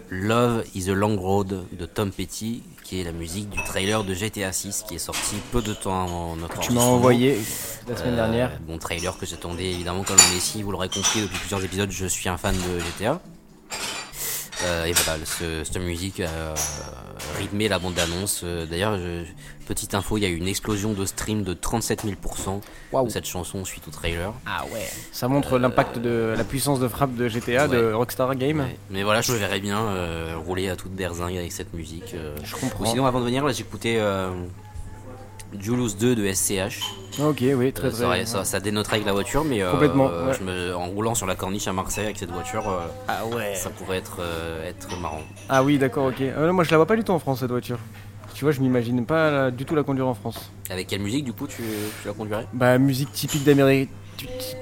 Love 0.10 0.66
is 0.76 0.90
a 0.90 0.94
Long 0.94 1.16
Road 1.18 1.64
de 1.72 1.86
Tom 1.86 2.12
Petty, 2.12 2.64
qui 2.84 3.00
est 3.00 3.04
la 3.06 3.14
musique 3.14 3.50
du 3.50 3.64
trailer 3.64 4.04
de 4.04 4.14
GTA 4.14 4.52
6 4.52 4.84
qui 4.88 4.96
est 4.96 5.00
sorti 5.00 5.36
peu 5.54 5.62
de 5.62 5.74
temps 5.74 6.04
avant 6.04 6.36
notre 6.36 6.60
Tu 6.60 6.74
m'as 6.74 6.82
envoyé 6.82 7.38
la 7.88 7.96
semaine 7.96 8.14
Euh, 8.14 8.16
dernière. 8.18 8.52
Bon 8.68 8.78
trailer 8.78 9.18
que 9.18 9.26
j'attendais 9.26 9.72
évidemment 9.72 10.04
comme 10.04 10.18
un 10.20 10.34
Messi, 10.36 10.64
vous 10.64 10.72
l'aurez 10.72 10.90
compris 10.90 11.22
depuis 11.22 11.38
plusieurs 11.40 11.64
épisodes, 11.64 11.90
je 11.92 12.06
suis 12.08 12.28
un 12.28 12.38
fan 12.38 12.54
de 12.56 12.80
GTA. 12.80 13.22
Euh, 14.64 14.86
et 14.86 14.94
voilà, 14.94 15.20
ce- 15.26 15.64
cette 15.64 15.82
musique 15.82 16.20
a 16.20 16.28
euh, 16.30 16.56
rythmé 17.38 17.68
la 17.68 17.80
bande-annonce. 17.80 18.42
Euh, 18.44 18.66
D'ailleurs, 18.66 18.98
petite 19.68 19.96
info, 19.96 20.18
il 20.18 20.22
y 20.24 20.26
a 20.26 20.30
eu 20.30 20.36
une 20.36 20.48
explosion 20.48 20.94
de 20.94 21.06
stream 21.06 21.44
de 21.44 21.54
37 21.54 22.06
000% 22.06 22.62
Waouh. 22.92 23.06
de 23.08 23.12
cette 23.12 23.26
chanson 23.26 23.66
suite 23.66 23.88
au 23.88 23.92
trailer. 23.92 24.34
Ah 24.46 24.64
ouais. 24.72 24.88
Ça 25.12 25.28
montre 25.28 25.58
l'impact 25.58 25.98
de 25.98 26.34
la 26.38 26.44
puissance 26.44 26.80
de 26.80 26.88
frappe 26.88 27.16
de 27.16 27.28
GTA, 27.28 27.68
de. 27.68 27.92
Rockstar 27.94 28.36
Game. 28.36 28.60
Ouais. 28.60 28.78
Mais 28.92 29.04
voilà, 29.04 29.22
je 29.22 29.32
me 29.32 29.38
verrais 29.38 29.60
bien 29.60 29.80
euh, 29.82 30.36
rouler 30.46 30.70
à 30.70 30.76
toute 30.76 30.92
berzingue 30.92 31.38
avec 31.38 31.52
cette 31.52 31.74
musique. 31.74 32.14
euh. 32.14 32.36
Je 32.44 32.56
Ou 32.56 32.60
comprends. 32.60 32.86
sinon, 32.86 33.06
avant 33.08 33.20
de 33.20 33.26
venir, 33.26 33.48
j'écoutais 33.54 33.98
euh, 34.00 34.30
Julius 35.60 35.98
2 35.98 36.16
de 36.16 36.32
SCH. 36.34 36.80
Ok, 37.20 37.44
oui, 37.56 37.74
très 37.74 37.88
Euh, 37.88 37.90
très. 37.90 38.00
ça, 38.00 38.06
aurait- 38.08 38.26
ça, 38.26 38.44
ça 38.46 38.60
dénoterait 38.60 38.96
avec 38.96 39.06
la 39.06 39.12
voiture, 39.12 39.44
mais 39.44 39.62
euh, 39.62 39.72
Complètement, 39.72 40.08
euh, 40.10 40.28
ouais. 40.30 40.34
je 40.40 40.44
me- 40.44 40.76
en 40.76 40.86
roulant 40.88 41.14
sur 41.14 41.28
la 41.28 41.36
corniche 41.36 41.68
à 41.68 41.74
Marseille 41.74 42.06
avec 42.06 42.18
cette 42.18 42.32
voiture, 42.32 42.64
euh, 42.70 42.88
Ah 43.08 43.26
ouais. 43.26 43.54
ça 43.56 43.70
pourrait 43.70 43.98
être, 43.98 44.18
euh, 44.22 44.68
être 44.70 44.98
marrant. 45.00 45.22
Ah 45.50 45.62
oui, 45.64 45.78
d'accord, 45.78 46.06
ok. 46.08 46.22
Euh, 46.22 46.54
moi 46.54 46.64
je 46.64 46.72
la 46.72 46.78
vois 46.78 46.86
pas 46.86 46.96
du 46.96 47.04
tout 47.04 47.12
en 47.12 47.20
France 47.20 47.40
cette 47.42 47.52
voiture. 47.52 47.80
Tu 48.34 48.46
vois, 48.46 48.54
je 48.54 48.62
m'imagine 48.62 49.06
pas 49.06 49.30
la- 49.30 49.52
du 49.52 49.66
tout 49.66 49.76
la 49.76 49.84
conduire 49.84 50.08
en 50.08 50.14
France. 50.14 50.52
Avec 50.70 50.88
quelle 50.88 51.02
musique, 51.02 51.26
du 51.26 51.34
coup, 51.34 51.48
tu, 51.48 51.58
tu 52.02 52.08
la 52.08 52.14
conduirais? 52.14 52.48
Bah, 52.54 52.78
musique 52.78 53.12
typique 53.12 53.44
d'Amérique. 53.44 53.90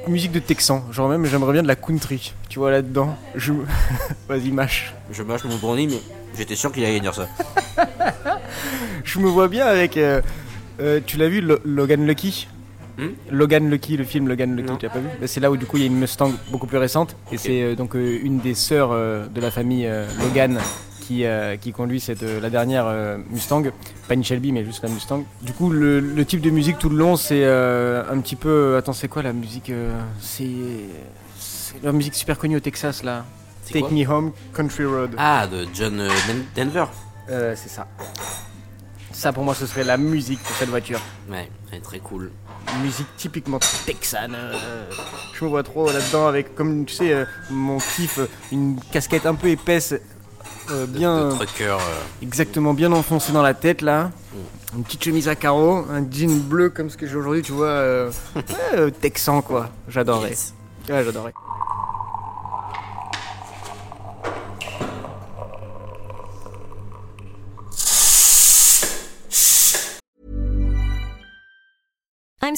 Musique 0.08 0.32
de 0.32 0.40
Texan. 0.40 0.84
Genre 0.92 1.08
même, 1.10 1.26
j'aimerais 1.26 1.54
bien 1.54 1.62
de 1.62 1.68
la 1.68 1.76
country. 1.76 2.34
Tu 2.50 2.58
vois 2.60 2.72
là-dedans. 2.72 3.16
Je... 3.36 3.54
Vas-y, 4.28 4.52
mâche. 4.52 4.94
Je 5.12 5.22
mâche 5.22 5.44
mon 5.44 5.58
brownie, 5.58 5.88
mais 5.88 6.00
j'étais 6.36 6.56
sûr 6.56 6.72
qu'il 6.72 6.84
allait 6.84 7.00
dire 7.00 7.14
ça. 7.14 7.28
Je 9.04 9.20
me 9.20 9.28
vois 9.28 9.48
bien 9.48 9.66
avec. 9.68 9.98
Euh, 10.80 11.00
tu 11.06 11.18
l'as 11.18 11.30
vu, 11.30 11.42
Lo- 11.42 11.60
Logan 11.66 12.06
Lucky 12.06 12.48
Hmm 12.98 13.10
Logan 13.32 13.70
Lucky, 13.70 13.96
le 13.98 14.04
film 14.04 14.28
Logan 14.28 14.56
Lucky, 14.56 14.70
Non. 14.72 14.78
tu 14.78 14.86
l'as 14.86 14.92
pas 14.92 15.00
vu 15.00 15.08
Bah, 15.22 15.28
C'est 15.28 15.40
là 15.40 15.50
où 15.52 15.56
du 15.58 15.66
coup 15.66 15.78
il 15.78 15.82
y 15.82 15.84
a 15.84 15.88
une 15.88 15.98
Mustang 16.00 16.32
beaucoup 16.52 16.68
plus 16.68 16.78
récente. 16.78 17.16
Et 17.32 17.38
c'est 17.38 17.62
euh, 17.64 17.76
donc 17.76 17.96
euh, 17.96 18.20
une 18.22 18.40
des 18.40 18.54
sœurs 18.54 18.90
euh, 18.92 19.26
de 19.28 19.40
la 19.40 19.52
famille 19.52 19.86
euh, 19.88 20.06
Logan 20.22 20.60
qui, 21.02 21.24
euh, 21.26 21.56
qui 21.56 21.72
conduit 21.72 22.00
cette, 22.02 22.24
euh, 22.24 22.42
la 22.42 22.50
dernière 22.50 22.86
euh, 22.88 23.18
Mustang. 23.30 23.64
Pas 24.08 24.14
une 24.16 24.24
Shelby, 24.24 24.52
mais 24.52 24.66
juste 24.66 24.84
la 24.84 24.90
Mustang. 24.90 25.24
Du 25.42 25.54
coup, 25.54 25.70
le, 25.70 26.00
le 26.02 26.26
type 26.26 26.42
de 26.42 26.50
musique 26.50 26.78
tout 26.78 26.90
le 26.90 26.98
long, 26.98 27.16
c'est 27.16 27.44
euh, 27.46 28.04
un 28.12 28.20
petit 28.20 28.36
peu. 28.36 28.76
Attends, 28.78 28.94
c'est 28.94 29.08
quoi 29.08 29.24
la 29.24 29.34
musique 29.34 29.70
euh, 29.70 29.98
C'est. 30.20 30.46
C'est 31.38 31.82
la 31.84 31.92
musique 31.94 32.16
super 32.16 32.38
connue 32.38 32.58
au 32.58 32.60
Texas 32.60 33.04
là. 33.04 33.26
C'est 33.64 33.74
Take 33.74 33.86
quoi 33.86 33.92
Me 33.92 34.06
Home, 34.08 34.32
Country 34.54 34.86
Road. 34.86 35.12
Ah, 35.18 35.48
de 35.48 35.66
John 35.74 36.00
euh, 36.00 36.10
Den- 36.28 36.66
Denver 36.66 36.86
Euh, 37.30 37.54
c'est 37.56 37.70
ça. 37.70 37.88
Ça 39.12 39.34
pour 39.34 39.44
moi, 39.44 39.54
ce 39.56 39.66
serait 39.66 39.84
la 39.84 39.98
musique 39.98 40.40
pour 40.44 40.56
cette 40.56 40.70
voiture. 40.70 41.00
Ouais, 41.30 41.50
elle 41.72 41.80
est 41.80 41.82
très 41.82 42.00
cool. 42.00 42.32
musique 42.82 43.08
typiquement 43.18 43.60
texane. 43.86 44.36
euh, 44.36 44.86
je 45.34 45.44
me 45.46 45.50
vois 45.50 45.64
trop 45.64 45.92
là-dedans 45.92 46.28
avec, 46.28 46.56
comme 46.56 46.86
tu 46.86 46.94
sais, 46.96 47.14
euh, 47.14 47.26
mon 47.50 47.80
kiff, 47.80 48.20
une 48.52 48.80
casquette 48.92 49.26
un 49.26 49.36
peu 49.36 49.48
épaisse, 49.48 49.94
euh, 50.72 50.86
bien 50.86 51.30
De, 51.30 51.32
trucker. 51.32 51.64
euh, 51.66 51.78
exactement 52.22 52.74
bien 52.74 52.92
enfoncée 52.92 53.32
dans 53.32 53.42
la 53.42 53.54
tête 53.54 53.82
là. 53.82 54.12
Une 54.78 54.84
petite 54.84 55.04
chemise 55.04 55.28
à 55.28 55.36
carreaux, 55.36 55.84
un 55.92 56.06
jean 56.10 56.38
bleu 56.42 56.70
comme 56.70 56.92
ce 56.92 56.98
que 56.98 57.08
j'ai 57.08 57.16
aujourd'hui, 57.16 57.42
tu 57.42 57.52
vois, 57.54 57.68
euh, 57.68 58.12
ouais, 58.36 58.44
euh, 58.76 58.90
texan 58.92 59.42
quoi. 59.42 59.70
J'adorerais. 59.88 60.30
yes. 60.30 60.54
Ouais, 60.88 61.04
j'adorerais. 61.04 61.34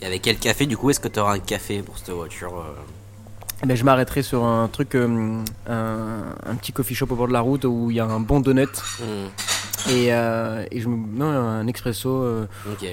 Et 0.00 0.06
avec 0.06 0.22
quel 0.22 0.38
café, 0.38 0.66
du 0.66 0.76
coup, 0.76 0.90
est-ce 0.90 1.00
que 1.00 1.08
tu 1.08 1.18
auras 1.18 1.34
un 1.34 1.38
café 1.40 1.82
pour 1.82 1.98
cette 1.98 2.10
voiture 2.10 2.52
euh? 2.56 3.66
Ben, 3.66 3.74
je 3.74 3.82
m'arrêterai 3.82 4.22
sur 4.22 4.44
un 4.44 4.68
truc, 4.68 4.94
euh, 4.94 5.42
un, 5.68 6.20
un 6.46 6.54
petit 6.54 6.72
coffee 6.72 6.94
shop 6.94 7.08
au 7.10 7.16
bord 7.16 7.26
de 7.26 7.32
la 7.32 7.40
route 7.40 7.64
où 7.64 7.90
il 7.90 7.96
y 7.96 8.00
a 8.00 8.04
un 8.04 8.20
bon 8.20 8.38
donut 8.38 8.68
Hmm, 9.00 9.90
et, 9.90 10.12
euh, 10.12 10.64
et 10.70 10.80
je 10.80 10.88
me, 10.88 10.96
non, 11.18 11.26
un 11.28 11.66
expresso. 11.66 12.08
euh. 12.08 12.46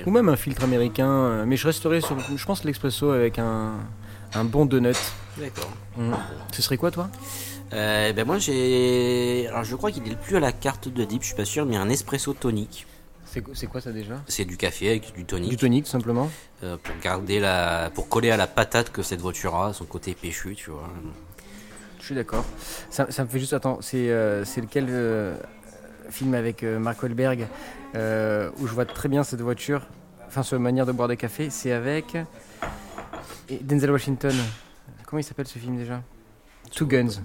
Ou 0.07 0.09
même 0.11 0.27
un 0.29 0.35
filtre 0.35 0.63
américain, 0.63 1.45
mais 1.45 1.55
je 1.55 1.67
resterai 1.67 2.01
sur, 2.01 2.17
je 2.35 2.45
pense, 2.45 2.63
l'expresso 2.63 3.11
avec 3.11 3.37
un, 3.37 3.73
un 4.33 4.43
bon 4.43 4.65
donut. 4.65 4.95
D'accord. 5.37 5.69
Ce 6.51 6.61
serait 6.63 6.77
quoi, 6.77 6.89
toi? 6.89 7.09
Ben 7.71 8.23
moi 8.25 8.37
j'ai. 8.39 9.47
Alors 9.49 9.65
je 9.65 9.75
crois 9.75 9.91
qu'il 9.91 10.07
est 10.09 10.15
plus 10.15 10.37
à 10.37 10.39
la 10.39 10.51
carte 10.53 10.87
de 10.87 11.03
dip, 11.03 11.21
je 11.21 11.27
suis 11.27 11.35
pas 11.35 11.43
sûr, 11.45 11.65
mais 11.65 11.75
un 11.75 11.89
espresso 11.89 12.33
tonique. 12.33 12.87
C'est 13.53 13.67
quoi 13.67 13.81
ça 13.81 13.91
déjà 13.91 14.21
C'est 14.27 14.45
du 14.45 14.57
café 14.57 14.89
avec 14.89 15.13
du 15.13 15.25
tonique. 15.25 15.49
Du 15.49 15.57
tonique, 15.57 15.85
tout 15.85 15.91
simplement. 15.91 16.29
euh, 16.63 16.77
pour 16.77 16.95
garder 17.03 17.39
la. 17.39 17.91
pour 17.93 18.07
coller 18.09 18.31
à 18.31 18.37
la 18.37 18.47
patate 18.47 18.91
que 18.91 19.01
cette 19.01 19.21
voiture 19.21 19.55
a, 19.55 19.73
son 19.73 19.85
côté 19.85 20.13
péchu, 20.13 20.55
tu 20.55 20.69
vois. 20.71 20.89
Je 21.99 22.05
suis 22.05 22.15
d'accord. 22.15 22.45
Ça, 22.89 23.07
ça 23.09 23.23
me 23.23 23.29
fait 23.29 23.39
juste. 23.39 23.53
Attends, 23.53 23.79
c'est 23.81 24.09
euh, 24.09 24.43
lequel 24.57 24.87
euh, 24.89 25.35
film 26.09 26.33
avec 26.35 26.63
euh, 26.63 26.77
Mark 26.79 27.01
Wahlberg 27.01 27.47
où 27.93 28.67
je 28.67 28.73
vois 28.73 28.85
très 28.85 29.07
bien 29.09 29.23
cette 29.23 29.41
voiture, 29.41 29.87
enfin, 30.27 30.43
cette 30.43 30.59
manière 30.59 30.85
de 30.85 30.91
boire 30.91 31.07
des 31.07 31.15
cafés 31.17 31.49
C'est 31.49 31.71
avec 31.71 32.17
Denzel 33.61 33.91
Washington. 33.91 34.33
Comment 35.05 35.19
il 35.19 35.23
s'appelle 35.23 35.47
ce 35.47 35.59
film 35.59 35.77
déjà? 35.77 36.01
Two 36.71 36.85
Guns. 36.87 37.21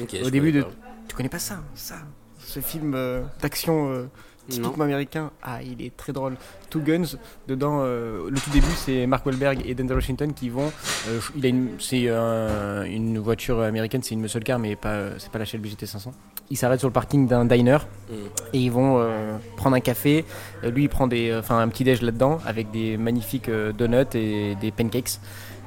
Ok, 0.00 0.16
Au 0.24 0.30
début 0.30 0.52
de. 0.52 0.62
pas. 0.62 0.70
Tu 1.08 1.16
connais 1.16 1.28
pas 1.28 1.38
ça 1.38 1.62
Ça? 1.74 1.96
Ce 2.38 2.60
film 2.60 2.94
euh, 2.94 3.22
d'action 3.42 3.90
euh, 3.92 4.08
typiquement 4.48 4.84
américain. 4.84 5.30
Ah, 5.42 5.60
il 5.62 5.84
est 5.84 5.96
très 5.96 6.12
drôle. 6.12 6.36
Two 6.70 6.80
Guns, 6.80 7.16
dedans, 7.46 7.80
euh, 7.82 8.28
le 8.30 8.38
tout 8.38 8.50
début, 8.50 8.66
c'est 8.76 9.06
Mark 9.06 9.24
Wahlberg 9.26 9.62
et 9.64 9.74
Denzel 9.74 9.96
Washington 9.96 10.32
qui 10.34 10.48
vont. 10.48 10.70
euh, 11.08 11.20
il 11.36 11.44
a 11.46 11.48
une, 11.48 11.68
c'est 11.78 12.04
euh, 12.06 12.84
une 12.84 13.18
voiture 13.18 13.60
américaine, 13.62 14.02
c'est 14.02 14.14
une 14.14 14.20
muscle 14.20 14.42
car, 14.42 14.58
mais 14.58 14.76
pas, 14.76 15.18
c'est 15.18 15.30
pas 15.30 15.38
la 15.38 15.44
Shelby 15.44 15.70
GT500. 15.70 16.10
Ils 16.50 16.56
s'arrêtent 16.56 16.80
sur 16.80 16.88
le 16.88 16.94
parking 16.94 17.26
d'un 17.28 17.44
diner 17.44 17.78
Mm. 18.08 18.14
et 18.54 18.58
ils 18.58 18.72
vont 18.72 18.96
euh, 18.98 19.36
prendre 19.56 19.76
un 19.76 19.80
café. 19.80 20.24
Lui, 20.62 20.84
il 20.84 20.88
prend 20.88 21.06
des, 21.06 21.34
enfin 21.38 21.58
un 21.58 21.68
petit 21.68 21.84
déj 21.84 22.00
là-dedans 22.00 22.38
avec 22.46 22.70
des 22.70 22.96
magnifiques 22.96 23.50
donuts 23.50 24.14
et 24.14 24.54
des 24.54 24.70
pancakes. 24.70 25.18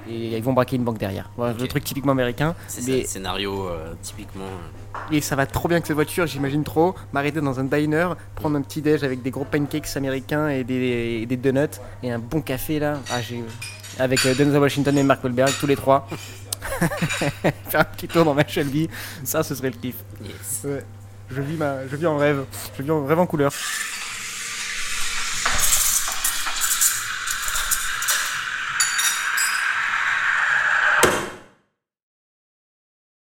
Et 0.10 0.36
ils 0.38 0.44
vont 0.44 0.54
braquer 0.54 0.76
une 0.78 0.84
banque 0.84 0.98
derrière. 0.98 1.30
Voilà, 1.38 1.54
le 1.58 1.68
truc 1.68 1.84
typiquement 1.84 2.12
américain. 2.14 2.56
C'est 2.68 2.86
Mais- 2.88 3.04
ça, 3.04 3.14
scénario 3.14 3.68
euh, 3.70 3.94
typiquement. 4.02 4.44
euh, 4.46 4.98
et 5.16 5.22
ça 5.22 5.36
va 5.36 5.46
trop 5.46 5.68
bien 5.68 5.78
avec 5.78 5.86
cette 5.88 5.96
voiture, 5.96 6.26
j'imagine 6.28 6.64
trop. 6.64 6.96
M'arrêter 7.14 7.40
dans 7.42 7.60
un 7.60 7.64
diner, 7.64 8.10
prendre 8.36 8.58
un 8.58 8.62
petit 8.62 8.82
déj 8.82 9.04
avec 9.04 9.22
des 9.22 9.30
gros 9.32 9.46
pancakes 9.46 9.96
américains 9.96 10.50
et 10.50 10.64
des, 10.64 11.20
et 11.22 11.26
des 11.26 11.38
donuts 11.38 11.80
et 12.04 12.12
un 12.12 12.20
bon 12.20 12.42
café 12.42 12.80
là. 12.80 12.98
Ah, 13.12 13.22
j'ai 13.22 13.44
avec 14.00 14.26
euh, 14.26 14.34
Denzel 14.34 14.60
Washington 14.60 14.98
et 14.98 15.04
Mark 15.04 15.24
Wahlberg, 15.24 15.52
tous 15.60 15.68
les 15.68 15.76
trois. 15.76 16.08
Faire 17.70 17.80
un 17.82 17.84
petit 17.84 18.08
tour 18.08 18.26
dans 18.26 18.34
ma 18.34 18.48
Shelby, 18.48 18.90
ça 19.24 19.44
ce 19.44 19.56
serait 19.56 19.70
le 19.70 19.76
kiff. 19.78 19.96
yes. 20.24 20.62
Ouais. 20.66 20.84
Je 21.30 21.42
vis, 21.42 21.56
ma, 21.56 21.88
je 21.88 21.96
vis 21.96 22.08
en 22.08 22.18
rêve, 22.18 22.44
je 22.78 22.84
vis 22.84 22.92
en 22.92 23.06
rêve 23.06 23.20
en 23.20 23.26
couleur. 23.26 23.54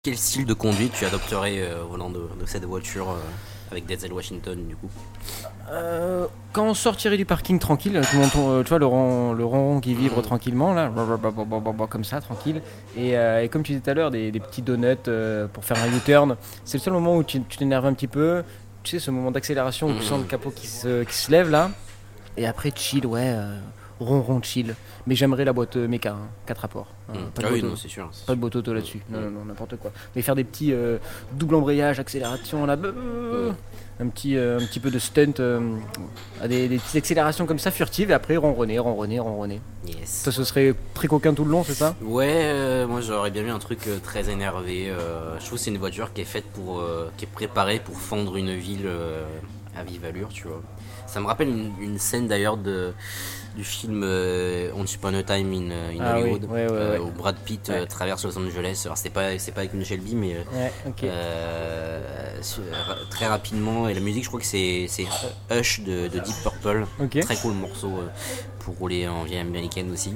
Quel 0.05 0.17
style 0.19 0.47
de 0.47 0.53
conduite 0.55 0.93
tu 0.99 1.05
adopterais 1.07 1.59
euh, 1.61 1.85
au 1.85 1.91
volant 1.91 2.11
de, 2.11 2.19
de 2.41 2.45
cette 2.45 2.65
voiture 2.65 3.11
euh, 3.11 3.21
avec 3.71 3.87
Denzel 3.87 4.13
Washington 4.13 4.67
du 4.67 4.75
coup? 4.75 4.91
Euh, 5.71 6.27
quand 6.53 6.65
on 6.67 6.75
sortirait 6.75 7.17
du 7.17 7.25
parking 7.25 7.61
tranquille, 7.61 7.93
tout 8.11 8.17
le 8.17 8.23
monde 8.23 8.31
euh, 8.37 8.63
tu 8.65 8.71
vois 8.71 8.81
le 8.81 8.87
rond, 8.87 9.33
le 9.33 9.45
rond 9.45 9.79
qui 9.79 9.95
vibre 9.95 10.17
Mhm. 10.17 10.23
tranquillement 10.25 10.75
là, 10.75 10.91
comme 11.89 12.03
ça, 12.03 12.21
tranquille. 12.21 12.63
Et, 12.97 13.17
euh, 13.17 13.45
et 13.45 13.49
comme 13.49 13.63
tu 13.63 13.71
disais 13.75 13.81
tout 13.85 13.91
à 13.91 13.95
l'heure, 13.95 14.11
des, 14.11 14.33
des 14.33 14.41
petits 14.41 14.63
donuts 14.63 14.97
pour 15.53 15.65
faire 15.65 15.77
un 15.81 15.97
U-turn. 15.97 16.37
C'est 16.65 16.79
le 16.79 16.83
seul 16.83 16.95
moment 16.95 17.17
où 17.17 17.23
tu 17.23 17.41
tu 17.45 17.57
t'énerves 17.59 17.87
un 17.87 17.95
petit 17.95 18.09
peu. 18.09 18.43
Tu 18.83 18.91
sais, 18.91 18.99
ce 18.99 19.13
moment 19.13 19.31
d'accélération 19.31 19.87
où 19.87 19.93
tu 19.93 19.99
Mhm. 19.99 20.03
sens 20.03 20.19
le 20.19 20.27
capot 20.27 20.51
qui 20.51 20.67
se, 20.67 21.05
qui 21.05 21.15
se 21.15 21.31
lève 21.31 21.49
là. 21.49 21.71
Et 22.37 22.45
après 22.45 22.73
chill, 22.75 23.07
ouais, 23.07 23.37
euh, 24.03 24.07
rond 24.07 24.21
rond 24.23 24.43
chill. 24.43 24.75
Mais 25.07 25.15
j'aimerais 25.15 25.45
la 25.45 25.53
boîte 25.53 25.77
euh, 25.77 25.89
méca, 25.89 26.17
4 26.47 26.59
rapports. 26.61 26.87
hein, 27.09 27.13
Mm. 27.15 27.31
pas 27.35 27.43
de 27.43 27.47
Ah 27.47 27.51
oui, 27.53 27.63
non, 27.63 27.77
c'est 27.77 27.89
sûr. 27.89 28.11
pas 28.27 28.35
de 28.35 28.41
boîte 28.41 28.57
auto 28.57 28.73
là-dessus, 28.73 29.01
non, 29.11 29.21
non, 29.21 29.31
non, 29.31 29.45
n'importe 29.45 29.77
quoi. 29.77 29.91
Mais 30.15 30.23
faire 30.23 30.35
des 30.37 30.45
petits 30.45 30.73
euh, 30.73 30.99
double 31.33 31.57
embrayage, 31.57 31.99
accélération 32.01 32.65
là, 32.67 32.77
un 34.01 34.09
petit, 34.09 34.37
euh, 34.37 34.59
un 34.59 34.65
petit 34.65 34.81
peu 34.81 34.91
de 34.91 34.99
stunt, 34.99 35.35
euh, 35.41 35.77
des, 36.49 36.69
des 36.69 36.79
petites 36.79 36.97
accélérations 36.97 37.47
comme 37.47 37.59
ça 37.59 37.71
furtives 37.71 38.11
et 38.11 38.15
après 38.15 38.37
ronronner, 38.37 38.79
ronronner, 38.79 39.19
ronronner. 39.21 39.61
Yes. 39.87 40.09
Ça, 40.09 40.33
ce 40.33 40.45
serait 40.45 40.75
très 40.95 41.09
coquin 41.09 41.35
tout 41.35 41.45
le 41.45 41.51
long, 41.51 41.63
c'est 41.65 41.75
ça? 41.75 41.95
Ouais, 42.03 42.87
moi 42.87 43.01
j'aurais 43.01 43.31
bien 43.31 43.43
vu 43.43 43.51
un 43.51 43.59
truc 43.59 43.81
très 44.03 44.31
énervé. 44.31 44.93
je 45.39 45.45
trouve 45.45 45.59
que 45.59 45.65
c'est 45.65 45.71
une 45.71 45.79
voiture 45.79 46.13
qui 46.13 46.21
est 46.23 46.25
faite 46.27 46.47
pour, 46.55 46.83
qui 47.17 47.25
est 47.25 47.29
préparée 47.29 47.81
pour 47.81 47.97
fendre 47.97 48.37
une 48.37 48.55
ville 48.57 48.89
à 49.77 49.83
vive 49.85 50.05
allure, 50.05 50.29
tu 50.29 50.47
vois. 50.49 50.63
Ça 51.07 51.21
me 51.21 51.27
rappelle 51.27 51.49
une, 51.49 51.73
une 51.81 51.99
scène 51.99 52.27
d'ailleurs 52.29 52.57
de 52.57 52.93
du 53.55 53.65
film 53.65 54.03
euh, 54.05 54.71
Once 54.75 54.95
Upon 54.95 55.15
a 55.15 55.23
Time 55.23 55.53
in, 55.53 55.71
in 55.71 55.99
Ah 56.01 56.15
oui, 56.17 56.23
Hollywood, 56.23 56.45
ouais, 56.45 56.51
ouais, 56.51 56.67
euh, 56.71 56.93
ouais. 56.93 56.99
où 56.99 57.11
Brad 57.11 57.37
Pitt 57.37 57.69
euh, 57.71 57.85
traverse 57.87 58.25
Los 58.25 58.39
Angeles. 58.39 58.83
Alors 58.85 58.97
c'est 58.97 59.11
pas 59.11 59.39
c'est 59.39 59.53
pas 59.53 59.61
avec 59.61 59.75
une 59.75 59.85
Shelby, 59.85 60.15
mais 60.15 60.37
euh, 60.37 60.43
euh, 61.05 62.01
très 63.11 63.27
rapidement. 63.27 63.89
Et 63.89 63.95
la 63.95 64.01
musique, 64.01 64.25
je 64.25 64.29
crois 64.29 64.41
que 64.41 64.47
c'est 64.47 64.87
c'est 64.89 65.07
Hush 65.51 65.81
de, 65.81 66.09
de 66.09 66.19
Deep 66.19 66.35
Purple. 66.43 66.87
Très 67.21 67.37
cool 67.37 67.53
morceau 67.55 67.89
euh, 67.99 68.09
pour 68.61 68.77
rouler 68.77 69.07
en 69.09 69.25
vieille 69.25 69.41
américaine 69.41 69.91
aussi. 69.93 70.15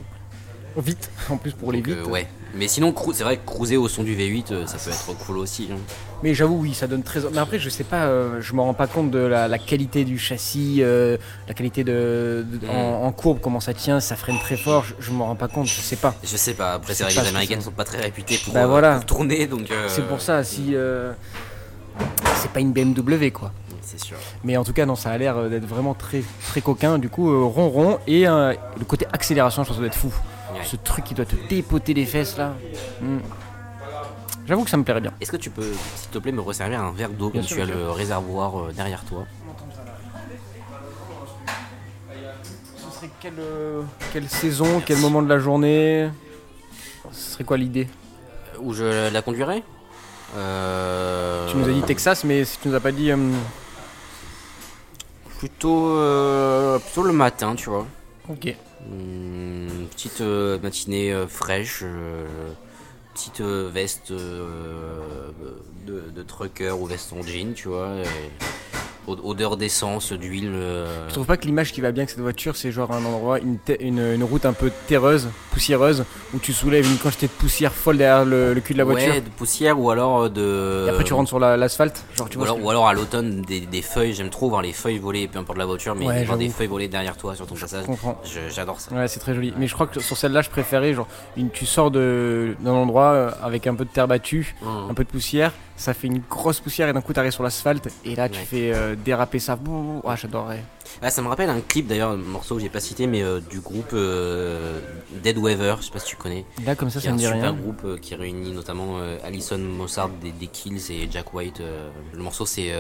Vite, 0.76 1.10
en 1.30 1.36
plus 1.38 1.52
pour 1.52 1.72
les 1.72 1.78
Donc, 1.80 1.88
vite. 1.88 1.98
euh, 2.06 2.10
ouais. 2.10 2.26
Mais 2.54 2.68
sinon, 2.68 2.94
c'est 3.12 3.22
vrai 3.24 3.36
que 3.36 3.44
cruiser 3.46 3.76
au 3.76 3.86
son 3.88 4.02
du 4.02 4.14
V8, 4.16 4.52
euh, 4.52 4.66
ça 4.66 4.78
peut 4.78 4.90
être 4.90 5.18
cool 5.26 5.38
aussi. 5.38 5.68
hein. 5.72 5.76
Mais 6.22 6.32
j'avoue, 6.34 6.58
oui, 6.60 6.72
ça 6.74 6.86
donne 6.86 7.02
très. 7.02 7.20
Mais 7.32 7.38
après, 7.38 7.58
je 7.58 7.68
sais 7.68 7.84
pas, 7.84 8.04
euh, 8.06 8.40
je 8.40 8.54
me 8.54 8.60
rends 8.62 8.72
pas 8.74 8.86
compte 8.86 9.10
de 9.10 9.18
la, 9.18 9.46
la 9.48 9.58
qualité 9.58 10.04
du 10.04 10.18
châssis, 10.18 10.78
euh, 10.80 11.18
la 11.48 11.54
qualité 11.54 11.84
de, 11.84 12.44
de- 12.50 12.66
Mm. 12.66 12.70
en, 12.70 13.04
en 13.04 13.12
courbe, 13.12 13.38
comment 13.42 13.60
ça 13.60 13.74
tient, 13.74 14.00
ça 14.00 14.16
freine 14.16 14.38
très 14.38 14.56
fort. 14.56 14.84
Je, 14.84 14.94
je 15.00 15.10
me 15.12 15.22
rends 15.22 15.34
pas 15.36 15.48
compte, 15.48 15.66
je 15.66 15.80
sais 15.80 15.96
pas. 15.96 16.14
Je 16.22 16.36
sais 16.36 16.54
pas, 16.54 16.74
après 16.74 16.92
Je 16.92 16.98
c'est 16.98 17.04
vrai 17.04 17.12
que 17.12 17.16
pas 17.18 17.22
les 17.22 17.26
ce 17.28 17.32
que 17.32 17.36
américaines 17.36 17.58
c'est. 17.60 17.64
sont 17.66 17.70
pas 17.72 17.84
très 17.84 18.00
réputées 18.00 18.38
pour, 18.42 18.54
Bah 18.54 18.64
euh, 18.64 18.66
voilà. 18.66 18.94
pour 18.96 19.04
tourner, 19.06 19.46
donc. 19.46 19.70
euh, 19.70 19.88
C'est 19.88 20.06
pour 20.08 20.20
ça, 20.22 20.42
si 20.44 20.74
euh, 20.74 21.12
c'est 22.36 22.50
pas 22.50 22.60
une 22.60 22.72
BMW 22.72 23.30
quoi. 23.30 23.52
C'est 23.82 24.00
sûr. 24.02 24.16
Mais 24.44 24.56
en 24.56 24.64
tout 24.64 24.72
cas, 24.72 24.84
non, 24.86 24.96
ça 24.96 25.10
a 25.10 25.18
l'air 25.18 25.36
euh, 25.36 25.48
d'être 25.48 25.66
vraiment 25.66 25.94
très 25.94 26.22
très 26.48 26.60
coquin. 26.60 26.98
Du 26.98 27.08
coup, 27.08 27.30
euh, 27.30 27.44
rond 27.44 27.98
et 28.06 28.26
euh, 28.26 28.52
le 28.78 28.84
côté 28.84 29.06
accélération, 29.12 29.62
je 29.62 29.68
pense 29.68 29.76
que 29.76 29.82
ça 29.82 29.86
doit 29.88 29.94
être 29.94 30.00
fou. 30.00 30.12
Ouais. 30.56 30.64
Ce 30.64 30.76
truc 30.76 31.04
qui 31.04 31.14
doit 31.14 31.24
te 31.26 31.36
dépoter 31.48 31.94
les 31.94 32.06
fesses 32.06 32.36
là. 32.36 32.54
Mm. 33.00 33.18
J'avoue 34.46 34.64
que 34.64 34.70
ça 34.70 34.76
me 34.76 34.84
plairait 34.84 35.00
bien. 35.00 35.12
Est-ce 35.20 35.32
que 35.32 35.36
tu 35.36 35.50
peux, 35.50 35.68
s'il 35.96 36.10
te 36.10 36.18
plaît, 36.18 36.30
me 36.32 36.40
resservir 36.40 36.80
un 36.80 36.92
verre 36.92 37.10
d'eau 37.10 37.30
comme 37.30 37.42
sûr, 37.42 37.56
tu 37.56 37.62
as 37.62 37.66
le 37.66 37.90
réservoir 37.90 38.58
euh, 38.60 38.72
derrière 38.72 39.04
toi 39.04 39.24
Ce 42.76 42.96
serait 42.96 43.10
quelle, 43.20 43.38
euh, 43.40 43.82
quelle 44.12 44.28
saison, 44.28 44.80
quel 44.84 44.98
moment 44.98 45.20
de 45.22 45.28
la 45.28 45.38
journée? 45.40 46.08
Ce 47.10 47.32
serait 47.32 47.44
quoi 47.44 47.56
l'idée? 47.56 47.88
Où 48.60 48.72
je 48.72 49.10
la 49.12 49.20
conduirais? 49.22 49.62
Euh, 50.36 51.50
Tu 51.50 51.56
nous 51.56 51.68
as 51.68 51.72
dit 51.72 51.82
Texas, 51.82 52.22
mais 52.24 52.44
si 52.44 52.58
tu 52.58 52.68
nous 52.68 52.74
as 52.74 52.80
pas 52.80 52.92
dit. 52.92 53.10
euh, 53.10 53.16
Plutôt, 55.38 55.90
euh, 55.98 56.78
plutôt 56.78 57.02
le 57.02 57.12
matin, 57.12 57.54
tu 57.56 57.68
vois. 57.68 57.86
Ok. 58.28 58.54
Une 58.90 59.88
petite 59.90 60.20
euh, 60.20 60.58
matinée 60.60 61.12
euh, 61.12 61.26
fraîche, 61.26 61.80
euh, 61.82 62.26
petite 63.14 63.40
veste 63.40 64.12
de, 64.12 66.22
trucker 66.26 66.70
ou 66.70 66.86
veste 66.86 67.12
en 67.12 67.22
jean, 67.22 67.54
tu 67.54 67.68
vois. 67.68 67.90
Odeur 69.06 69.56
d'essence, 69.56 70.12
d'huile. 70.12 70.50
euh, 70.52 71.08
Je 71.08 71.12
trouve 71.14 71.26
pas 71.26 71.36
que 71.36 71.46
l'image 71.46 71.72
qui 71.72 71.80
va 71.80 71.92
bien 71.92 72.02
avec 72.02 72.10
cette 72.10 72.20
voiture, 72.20 72.56
c'est 72.56 72.72
genre 72.72 72.90
un 72.92 73.04
endroit, 73.04 73.38
une, 73.38 73.58
une, 73.80 73.98
une 74.14 74.24
route 74.24 74.44
un 74.46 74.52
peu 74.52 74.70
terreuse, 74.88 75.28
poussiéreuse, 75.52 76.04
où 76.34 76.38
tu 76.38 76.52
soulèves 76.52 76.86
une 76.90 76.98
quantité 76.98 77.26
de 77.26 77.32
poussière 77.32 77.72
folle 77.72 77.98
derrière 77.98 78.24
le, 78.24 78.52
le 78.54 78.60
cul 78.60 78.72
de 78.74 78.78
la 78.78 78.84
voiture. 78.84 79.12
Ouais, 79.12 79.20
de 79.20 79.28
poussière 79.28 79.78
ou 79.80 79.90
alors 79.90 80.22
euh, 80.24 80.28
de. 80.28 80.86
Et 80.86 80.90
après 80.90 81.04
tu 81.04 81.14
rentres 81.14 81.28
sur 81.28 81.38
la- 81.38 81.56
l'asphalte, 81.56 82.04
genre 82.16 82.28
tu 82.28 82.36
Ou 82.36 82.40
vois. 82.40 82.48
alors, 82.48 82.58
que- 82.58 82.62
ou 82.64 82.70
alors 82.70 82.88
à 82.88 82.94
l'automne, 82.94 83.42
des, 83.42 83.60
des 83.60 83.82
feuilles, 83.82 84.14
j'aime 84.14 84.30
trop 84.30 84.48
voir 84.48 84.62
les 84.62 84.72
feuilles 84.72 84.98
voler, 84.98 85.28
peu 85.28 85.38
importe 85.38 85.58
la 85.58 85.66
voiture, 85.66 85.94
mais 85.94 86.06
Ouais, 86.06 86.24
voir 86.24 86.38
des 86.38 86.48
feuilles 86.48 86.66
voler 86.66 86.88
derrière 86.88 87.16
toi 87.16 87.34
sur 87.34 87.46
ton 87.46 87.54
passage. 87.54 87.82
Je 87.82 87.86
comprends. 87.86 88.20
Je- 88.24 88.52
J'adore 88.54 88.80
ça. 88.80 88.94
Ouais, 88.94 89.08
c'est 89.08 89.20
très 89.20 89.34
joli. 89.34 89.52
Mais 89.58 89.66
je 89.66 89.74
crois 89.74 89.86
que 89.86 90.00
sur 90.00 90.16
celle-là, 90.16 90.42
je 90.42 90.50
préférais 90.50 90.94
genre 90.94 91.08
une, 91.36 91.50
tu 91.50 91.66
sors 91.66 91.90
de 91.90 92.54
d'un 92.60 92.72
endroit 92.72 93.12
euh, 93.12 93.30
avec 93.42 93.66
un 93.66 93.74
peu 93.74 93.84
de 93.84 93.90
terre 93.90 94.08
battue, 94.08 94.54
Mmh. 94.62 94.90
un 94.90 94.94
peu 94.94 95.04
de 95.04 95.08
poussière, 95.08 95.52
ça 95.76 95.94
fait 95.94 96.06
une 96.06 96.20
grosse 96.28 96.60
poussière 96.60 96.88
et 96.88 96.92
d'un 96.92 97.00
coup 97.00 97.12
t'arrives 97.12 97.32
sur 97.32 97.42
l'asphalte 97.42 97.88
et 98.04 98.14
là 98.16 98.28
tu 98.28 98.38
Ouais. 98.38 98.44
fais 98.44 98.72
euh, 98.74 98.94
déraper 98.96 99.38
ça. 99.38 99.58
Ah, 100.06 100.16
j'adorerais. 100.16 100.62
Ah, 101.02 101.10
ça 101.10 101.20
me 101.22 101.28
rappelle 101.28 101.50
un 101.50 101.60
clip 101.60 101.86
d'ailleurs, 101.86 102.10
un 102.12 102.16
morceau 102.16 102.54
que 102.56 102.62
j'ai 102.62 102.68
pas 102.68 102.80
cité, 102.80 103.06
mais 103.06 103.22
euh, 103.22 103.40
du 103.40 103.60
groupe 103.60 103.90
euh, 103.92 104.80
Dead 105.22 105.36
je 105.36 105.82
sais 105.84 105.90
pas 105.90 105.98
si 105.98 106.06
tu 106.06 106.16
connais. 106.16 106.44
Là 106.64 106.74
comme 106.74 106.90
ça, 106.90 107.00
ça 107.00 107.08
me 107.08 107.14
un 107.14 107.16
dit 107.16 107.26
rien. 107.26 107.52
groupe 107.52 107.82
euh, 107.84 107.98
qui 107.98 108.14
réunit 108.14 108.52
notamment 108.52 108.98
Alison 109.24 109.58
Mossard 109.58 110.08
des, 110.08 110.32
des 110.32 110.46
Kills 110.46 110.80
et 110.90 111.08
Jack 111.10 111.34
White. 111.34 111.60
le 112.12 112.22
morceau 112.22 112.46
c'est 112.46 112.72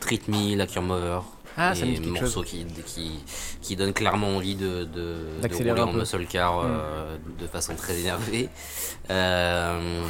Treat 0.00 0.28
Me 0.28 0.56
Like 0.56 0.74
Your 0.74 0.84
Mother. 0.84 1.22
Ah, 1.58 1.72
et 1.74 1.98
morceau 2.00 2.42
qui, 2.42 2.64
qui, 2.86 3.18
qui 3.60 3.74
donne 3.74 3.92
clairement 3.92 4.28
envie 4.36 4.54
de, 4.54 4.84
de, 4.84 5.16
de 5.42 5.54
rouler 5.54 5.72
en 5.72 5.92
muscle 5.92 6.24
car 6.26 6.60
euh, 6.60 7.16
de 7.40 7.46
façon 7.48 7.74
très 7.74 7.98
énervée. 7.98 8.48
Euh, 9.10 10.02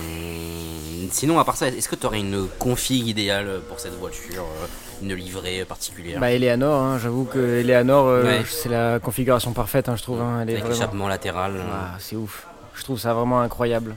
sinon, 1.11 1.39
à 1.39 1.45
part 1.45 1.57
ça, 1.57 1.69
est-ce 1.69 1.89
que 1.89 1.97
tu 1.97 2.07
aurais 2.07 2.21
une 2.21 2.47
config 2.59 3.07
idéale 3.07 3.61
pour 3.69 3.81
cette 3.81 3.95
voiture 3.95 4.43
euh, 4.45 4.67
Une 5.03 5.15
livrée 5.15 5.65
particulière? 5.65 6.21
Bah 6.21 6.31
Eleanor, 6.33 6.83
hein, 6.83 6.99
j'avoue 6.99 7.25
que 7.25 7.39
Eleanor, 7.61 8.07
euh, 8.07 8.25
Ouais. 8.25 8.43
c'est 8.47 8.69
la 8.69 8.99
configuration 8.99 9.53
parfaite, 9.53 9.89
hein, 9.89 9.97
je 9.97 10.03
trouve. 10.03 10.21
hein, 10.21 10.41
elle 10.43 10.51
est 10.51 10.53
Avec 10.53 10.65
vraiment... 10.65 10.75
l'échappement 10.79 11.09
latéral. 11.09 11.55
Ah, 11.73 11.97
c'est 11.99 12.17
ouf. 12.17 12.47
Je 12.75 12.83
trouve 12.85 12.99
ça 12.99 13.15
vraiment 13.15 13.41
incroyable. 13.41 13.97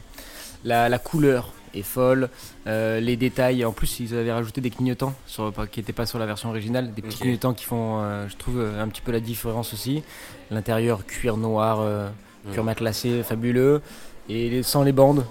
La, 0.64 0.90
la 0.90 1.00
couleur 1.00 1.50
est 1.74 1.82
folle. 1.84 2.30
euh, 2.68 3.00
les 3.00 3.16
détails, 3.18 3.64
en 3.66 3.72
plus, 3.72 4.00
ils 4.00 4.16
avaient 4.16 4.32
rajouté 4.32 4.62
des 4.62 4.70
clignotants 4.70 5.14
sur, 5.26 5.54
qui 5.72 5.80
n'étaient 5.80 5.94
pas 5.94 6.06
sur 6.06 6.20
la 6.20 6.26
version 6.26 6.50
originale. 6.50 6.94
Des 6.94 7.02
petits 7.02 7.20
clignotants 7.20 7.54
qui 7.54 7.66
font, 7.66 8.00
euh, 8.02 8.28
je 8.30 8.36
trouve, 8.38 8.60
euh, 8.60 8.82
un 8.84 8.88
petit 8.88 9.02
peu 9.02 9.12
la 9.12 9.20
différence 9.20 9.74
aussi. 9.74 10.04
L'intérieur, 10.50 11.06
cuir 11.06 11.38
noir, 11.38 11.80
euh, 11.82 12.10
cuir 12.52 12.64
Mm. 12.64 12.66
matelassé, 12.66 13.24
fabuleux. 13.24 13.82
Et 14.30 14.64
sans 14.64 14.84
les 14.84 14.92
bandes. 14.92 15.26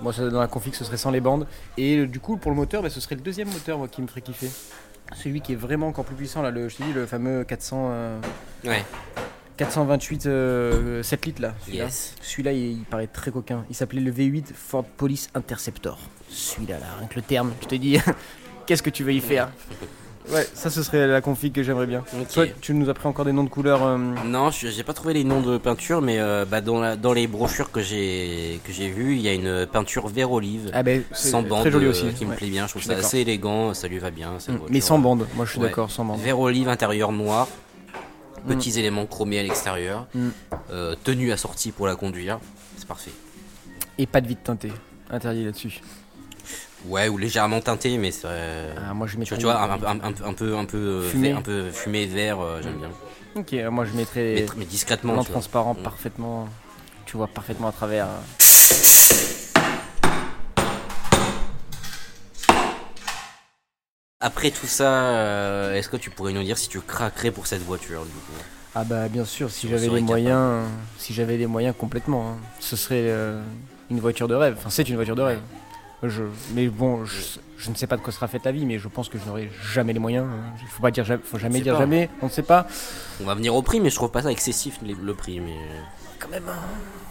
Moi, 0.00 0.12
ça, 0.12 0.28
dans 0.30 0.40
la 0.40 0.46
config, 0.46 0.72
ce 0.74 0.84
serait 0.84 0.96
sans 0.96 1.10
les 1.10 1.20
bandes. 1.20 1.46
Et 1.76 2.06
du 2.06 2.20
coup, 2.20 2.36
pour 2.36 2.50
le 2.50 2.56
moteur, 2.56 2.82
bah, 2.82 2.88
ce 2.90 3.00
serait 3.00 3.16
le 3.16 3.20
deuxième 3.20 3.48
moteur 3.48 3.78
moi, 3.78 3.88
qui 3.88 4.00
me 4.00 4.06
ferait 4.06 4.22
kiffer. 4.22 4.48
Celui 5.16 5.40
qui 5.40 5.52
est 5.52 5.56
vraiment 5.56 5.88
encore 5.88 6.04
plus 6.04 6.14
puissant, 6.16 6.40
là, 6.42 6.50
le, 6.50 6.68
je 6.68 6.76
t'ai 6.76 6.84
dit, 6.84 6.92
le 6.92 7.04
fameux 7.06 7.44
400. 7.44 7.88
euh, 7.90 8.20
Ouais, 8.64 8.84
428 9.58 10.26
euh, 10.26 11.02
7 11.02 11.26
litres 11.26 11.42
là. 11.42 11.54
Celui-là, 11.66 11.84
yes. 11.84 12.14
Celui-là, 12.22 12.52
il, 12.52 12.58
il 12.72 12.84
paraît 12.84 13.06
très 13.08 13.30
coquin. 13.30 13.64
Il 13.68 13.74
s'appelait 13.76 14.00
le 14.00 14.10
V8 14.12 14.44
Ford 14.54 14.84
Police 14.96 15.28
Interceptor. 15.34 15.98
Celui-là, 16.30 16.78
là, 16.78 16.86
rien 16.98 17.08
que 17.08 17.16
le 17.16 17.22
terme, 17.22 17.52
je 17.62 17.66
te 17.66 17.74
dis, 17.74 17.98
qu'est-ce 18.66 18.82
que 18.82 18.90
tu 18.90 19.04
veux 19.04 19.12
y 19.12 19.20
faire? 19.20 19.50
Ouais, 20.30 20.46
ça 20.52 20.68
ce 20.68 20.82
serait 20.82 21.06
la 21.06 21.22
config 21.22 21.54
que 21.54 21.62
j'aimerais 21.62 21.86
bien. 21.86 22.04
Toi, 22.34 22.44
tu 22.60 22.74
nous 22.74 22.90
as 22.90 22.92
pris 22.92 23.08
encore 23.08 23.24
des 23.24 23.32
noms 23.32 23.44
de 23.44 23.48
couleurs. 23.48 23.82
euh, 23.82 23.96
Non, 24.26 24.50
je- 24.50 24.68
j'ai 24.68 24.82
pas 24.82 24.92
trouvé 24.92 25.14
les 25.14 25.24
noms 25.24 25.40
de 25.40 25.56
peinture, 25.56 26.02
mais 26.02 26.18
euh, 26.18 26.44
bah, 26.44 26.60
dans, 26.60 26.80
la- 26.80 26.96
dans 26.96 27.14
les 27.14 27.26
brochures 27.26 27.70
que 27.72 27.80
j'ai 27.80 28.60
que 28.62 28.70
j'ai 28.70 28.90
vues, 28.90 29.14
il 29.14 29.22
y 29.22 29.28
a 29.28 29.32
une 29.32 29.64
peinture 29.64 30.06
vert 30.08 30.30
olive 30.30 30.70
Ah 30.74 30.82
ben, 30.82 31.02
c'est 31.12 31.30
sans 31.30 31.40
bande 31.40 31.60
très 31.62 31.70
joli 31.70 31.86
euh, 31.86 31.90
aussi. 31.92 32.12
qui 32.12 32.26
me 32.26 32.32
ouais. 32.32 32.36
plaît 32.36 32.50
bien. 32.50 32.66
Je 32.66 32.72
trouve 32.72 32.82
Je 32.82 32.88
ça 32.88 32.92
d'accord. 32.96 33.06
assez 33.06 33.20
élégant, 33.20 33.72
ça 33.72 33.88
lui 33.88 33.98
va 33.98 34.10
bien. 34.10 34.32
Mm. 34.32 34.52
Mais 34.68 34.82
sans 34.82 34.98
bande, 34.98 35.26
moi 35.34 35.46
je 35.46 35.52
suis 35.52 35.60
Ouais. 35.60 35.68
d'accord, 35.68 35.90
sans 35.90 36.04
bande. 36.04 36.20
Vert 36.20 36.38
olive 36.38 36.68
intérieur 36.68 37.10
noir, 37.10 37.48
petits 38.46 38.78
éléments 38.78 39.06
chromés 39.06 39.38
à 39.38 39.42
l'extérieur, 39.42 40.06
Mm. 40.14 40.28
euh, 40.70 40.94
tenue 41.04 41.32
assortie 41.32 41.72
pour 41.72 41.86
la 41.86 41.96
conduire, 41.96 42.38
c'est 42.76 42.86
parfait. 42.88 43.12
Et 43.98 44.06
pas 44.06 44.20
de 44.20 44.28
vide 44.28 44.42
teinté. 44.44 44.70
Interdit 45.10 45.44
là-dessus. 45.44 45.80
Ouais, 46.86 47.08
ou 47.08 47.18
légèrement 47.18 47.60
teinté, 47.60 47.98
mais 47.98 48.12
c'est. 48.12 48.22
euh, 48.26 48.74
Ah, 48.88 48.94
moi 48.94 49.06
je 49.08 49.16
vois, 49.16 49.24
tu 49.24 49.42
vois, 49.44 49.60
un, 49.60 49.82
un- 49.82 50.00
un- 50.00 50.24
un 50.24 50.32
peu, 50.32 50.56
un 50.56 50.64
peu, 50.64 50.76
euh, 50.76 51.08
Fumé. 51.10 51.32
un 51.32 51.42
peu 51.42 51.70
fumé 51.72 52.06
vert, 52.06 52.38
euh, 52.40 52.60
j'aime 52.62 52.78
bien. 52.78 52.90
Ok, 53.34 53.52
euh, 53.54 53.70
moi 53.70 53.84
je 53.84 53.92
mettrais 53.96 54.34
Mais, 54.36 54.46
mais 54.58 54.64
discrètement. 54.64 55.22
transparent 55.24 55.74
Mm. 55.74 55.82
parfaitement. 55.82 56.48
Tu 57.06 57.16
vois 57.16 57.26
parfaitement 57.26 57.68
à 57.68 57.72
travers. 57.72 58.06
Après 64.20 64.50
tout 64.50 64.66
ça, 64.66 64.90
euh, 65.14 65.74
est-ce 65.74 65.88
que 65.88 65.96
tu 65.96 66.10
pourrais 66.10 66.32
nous 66.32 66.42
dire 66.42 66.58
si 66.58 66.68
tu 66.68 66.80
craquerais 66.80 67.30
pour 67.30 67.46
cette 67.46 67.62
voiture 67.62 68.02
du 68.04 68.10
coup 68.10 68.32
Ah 68.74 68.82
bah 68.82 69.08
bien 69.08 69.24
sûr, 69.24 69.48
si 69.48 69.68
j'avais 69.68 69.88
les 69.88 70.00
moyens, 70.00 70.64
si 70.98 71.14
j'avais 71.14 71.36
les 71.36 71.46
moyens 71.46 71.72
complètement, 71.78 72.30
hein. 72.32 72.36
ce 72.58 72.74
serait 72.74 72.96
euh, 73.06 73.40
une 73.90 74.00
voiture 74.00 74.26
de 74.26 74.34
rêve. 74.34 74.56
Enfin, 74.58 74.70
c'est 74.70 74.88
une 74.88 74.96
voiture 74.96 75.14
de 75.14 75.22
rêve. 75.22 75.38
Je, 76.02 76.24
mais 76.52 76.66
bon, 76.66 77.04
je, 77.04 77.20
je 77.58 77.70
ne 77.70 77.76
sais 77.76 77.86
pas 77.86 77.96
de 77.96 78.02
quoi 78.02 78.12
sera 78.12 78.26
faite 78.26 78.44
la 78.44 78.50
vie, 78.50 78.66
mais 78.66 78.80
je 78.80 78.88
pense 78.88 79.08
que 79.08 79.18
je 79.18 79.24
n'aurai 79.24 79.52
jamais 79.72 79.92
les 79.92 79.98
moyens. 80.00 80.26
hein. 80.28 80.52
Il 80.62 80.66
faut 80.66 80.82
pas 80.82 80.90
dire, 80.90 81.04
faut 81.22 81.38
jamais 81.38 81.60
dire 81.60 81.74
pas. 81.74 81.80
jamais. 81.80 82.10
On 82.20 82.26
ne 82.26 82.30
sait 82.32 82.42
pas. 82.42 82.66
On 83.20 83.24
va 83.24 83.36
venir 83.36 83.54
au 83.54 83.62
prix, 83.62 83.78
mais 83.78 83.90
je 83.90 83.94
trouve 83.94 84.10
pas 84.10 84.22
ça 84.22 84.32
excessif 84.32 84.80
le 84.82 85.14
prix. 85.14 85.38
Mais 85.38 85.54
Quand 86.18 86.28
même, 86.28 86.42
hein, 86.48 86.56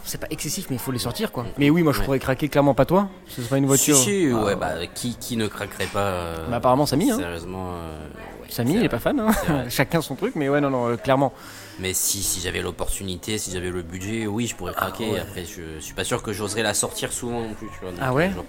c'est 0.04 0.18
pas 0.20 0.26
excessif, 0.30 0.66
mais 0.70 0.76
il 0.76 0.78
faut 0.78 0.92
les 0.92 0.98
sortir 0.98 1.32
quoi. 1.32 1.46
Mais 1.58 1.70
oui, 1.70 1.82
moi 1.82 1.92
je 1.92 1.98
Ouais. 2.00 2.04
pourrais 2.04 2.18
craquer 2.18 2.48
clairement 2.48 2.74
pas 2.74 2.84
toi. 2.84 3.08
Ce 3.28 3.42
serait 3.42 3.58
une 3.58 3.66
voiture. 3.66 3.96
Si, 3.96 4.04
si, 4.04 4.28
Ah, 4.34 4.44
ouais, 4.44 4.56
bah 4.56 4.86
qui, 4.94 5.16
qui 5.16 5.36
ne 5.36 5.46
craquerait 5.46 5.86
pas 5.86 6.00
euh, 6.00 6.46
Bah, 6.48 6.56
apparemment, 6.56 6.86
Samy, 6.86 7.10
hein. 7.10 7.16
Sérieusement. 7.16 7.72
euh, 7.72 7.98
ouais, 8.42 8.48
Samy, 8.50 8.72
il 8.72 8.76
est 8.76 8.80
vrai. 8.80 8.88
pas 8.90 8.98
fan. 8.98 9.20
Hein. 9.20 9.30
Chacun 9.70 10.00
son 10.02 10.14
truc, 10.14 10.34
mais 10.34 10.48
ouais, 10.48 10.60
non, 10.60 10.70
non, 10.70 10.88
euh, 10.88 10.96
clairement. 10.96 11.32
Mais 11.78 11.94
si, 11.94 12.22
si 12.22 12.40
j'avais 12.40 12.60
l'opportunité, 12.60 13.38
si 13.38 13.50
j'avais 13.52 13.70
le 13.70 13.82
budget, 13.82 14.26
oui, 14.26 14.46
je 14.46 14.56
pourrais 14.56 14.74
craquer. 14.74 15.10
ouais. 15.12 15.20
Après, 15.20 15.44
je, 15.44 15.78
suis 15.80 15.94
pas 15.94 16.04
sûr 16.04 16.22
que 16.22 16.32
j'oserais 16.32 16.62
la 16.62 16.74
sortir 16.74 17.12
souvent 17.12 17.40
non 17.40 17.54
plus. 17.54 17.68
Tu 17.68 17.80
vois, 17.80 17.90
donc, 17.90 18.00
Ah 18.02 18.12
ouais 18.12 18.30
genre, 18.32 18.44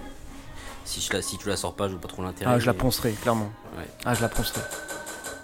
si, 0.85 0.99
je 1.01 1.13
la, 1.13 1.21
si 1.21 1.37
tu 1.37 1.47
la 1.47 1.55
sors 1.55 1.73
pas, 1.75 1.87
je 1.87 1.91
vois 1.93 2.01
pas 2.01 2.07
trop 2.07 2.23
l'intérêt. 2.23 2.51
Ah, 2.53 2.59
je 2.59 2.65
la 2.65 2.73
poncerai, 2.73 3.11
clairement. 3.11 3.51
Ouais. 3.77 3.85
Ah, 4.05 4.13
je 4.15 4.21
la 4.21 4.29
poncerai. 4.29 4.61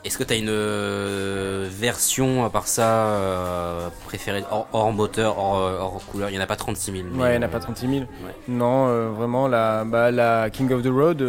Est-ce 0.05 0.19
que 0.19 0.23
t'as 0.23 0.37
une 0.37 0.49
euh, 0.49 1.67
version 1.69 2.45
à 2.45 2.51
part 2.51 2.67
ça 2.67 3.07
euh, 3.07 3.89
préférée 4.05 4.43
hors, 4.51 4.67
hors 4.71 4.91
moteur, 4.93 5.37
hors, 5.39 5.57
euh, 5.57 5.79
hors 5.79 6.05
couleur? 6.05 6.29
Il 6.29 6.35
y 6.35 6.37
en 6.37 6.41
a 6.41 6.45
pas 6.45 6.55
36 6.55 6.91
000. 6.91 7.03
mais, 7.11 7.21
Ouais, 7.23 7.29
il 7.29 7.39
n'y 7.39 7.43
en 7.43 7.47
a 7.47 7.51
pas 7.51 7.59
36 7.59 7.87
000. 7.89 8.05
Non, 8.47 8.87
euh, 8.87 9.09
vraiment, 9.09 9.47
la, 9.47 9.83
bah, 9.83 10.11
la 10.11 10.51
King 10.51 10.71
of 10.71 10.83
the 10.83 10.89
Road, 10.91 11.23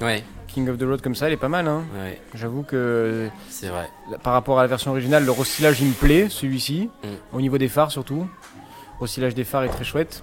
Ouais, 0.00 0.22
King 0.46 0.68
of 0.68 0.78
the 0.78 0.82
Road 0.84 1.00
comme 1.02 1.16
ça, 1.16 1.26
elle 1.26 1.32
est 1.32 1.36
pas 1.36 1.48
mal. 1.48 1.66
Hein. 1.66 1.82
ouais, 2.00 2.20
J'avoue 2.34 2.62
que 2.62 3.28
c'est 3.50 3.66
vrai. 3.68 3.90
par 4.22 4.34
rapport 4.34 4.60
à 4.60 4.62
la 4.62 4.68
version 4.68 4.92
originale, 4.92 5.24
le 5.24 5.32
recyclage 5.32 5.80
il 5.80 5.88
me 5.88 5.92
plaît, 5.94 6.28
celui-ci, 6.30 6.90
Mm. 7.02 7.36
au 7.36 7.40
niveau 7.40 7.58
des 7.58 7.68
phares 7.68 7.90
surtout. 7.90 8.28
Le 9.00 9.32
des 9.32 9.42
phares 9.42 9.64
est 9.64 9.68
très 9.68 9.82
chouette. 9.82 10.22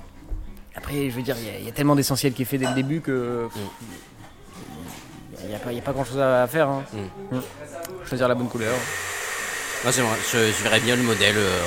Après, 0.74 1.10
je 1.10 1.16
veux 1.18 1.22
dire, 1.22 1.36
il 1.38 1.46
y 1.46 1.50
a- 1.50 1.60
il 1.60 1.66
y, 1.66 1.68
a 1.68 1.74
tellement 1.74 1.98
d'essentiel 1.98 2.32
qui 2.32 2.44
est 2.44 2.46
fait 2.46 2.58
dès 2.58 2.68
le 2.68 2.76
début 2.76 3.02
que. 3.02 3.50
pff, 3.54 3.62
Il 5.44 5.50
n'y 5.50 5.56
a, 5.56 5.58
a 5.58 5.82
pas 5.82 5.92
grand 5.94 6.06
chose 6.06 6.20
à, 6.20 6.46
faire. 6.48 6.68
Hein. 6.68 6.84
Mm. 7.32 7.36
Mm. 7.38 7.42
Choisir 8.08 8.28
la 8.28 8.36
bonne 8.36 8.48
couleur. 8.50 8.74
Moi, 9.84 9.94
je, 9.94 10.38
je 10.38 10.64
verrais 10.64 10.80
bien 10.82 10.96
le 10.96 11.04
modèle 11.04 11.38
euh, 11.38 11.62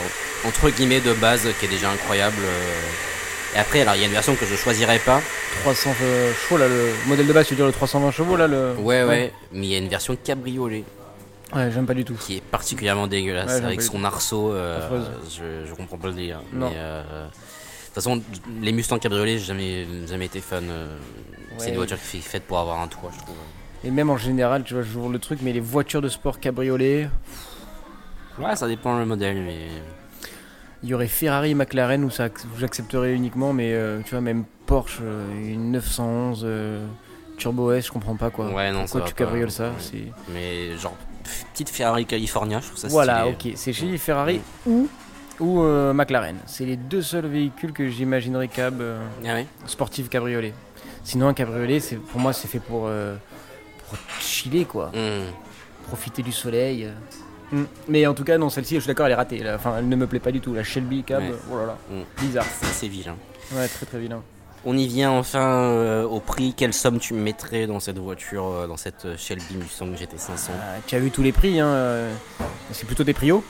entre 0.46 0.68
guillemets 0.70 1.00
de 1.00 1.14
base 1.14 1.46
qui 1.58 1.66
est 1.66 1.68
déjà 1.68 1.90
incroyable. 1.90 2.36
euh. 2.42 3.56
Et 3.56 3.58
après, 3.58 3.82
alors 3.82 3.94
il 3.94 4.00
y 4.00 4.04
a 4.04 4.06
une 4.06 4.12
version 4.12 4.34
que 4.34 4.46
je 4.46 4.54
choisirais 4.56 4.98
pas. 4.98 5.20
300 5.62 5.94
euh, 6.02 6.32
chevaux, 6.34 6.58
là, 6.58 6.68
le 6.68 6.92
modèle 7.06 7.26
de 7.26 7.32
base, 7.32 7.46
tu 7.46 7.52
veux 7.54 7.56
dire 7.56 7.66
le 7.66 7.72
320 7.72 8.10
chevaux, 8.10 8.36
là 8.36 8.46
le... 8.46 8.72
Ouais, 8.78 9.04
ouais, 9.04 9.32
mais 9.52 9.66
il 9.66 9.70
y 9.70 9.74
a 9.74 9.78
une 9.78 9.88
version 9.88 10.16
cabriolet 10.16 10.84
Ouais, 11.54 11.70
j'aime 11.70 11.84
pas 11.84 11.92
du 11.92 12.02
tout. 12.04 12.14
qui 12.14 12.38
est 12.38 12.40
particulièrement 12.42 13.06
dégueulasse 13.06 13.60
Ouais, 13.60 13.66
avec 13.66 13.82
son 13.82 14.04
arceau. 14.04 14.54
je, 14.54 15.66
je 15.68 15.74
comprends 15.74 15.98
pas 15.98 16.08
le 16.08 16.14
délire. 16.14 16.40
Non. 16.52 16.70
Mais, 16.70 16.76
euh, 16.76 17.02
de 17.02 17.28
toute 17.28 17.94
façon, 17.94 18.22
les 18.62 18.72
Mustang 18.72 18.98
cabriolet, 18.98 19.36
j'ai 19.38 19.44
jamais, 19.44 19.86
jamais 20.08 20.26
été 20.26 20.40
fan. 20.40 20.64
C'est 21.58 21.68
une 21.68 21.76
voiture 21.76 21.98
qui 22.10 22.18
est 22.18 22.20
faite 22.20 22.44
pour 22.44 22.58
avoir 22.58 22.80
un 22.80 22.88
toit, 22.88 23.10
je 23.14 23.22
trouve. 23.22 23.36
Et 23.84 23.90
même 23.90 24.10
en 24.10 24.16
général, 24.16 24.62
tu 24.64 24.74
vois, 24.74 24.82
je 24.82 24.98
le 25.10 25.18
truc, 25.18 25.40
mais 25.42 25.52
les 25.52 25.60
voitures 25.60 26.02
de 26.02 26.08
sport 26.08 26.38
cabriolet, 26.40 27.08
Ouais, 28.38 28.56
ça 28.56 28.66
dépend 28.66 28.98
le 28.98 29.04
modèle, 29.04 29.42
mais. 29.42 29.66
Il 30.82 30.88
y 30.88 30.94
aurait 30.94 31.06
Ferrari 31.06 31.50
et 31.50 31.54
McLaren 31.54 32.02
où, 32.02 32.10
ça, 32.10 32.28
j'accepterais 32.58 33.12
uniquement, 33.14 33.52
mais 33.52 33.72
euh, 33.72 34.00
tu 34.04 34.10
vois, 34.12 34.20
même 34.20 34.44
Porsche, 34.66 34.98
euh, 35.02 35.52
une 35.52 35.70
911 35.70 36.42
euh, 36.44 36.84
Turbo 37.36 37.72
S, 37.72 37.86
je 37.86 37.92
comprends 37.92 38.16
pas 38.16 38.30
quoi. 38.30 38.48
Ouais, 38.52 38.72
non, 38.72 38.80
Pourquoi 38.80 39.02
ça 39.02 39.06
tu 39.06 39.14
pas. 39.14 39.18
cabrioles 39.24 39.50
ça 39.52 39.66
Ouais. 39.68 39.74
c'est... 39.78 40.04
Mais 40.32 40.76
genre, 40.78 40.96
petite 41.52 41.68
Ferrari 41.68 42.04
California, 42.04 42.58
je 42.60 42.66
trouve 42.66 42.78
ça 42.78 42.88
Voilà, 42.88 43.26
stylé. 43.32 43.52
ok. 43.52 43.56
C'est 43.56 43.72
chez 43.72 43.96
Ferrari 43.98 44.40
ou, 44.66 44.88
ou 45.38 45.62
euh, 45.62 45.92
McLaren. 45.92 46.36
C'est 46.46 46.64
les 46.64 46.76
deux 46.76 47.02
seuls 47.02 47.26
véhicules 47.26 47.72
que 47.72 47.88
j'imaginerais 47.88 48.48
cab 48.48 48.82
Ah 49.24 49.34
ouais 49.34 49.46
sportif 49.66 50.08
cabriolet. 50.08 50.52
Sinon, 51.04 51.28
un 51.28 51.34
cabriolet, 51.34 51.78
c'est, 51.78 51.96
pour 51.96 52.18
moi, 52.20 52.32
c'est 52.32 52.48
fait 52.48 52.60
pour, 52.60 52.88
pour 53.96 54.20
chiller 54.20 54.64
quoi. 54.64 54.90
Hmm. 54.94 55.24
Profiter 55.88 56.22
du 56.22 56.32
soleil. 56.32 56.84
euh. 56.84 56.92
Mm. 57.56 57.64
Mais 57.88 58.06
en 58.06 58.14
tout 58.14 58.24
cas, 58.24 58.38
non, 58.38 58.48
celle-ci, 58.48 58.76
je 58.76 58.80
suis 58.80 58.86
d'accord, 58.88 59.06
elle 59.06 59.12
est 59.12 59.16
ratée. 59.16 59.38
là. 59.42 59.56
Enfin, 59.56 59.74
elle 59.78 59.88
ne 59.88 59.96
me 59.96 60.06
plaît 60.06 60.20
pas 60.20 60.32
du 60.32 60.40
tout. 60.40 60.54
La 60.54 60.64
Shelby 60.64 61.02
cab, 61.02 61.22
Ouais. 61.22 61.34
oh 61.52 61.58
là 61.58 61.66
là, 61.66 61.76
Mm. 61.90 62.02
bizarre. 62.24 62.46
C'est 62.72 62.88
vilain. 62.88 63.16
Ouais, 63.54 63.68
très 63.68 63.84
très 63.84 63.98
vilain. 63.98 64.22
On 64.64 64.76
y 64.78 64.86
vient 64.86 65.10
enfin 65.10 65.40
euh, 65.44 66.04
au 66.04 66.20
prix. 66.20 66.54
Quelle 66.56 66.72
somme 66.72 66.98
tu 67.00 67.12
mettrais 67.14 67.66
dans 67.66 67.80
cette 67.80 67.98
voiture, 67.98 68.46
euh, 68.46 68.66
dans 68.68 68.76
cette 68.76 69.18
Shelby 69.18 69.56
Mustang 69.56 69.88
GT500 69.92 70.50
Ah, 70.52 70.78
tu 70.86 70.94
as 70.94 71.00
vu 71.00 71.10
tous 71.10 71.22
les 71.22 71.32
prix, 71.32 71.58
hein. 71.60 71.66
euh, 71.66 72.14
C'est 72.70 72.86
plutôt 72.86 73.02
des 73.04 73.12
prios. 73.12 73.42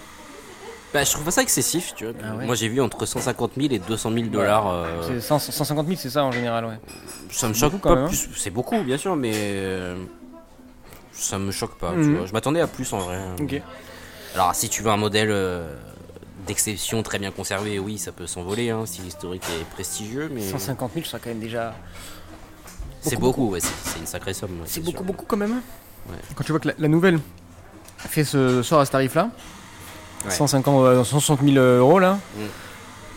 Bah, 0.94 1.04
je 1.04 1.10
trouve 1.12 1.24
pas 1.24 1.30
ça 1.30 1.42
excessif, 1.42 1.94
tu 1.94 2.04
vois. 2.04 2.14
Ah 2.24 2.34
ouais. 2.36 2.46
Moi, 2.46 2.54
j'ai 2.54 2.68
vu 2.68 2.80
entre 2.80 3.06
150 3.06 3.52
000 3.56 3.68
et 3.72 3.78
200 3.78 4.10
000 4.12 4.26
dollars. 4.26 4.68
euh, 4.70 4.84
C'est 5.06 5.20
100 5.20 5.38
150 5.38 5.86
000, 5.86 5.98
c'est 6.00 6.10
ça 6.10 6.24
en 6.24 6.32
général, 6.32 6.64
ouais. 6.66 6.78
ça 7.30 7.46
me 7.48 7.54
c'est 7.54 7.60
choque 7.60 7.72
beaucoup, 7.72 7.88
quand 7.88 7.94
pas 7.94 8.00
même, 8.02 8.10
hein. 8.10 8.30
C'est 8.36 8.50
beaucoup, 8.50 8.82
bien 8.82 8.96
sûr, 8.98 9.14
mais 9.16 9.32
euh, 9.34 9.96
ça 11.12 11.38
me 11.38 11.50
choque 11.50 11.76
pas. 11.78 11.92
Tu 11.92 11.98
Mhm. 11.98 12.16
vois. 12.18 12.26
Je 12.26 12.32
m'attendais 12.32 12.60
à 12.60 12.66
plus 12.66 12.92
en 12.92 12.98
vrai. 12.98 13.18
Alors, 14.34 14.54
si 14.54 14.68
tu 14.68 14.82
veux 14.82 14.90
un 14.90 14.96
modèle 14.96 15.28
euh, 15.30 15.74
d'exception 16.46 17.02
très 17.02 17.18
bien 17.18 17.30
conservé, 17.30 17.78
oui, 17.78 17.98
ça 17.98 18.12
peut 18.12 18.26
s'envoler 18.26 18.70
hein, 18.70 18.84
si 18.86 19.02
l'historique 19.02 19.44
est 19.60 19.64
prestigieux, 19.70 20.30
mais 20.32 20.40
150 20.48 20.92
000, 20.94 21.04
je 21.04 21.10
serais 21.10 21.20
quand 21.22 21.28
même 21.30 21.38
déjà. 21.40 21.74
c'est 23.00 23.16
beaucoup, 23.16 23.42
beaucoup. 23.42 23.52
ouais, 23.52 23.60
c'est 23.60 23.98
une 23.98 24.06
sacrée 24.06 24.32
somme. 24.34 24.52
ouais, 24.60 24.66
C'est 24.66 24.82
sûr. 24.82 24.84
beaucoup, 24.92 25.04
beaucoup 25.04 25.24
quand 25.26 25.36
même. 25.36 25.60
Ouais. 26.08 26.16
Quand 26.34 26.44
tu 26.44 26.52
vois 26.52 26.60
que 26.60 26.68
la, 26.68 26.74
la 26.78 26.88
nouvelle 26.88 27.20
fait 27.98 28.24
ce 28.24 28.62
sort 28.62 28.80
à 28.80 28.86
ce 28.86 28.90
tarif-là, 28.92 29.30
Ouais. 30.24 30.30
150, 30.30 30.84
euh, 30.84 31.02
160 31.04 31.40
000 31.42 31.56
euros 31.56 31.98
là. 31.98 32.14
Mm. 32.36 32.40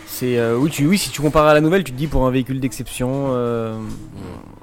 C'est 0.08 0.38
euh, 0.38 0.56
oui, 0.58 0.70
tu, 0.70 0.86
oui, 0.88 0.98
si 0.98 1.10
tu 1.10 1.22
compares 1.22 1.46
à 1.48 1.54
la 1.54 1.62
nouvelle, 1.62 1.84
tu 1.84 1.92
te 1.92 1.98
dis 1.98 2.08
pour 2.08 2.26
un 2.26 2.32
véhicule 2.32 2.60
d'exception. 2.60 3.28
euh. 3.30 3.78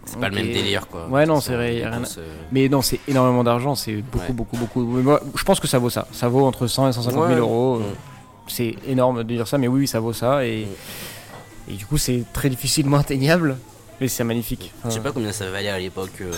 C'est 0.05 0.19
pas 0.19 0.29
le 0.29 0.35
même 0.35 0.47
délire, 0.53 0.89
quoi. 0.89 1.07
Ouais, 1.09 1.27
non, 1.27 1.41
c'est 1.41 1.55
vrai, 1.55 1.71
rien 1.87 2.03
euh, 2.19 2.35
Mais 2.51 2.69
non, 2.69 2.83
c'est 2.83 3.01
énormément 3.09 3.45
d'argent, 3.45 3.75
c'est 3.75 3.97
beaucoup, 4.03 4.19
Ouais. 4.29 4.33
beaucoup, 4.33 4.57
beaucoup. 4.57 4.81
Moi, 4.85 5.21
je 5.35 5.45
pense 5.45 5.61
que 5.61 5.67
ça 5.69 5.79
vaut 5.79 5.91
ça. 5.91 6.07
Ça 6.13 6.29
vaut 6.29 6.45
entre 6.45 6.67
100 6.67 6.89
et 6.89 6.93
150 6.93 7.15
000 7.15 7.33
Ouais. 7.35 7.39
euros. 7.39 7.79
Mm. 7.79 7.83
C'est 8.49 8.75
énorme 8.87 9.19
de 9.19 9.23
dire 9.35 9.47
ça, 9.47 9.59
mais 9.59 9.69
oui, 9.69 9.81
oui, 9.81 9.87
ça 9.89 10.01
vaut 10.01 10.13
ça. 10.13 10.45
Et, 10.45 10.67
et 11.69 11.75
du 11.75 11.87
coup, 11.87 11.97
c'est 11.99 12.25
très 12.33 12.49
difficilement 12.51 12.99
atteignable. 12.99 13.57
Mais 14.01 14.09
c'est 14.09 14.25
magnifique. 14.25 14.73
Je 14.85 14.91
sais 14.91 15.01
pas 15.01 15.13
combien 15.13 15.33
ça 15.33 15.49
valait 15.51 15.69
à 15.71 15.79
l'époque. 15.79 16.11
euh, 16.21 16.33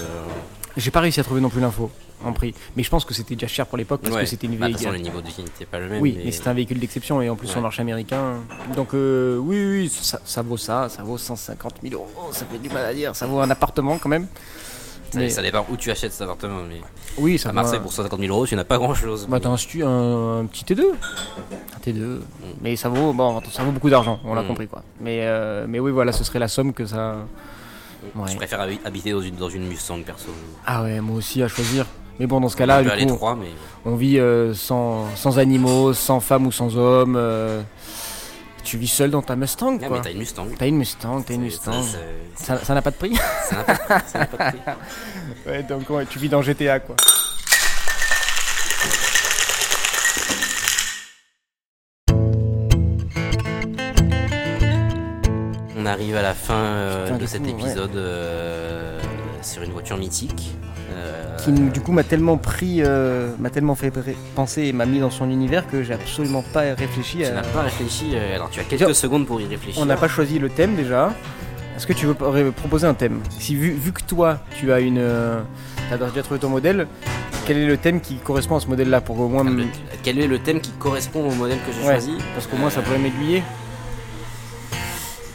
J'ai 0.76 0.90
pas 0.90 1.00
réussi 1.00 1.20
à 1.20 1.24
trouver 1.24 1.40
non 1.40 1.48
plus 1.48 1.60
l'info 1.60 1.90
en 2.24 2.32
prix. 2.32 2.54
Mais 2.76 2.82
je 2.82 2.90
pense 2.90 3.04
que 3.04 3.14
c'était 3.14 3.34
déjà 3.34 3.46
cher 3.46 3.66
pour 3.66 3.78
l'époque 3.78 4.00
parce 4.02 4.14
ouais. 4.14 4.22
que 4.22 4.26
c'était 4.26 4.46
une 4.46 4.56
Bah, 4.56 4.70
façon, 4.70 4.90
le 4.90 4.98
niveau 4.98 5.20
de 5.20 5.26
vie 5.28 5.42
n'était 5.42 5.66
pas 5.66 5.78
le 5.78 5.88
même. 5.88 6.00
Oui, 6.02 6.18
mais, 6.24 6.30
c'est 6.32 6.48
un 6.48 6.54
véhicule 6.54 6.78
d'exception 6.78 7.20
et 7.22 7.28
en 7.30 7.36
plus 7.36 7.46
sur 7.46 7.56
Ouais. 7.56 7.60
le 7.60 7.64
marché 7.64 7.82
américain. 7.82 8.40
Donc 8.76 8.94
euh, 8.94 9.36
oui, 9.38 9.56
oui, 9.64 9.88
ça, 9.88 10.20
ça 10.24 10.42
vaut 10.42 10.56
ça, 10.56 10.88
ça 10.88 11.02
vaut 11.02 11.18
150 11.18 11.74
000 11.82 11.94
euros, 11.94 12.08
ça 12.32 12.44
fait 12.50 12.58
du 12.58 12.68
mal 12.68 12.84
à 12.84 12.94
dire, 12.94 13.14
ça 13.14 13.26
vaut 13.26 13.40
un 13.40 13.50
appartement 13.50 13.98
quand 13.98 14.08
même. 14.08 14.26
Ça, 15.10 15.20
Mais- 15.20 15.30
ça 15.30 15.42
dépend 15.42 15.64
où 15.70 15.76
tu 15.76 15.92
achètes 15.92 16.10
cet 16.12 16.22
appartement. 16.22 16.62
Mais 16.68 16.80
Oui, 17.18 17.38
ça 17.38 17.50
à 17.50 17.52
Marseille, 17.52 17.78
pour 17.78 17.92
150 17.92 18.18
000 18.18 18.32
euros, 18.34 18.46
tu 18.48 18.56
n'as 18.56 18.64
pas 18.64 18.78
grand 18.78 18.94
chose. 18.94 19.26
Bah 19.28 19.38
t'as 19.38 19.50
un, 19.50 19.56
stu- 19.56 19.84
un, 19.84 20.40
un 20.40 20.46
petit 20.46 20.64
T2, 20.64 20.82
un 20.90 21.90
T2, 21.90 22.18
mais 22.62 22.74
ça 22.74 22.88
vaut 22.88 23.12
bon, 23.12 23.40
ça 23.52 23.62
vaut 23.62 23.70
beaucoup 23.70 23.90
d'argent, 23.90 24.18
on 24.24 24.34
l'a 24.34 24.42
Mm. 24.42 24.46
compris 24.48 24.66
quoi. 24.66 24.82
Mais 25.00 25.20
euh, 25.22 25.66
mais 25.68 25.78
oui 25.78 25.92
voilà, 25.92 26.10
ce 26.10 26.24
serait 26.24 26.40
la 26.40 26.48
somme 26.48 26.72
que 26.72 26.84
ça. 26.86 27.16
Ouais. 28.16 28.28
Je 28.30 28.36
préfère 28.36 28.60
habi- 28.60 28.80
habiter 28.84 29.12
dans 29.12 29.20
une, 29.22 29.36
dans 29.36 29.48
une 29.48 29.66
Mustang 29.68 30.00
perso. 30.02 30.30
Ah 30.66 30.82
ouais, 30.82 31.00
moi 31.00 31.16
aussi 31.16 31.42
à 31.42 31.48
choisir. 31.48 31.86
Mais 32.20 32.26
bon, 32.26 32.40
dans 32.40 32.48
ce 32.48 32.56
cas-là, 32.56 32.82
on, 33.08 33.38
on 33.86 33.96
vit 33.96 34.20
euh, 34.20 34.54
sans, 34.54 35.14
sans, 35.16 35.38
animaux, 35.38 35.92
sans 35.92 36.20
femmes 36.20 36.46
ou 36.46 36.52
sans 36.52 36.76
hommes. 36.76 37.16
Euh, 37.16 37.60
tu 38.62 38.78
vis 38.78 38.88
seul 38.88 39.10
dans 39.10 39.20
ta 39.20 39.34
Mustang, 39.34 39.78
ah, 39.82 39.88
quoi. 39.88 39.96
Mais 39.96 40.02
t'as 40.04 40.12
une 40.12 40.18
Mustang. 40.18 40.46
T'as 40.56 40.66
une 40.68 40.76
Mustang, 40.76 41.22
t'as 41.22 41.34
une 41.34 41.42
Mustang. 41.42 41.82
Ça 42.36 42.74
n'a 42.74 42.82
pas 42.82 42.92
de 42.92 42.96
prix 42.96 43.16
Ça 43.48 43.56
n'a 43.56 44.26
pas, 44.26 44.50
de 44.50 44.56
prix. 44.56 44.60
ouais, 45.46 45.62
donc 45.64 45.90
ouais, 45.90 46.06
tu 46.06 46.20
vis 46.20 46.28
dans 46.28 46.40
GTA, 46.40 46.78
quoi. 46.78 46.94
On 55.76 55.84
arrive 55.84 56.16
à 56.16 56.22
la 56.22 56.34
fin 56.34 56.54
euh, 56.54 57.18
de 57.18 57.26
cet 57.26 57.46
épisode 57.46 58.00
sur 59.42 59.62
une 59.64 59.72
voiture 59.72 59.98
mythique. 59.98 60.54
Euh, 60.96 61.36
Qui 61.38 61.52
du 61.52 61.80
coup 61.80 61.92
m'a 61.92 62.04
tellement 62.04 62.36
pris, 62.38 62.76
euh, 62.80 63.30
m'a 63.38 63.50
tellement 63.50 63.74
fait 63.74 63.92
penser 64.34 64.62
et 64.62 64.72
m'a 64.72 64.86
mis 64.86 65.00
dans 65.00 65.10
son 65.10 65.28
univers 65.30 65.66
que 65.66 65.82
j'ai 65.82 65.92
absolument 65.94 66.42
pas 66.52 66.60
réfléchi. 66.74 67.18
tu 67.18 67.24
À... 67.24 67.32
n'as 67.32 67.42
pas 67.42 67.62
réfléchi, 67.62 68.12
euh, 68.14 68.34
alors 68.36 68.48
tu 68.50 68.60
as 68.60 68.64
quelques 68.64 68.94
secondes 68.94 69.26
pour 69.26 69.40
y 69.40 69.46
réfléchir. 69.46 69.80
On 69.82 69.86
n'a 69.86 69.96
pas 69.96 70.08
choisi 70.08 70.38
le 70.38 70.48
thème 70.48 70.74
déjà. 70.76 71.12
Est-ce 71.76 71.86
que 71.88 71.92
tu 71.92 72.06
veux 72.06 72.14
proposer 72.52 72.86
un 72.86 72.94
thème? 72.94 73.20
Si 73.40 73.56
vu, 73.56 73.70
vu 73.72 73.90
que 73.92 74.00
toi, 74.02 74.38
tu 74.56 74.72
as 74.72 74.78
une, 74.80 74.98
euh, 74.98 75.40
t'as 75.90 75.96
déjà 75.98 76.22
trouvé 76.22 76.38
ton 76.38 76.48
modèle, 76.48 76.86
quel 77.46 77.58
est 77.58 77.66
le 77.66 77.76
thème 77.76 78.00
qui 78.00 78.14
correspond 78.16 78.56
à 78.56 78.60
ce 78.60 78.68
modèle-là 78.68 79.00
pour 79.00 79.18
au 79.18 79.28
moins, 79.28 79.44
Ah, 79.46 79.50
le- 79.50 79.64
Quel 80.04 80.18
est 80.20 80.28
le 80.28 80.38
thème 80.38 80.60
qui 80.60 80.70
correspond 80.70 81.28
au 81.28 81.32
modèle 81.34 81.58
que 81.66 81.72
j'ai 81.72 81.80
Ouais, 81.86 81.94
choisi? 81.94 82.12
Parce 82.34 82.46
qu'au 82.46 82.56
moins 82.56 82.70
ça 82.70 82.80
pourrait 82.80 82.98
m'aiguiller. 82.98 83.42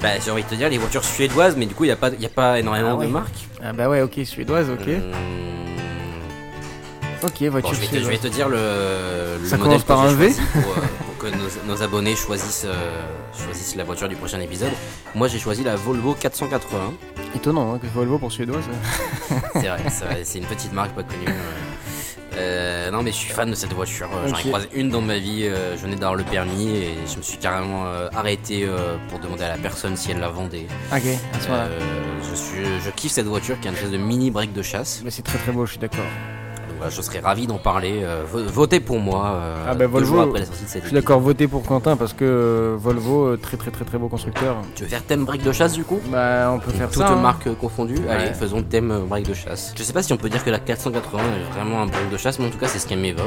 Bah, 0.02 0.10
j'ai 0.24 0.32
envie 0.32 0.44
de 0.44 0.48
te 0.50 0.56
dire 0.56 0.70
les 0.70 0.78
voitures 0.78 1.04
suédoises, 1.04 1.56
mais 1.58 1.66
du 1.66 1.76
coup, 1.76 1.84
il 1.84 1.88
n'y 1.88 1.94
a, 1.94 1.98
pas- 1.98 2.10
y 2.10 2.26
a 2.26 2.30
pas 2.30 2.60
énormément 2.60 2.92
Ah 2.92 2.96
ouais. 2.96 3.08
de 3.08 3.12
marques. 3.12 3.48
Ah 3.62 3.74
bah 3.74 3.90
ouais, 3.90 4.02
ok, 4.02 4.20
suédoise, 4.24 4.70
ok, 4.70 4.88
Hum, 4.88 5.12
ok, 7.24 7.40
Bon, 7.42 7.50
voiture 7.52 7.74
je, 7.74 7.82
vais 7.82 7.88
te, 7.88 7.96
je 8.04 8.08
vais 8.10 8.18
te 8.18 8.28
dire 8.28 8.48
le, 8.48 8.58
le 9.42 9.48
Ça 9.48 9.58
modèle 9.58 9.82
par 9.82 10.00
un 10.02 10.14
V 10.14 10.30
pour, 10.54 10.62
euh, 10.78 10.82
pour 11.06 11.18
que 11.18 11.28
nos, 11.28 11.50
nos 11.76 11.84
abonnés 11.84 12.16
choisissent, 12.16 12.66
euh, 12.66 13.02
choisissent 13.46 13.76
la 13.76 13.84
voiture 13.84 14.08
du 14.08 14.16
prochain 14.16 14.40
épisode. 14.40 14.72
Moi, 15.16 15.28
j'ai 15.28 15.40
choisi 15.40 15.64
la 15.64 15.76
Volvo 15.76 16.14
480. 16.14 16.94
Étonnant 17.36 17.74
hein, 17.74 17.80
que 17.80 17.88
Volvo 17.94 18.18
pour 18.18 18.32
suédoise. 18.32 18.64
C'est 19.54 19.68
vrai, 19.68 19.84
c'est 19.90 20.06
vrai, 20.06 20.22
c'est 20.24 20.38
une 20.40 20.46
petite 20.46 20.72
marque 20.74 20.92
pas 20.96 21.04
connue. 21.04 21.26
euh. 21.28 21.69
Euh, 22.40 22.92
non, 22.92 23.04
mais 23.04 23.12
je 23.12 23.18
suis 23.18 23.32
fan 23.34 23.50
de 23.50 23.56
cette 23.56 23.74
voiture. 23.74 24.10
Euh, 24.14 24.28
J'en 24.28 24.38
ai 24.38 24.44
croisé 24.44 24.70
une 24.74 24.90
dans 24.90 25.02
ma 25.02 25.18
vie. 25.18 25.44
euh, 25.46 25.76
je 25.76 25.82
venais 25.82 25.96
d'avoir 25.96 26.16
le 26.16 26.24
permis 26.24 26.70
et 26.70 26.94
je 27.12 27.18
me 27.18 27.22
suis 27.22 27.38
carrément 27.38 27.86
euh, 27.86 28.08
arrêté 28.16 28.68
pour 29.10 29.20
demander 29.20 29.44
à 29.44 29.50
la 29.50 29.58
personne 29.58 29.96
si 29.96 30.12
elle 30.12 30.20
la 30.20 30.30
vendait. 30.30 30.68
Ok, 30.92 31.04
à 31.34 31.40
ce 31.40 31.50
je, 32.30 32.36
suis, 32.36 32.66
je 32.86 32.90
kiffe 32.92 33.12
cette 33.12 33.26
voiture 33.28 33.60
qui 33.60 33.68
est 33.68 33.72
une 33.72 33.76
espèce 33.76 33.92
de 33.92 33.98
mini 33.98 34.32
break 34.32 34.54
de 34.54 34.62
chasse. 34.62 35.02
Mais 35.04 35.12
c'est 35.12 35.22
très 35.24 35.38
très 35.38 35.52
beau, 35.52 35.66
je 35.66 35.72
suis 35.72 35.80
d'accord. 35.80 36.06
Voilà, 36.80 36.90
je 36.96 37.02
serais 37.02 37.20
ravi 37.20 37.46
d'en 37.46 37.58
parler. 37.58 38.00
Euh, 38.04 38.24
vo- 38.26 38.44
votez 38.44 38.80
pour 38.80 39.00
moi. 39.00 39.28
euh, 39.36 39.66
Ah 39.70 39.76
bah, 39.76 39.86
Volvo, 39.86 40.20
après 40.22 40.40
la 40.40 40.46
sortie 40.46 40.64
de 40.64 40.70
cette 40.70 40.82
Je 40.84 40.88
suis 40.88 40.96
d'accord, 40.96 41.20
votez 41.20 41.48
pour 41.48 41.64
Quentin 41.64 41.96
parce 41.98 42.14
que 42.14 42.24
euh, 42.26 42.76
Volvo, 42.80 43.36
très 43.38 43.58
très 43.58 43.70
très 43.70 43.84
très 43.86 43.98
beau 43.98 44.08
constructeur. 44.08 44.56
Tu 44.76 44.84
veux 44.84 44.90
faire 44.90 45.04
thème 45.04 45.26
break 45.26 45.44
de 45.44 45.52
chasse 45.52 45.74
du 45.74 45.84
coup? 45.84 46.00
Bah 46.10 46.52
on 46.54 46.60
peut 46.60 46.72
faire 46.72 46.90
Toutes 46.90 47.02
ça. 47.04 47.10
hein. 47.12 47.16
marques 47.22 47.54
confondues. 47.56 48.00
Allez, 48.10 48.34
faisons 48.34 48.64
thème 48.64 48.98
break 49.08 49.28
de 49.28 49.34
chasse. 49.34 49.74
Je 49.78 49.84
sais 49.84 49.94
pas 49.94 50.02
si 50.04 50.14
on 50.14 50.18
peut 50.18 50.30
dire 50.30 50.44
que 50.44 50.50
la 50.50 50.60
480 50.60 51.20
est 51.22 51.54
vraiment 51.54 51.82
un 51.82 51.86
break 51.88 52.10
de 52.10 52.18
chasse, 52.18 52.40
mais 52.40 52.48
en 52.48 52.50
tout 52.50 52.58
cas, 52.58 52.68
c'est 52.68 52.80
ce 52.80 52.88
qu'elle 52.88 53.00
m'évoque. 53.00 53.26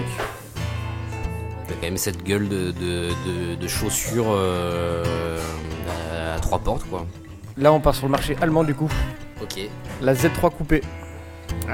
Quand 1.68 1.88
même 1.88 1.96
cette 1.96 2.22
gueule 2.22 2.48
de, 2.48 2.70
de, 2.70 3.08
de- 3.26 3.54
de 3.60 3.68
chaussures 3.68 4.26
euh, 4.28 5.02
à 6.36 6.38
trois 6.38 6.58
portes, 6.60 6.84
quoi. 6.88 7.04
Là 7.58 7.72
on 7.72 7.80
part 7.80 7.94
sur 7.94 8.06
le 8.06 8.12
marché 8.12 8.36
allemand 8.40 8.62
du 8.64 8.74
coup. 8.74 8.88
Ok. 9.42 9.58
La 10.00 10.14
Z3 10.14 10.50
coupée. 10.52 10.80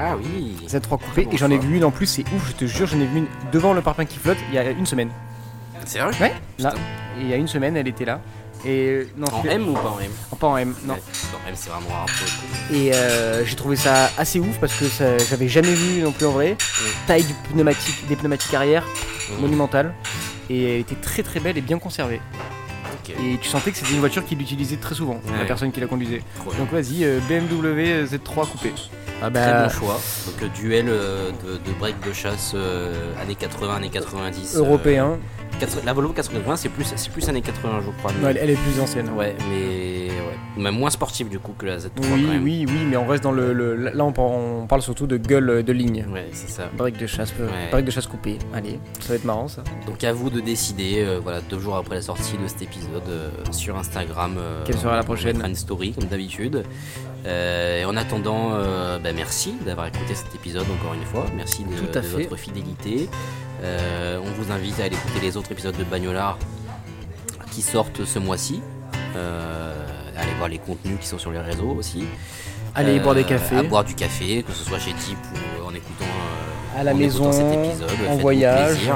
Ah 0.01 0.15
oui. 0.17 0.55
Z3 0.67 0.97
coupée. 0.97 1.25
bon 1.25 1.31
et 1.31 1.37
j'en 1.37 1.51
ai 1.51 1.57
vu 1.57 1.75
une 1.75 1.83
en 1.83 1.91
plus, 1.91 2.05
c'est 2.05 2.23
ouf, 2.33 2.47
je 2.49 2.53
te 2.53 2.65
jure, 2.65 2.87
j'en 2.87 2.99
ai 2.99 3.05
vu 3.05 3.17
une 3.19 3.27
devant 3.51 3.73
le 3.73 3.81
parpaing 3.81 4.05
qui 4.05 4.17
flotte 4.17 4.37
il 4.49 4.55
y 4.55 4.57
a 4.57 4.69
une 4.69 4.85
semaine. 4.85 5.09
C'est 5.85 5.99
vrai? 5.99 6.11
Ouais, 6.21 6.33
là. 6.59 6.73
Et 7.19 7.23
il 7.23 7.27
y 7.29 7.33
a 7.33 7.35
une 7.37 7.47
semaine, 7.47 7.75
elle 7.75 7.87
était 7.87 8.05
là. 8.05 8.21
Et 8.65 8.87
euh, 8.89 9.07
non, 9.17 9.27
En 9.33 9.43
M 9.43 9.69
ou 9.69 9.73
pas 9.73 9.89
en 9.89 9.99
M? 9.99 10.11
Pas 10.39 10.47
en 10.47 10.57
M, 10.57 10.73
non. 10.85 10.93
Ouais, 10.93 10.99
En 11.45 11.49
M, 11.49 11.53
c'est 11.55 11.69
vraiment 11.69 11.89
rare. 11.89 12.05
Et 12.73 12.93
euh, 12.93 13.45
j'ai 13.45 13.55
trouvé 13.55 13.75
ça 13.77 14.09
assez 14.17 14.39
ouf 14.39 14.57
parce 14.59 14.73
que 14.75 14.85
ça- 14.85 15.17
j'avais 15.17 15.47
jamais 15.47 15.73
vu 15.73 16.01
non 16.01 16.11
plus 16.11 16.25
en 16.25 16.31
vrai. 16.31 16.55
Taille 17.07 17.23
du 17.23 17.33
pneumatique, 17.53 18.05
des 18.07 18.15
pneumatiques 18.17 18.53
arrière, 18.53 18.85
monumentale. 19.39 19.93
Et 20.49 20.75
elle 20.75 20.79
était 20.81 20.95
très 20.95 21.23
très 21.23 21.39
belle 21.39 21.57
et 21.57 21.61
bien 21.61 21.79
conservée. 21.79 22.19
Et 23.09 23.37
tu 23.41 23.47
sentais 23.49 23.71
que 23.71 23.77
c'était 23.77 23.93
une 23.93 23.99
voiture 23.99 24.23
qu'il 24.23 24.39
utilisait 24.39 24.75
très 24.77 24.93
souvent, 24.93 25.19
la 25.39 25.45
personne 25.45 25.71
qui 25.71 25.79
la 25.79 25.87
conduisait. 25.87 26.21
Donc 26.59 26.71
vas-y, 26.71 27.03
euh, 27.03 27.19
BMW 27.27 28.05
Z3 28.05 28.47
coupé. 28.47 28.71
Ah 29.21 29.29
Très 29.29 29.63
bon 29.63 29.69
choix. 29.69 29.99
Donc, 30.27 30.43
euh, 30.43 30.47
duel 30.55 30.85
euh, 30.87 31.31
de, 31.43 31.57
de 31.57 31.77
break 31.77 31.95
de 32.07 32.13
chasse 32.13 32.53
euh, 32.55 32.93
années 33.21 33.35
80, 33.35 33.75
années 33.75 33.89
90. 33.89 34.55
euh, 34.55 34.59
européen. 34.59 35.17
La 35.85 35.93
Volvo 35.93 36.13
80, 36.13 36.55
c'est 36.55 36.69
plus, 36.69 36.85
c'est 36.95 37.11
plus 37.11 37.27
années 37.29 37.41
80, 37.41 37.81
je 37.85 37.91
crois. 37.99 38.11
Elle, 38.29 38.37
elle 38.37 38.49
est 38.51 38.55
plus 38.55 38.79
ancienne. 38.81 39.09
Ouais, 39.15 39.35
mais 39.49 40.07
ouais. 40.09 40.37
Mais 40.57 40.71
moins 40.71 40.89
sportive 40.89 41.29
du 41.29 41.39
coup 41.39 41.53
que 41.57 41.65
la 41.65 41.77
Z3 41.77 41.89
quand 41.95 42.03
Oui, 42.13 42.23
même. 42.23 42.43
oui, 42.43 42.65
oui, 42.67 42.79
mais 42.89 42.97
on 42.97 43.05
reste 43.07 43.23
dans 43.23 43.31
le. 43.31 43.53
le- 43.53 43.75
là, 43.75 44.03
on, 44.03 44.11
par- 44.11 44.25
on 44.25 44.67
parle 44.67 44.81
surtout 44.81 45.07
de 45.07 45.17
gueule 45.17 45.63
de 45.63 45.71
ligne. 45.73 46.05
Ouais, 46.11 46.27
c'est 46.33 46.49
ça. 46.49 46.69
Break 46.77 46.97
de 46.97 47.07
chasse, 47.07 47.33
euh, 47.39 47.49
Ouais. 47.73 47.81
de 47.83 47.91
chasse 47.91 48.07
coupé. 48.07 48.37
Allez, 48.53 48.79
ça 48.99 49.09
va 49.09 49.15
être 49.15 49.25
marrant 49.25 49.47
ça. 49.47 49.63
Donc 49.87 50.03
à 50.03 50.11
vous 50.13 50.29
de 50.29 50.39
décider, 50.41 50.95
euh, 50.99 51.19
voilà, 51.21 51.39
deux 51.41 51.59
jours 51.59 51.77
après 51.77 51.95
la 51.95 52.01
sortie 52.01 52.37
de 52.37 52.47
cet 52.47 52.61
épisode 52.63 53.03
euh, 53.09 53.29
sur 53.51 53.77
Instagram. 53.77 54.35
euh, 54.37 54.63
Quelle 54.65 54.77
sera 54.77 54.95
la 54.95 55.03
prochaine 55.03 55.41
une 55.45 55.55
story 55.55 55.93
comme 55.93 56.05
d'habitude. 56.09 56.63
Euh, 57.25 57.81
et 57.81 57.85
en 57.85 57.95
attendant, 57.97 58.51
euh, 58.53 58.97
bah, 58.99 59.09
merci 59.13 59.53
d'avoir 59.65 59.87
écouté 59.87 60.15
cet 60.15 60.33
épisode 60.35 60.65
encore 60.79 60.93
une 60.93 61.03
fois. 61.05 61.25
Merci 61.35 61.63
de, 61.63 61.69
Tout 61.75 61.97
à 61.97 62.01
de 62.01 62.05
fait. 62.05 62.23
votre 62.23 62.35
fidélité. 62.37 63.09
Euh, 63.61 64.19
on 64.23 64.31
vous 64.41 64.51
invite 64.51 64.79
à 64.79 64.83
aller 64.85 64.95
écouter 64.95 65.19
les 65.21 65.35
autres 65.37 65.51
épisodes 65.51 65.75
de 65.77 65.83
Bagnolard 65.83 66.37
qui 67.51 67.61
sortent 67.61 68.05
ce 68.05 68.19
mois-ci. 68.19 68.61
Euh, 69.15 69.73
allez 70.17 70.31
voir 70.37 70.47
les 70.49 70.59
contenus 70.59 70.97
qui 71.01 71.07
sont 71.07 71.17
sur 71.17 71.31
les 71.31 71.39
réseaux 71.39 71.75
aussi. 71.77 72.05
Allez 72.75 72.99
Euh, 72.99 73.03
boire 73.03 73.15
des 73.15 73.23
cafés. 73.23 73.57
À 73.57 73.63
boire 73.63 73.83
du 73.83 73.95
café, 73.95 74.43
que 74.43 74.53
ce 74.53 74.63
soit 74.63 74.79
chez 74.79 74.93
Deep 74.93 75.17
ou 75.61 75.67
en 75.67 75.73
écoutant, 75.73 76.05
À 76.77 76.83
la 76.83 76.93
en 76.93 76.99
écoutant 76.99 77.25
maison, 77.27 77.31
cet 77.31 77.53
épisode. 77.53 77.89
en 78.09 78.15
voyage. 78.17 78.89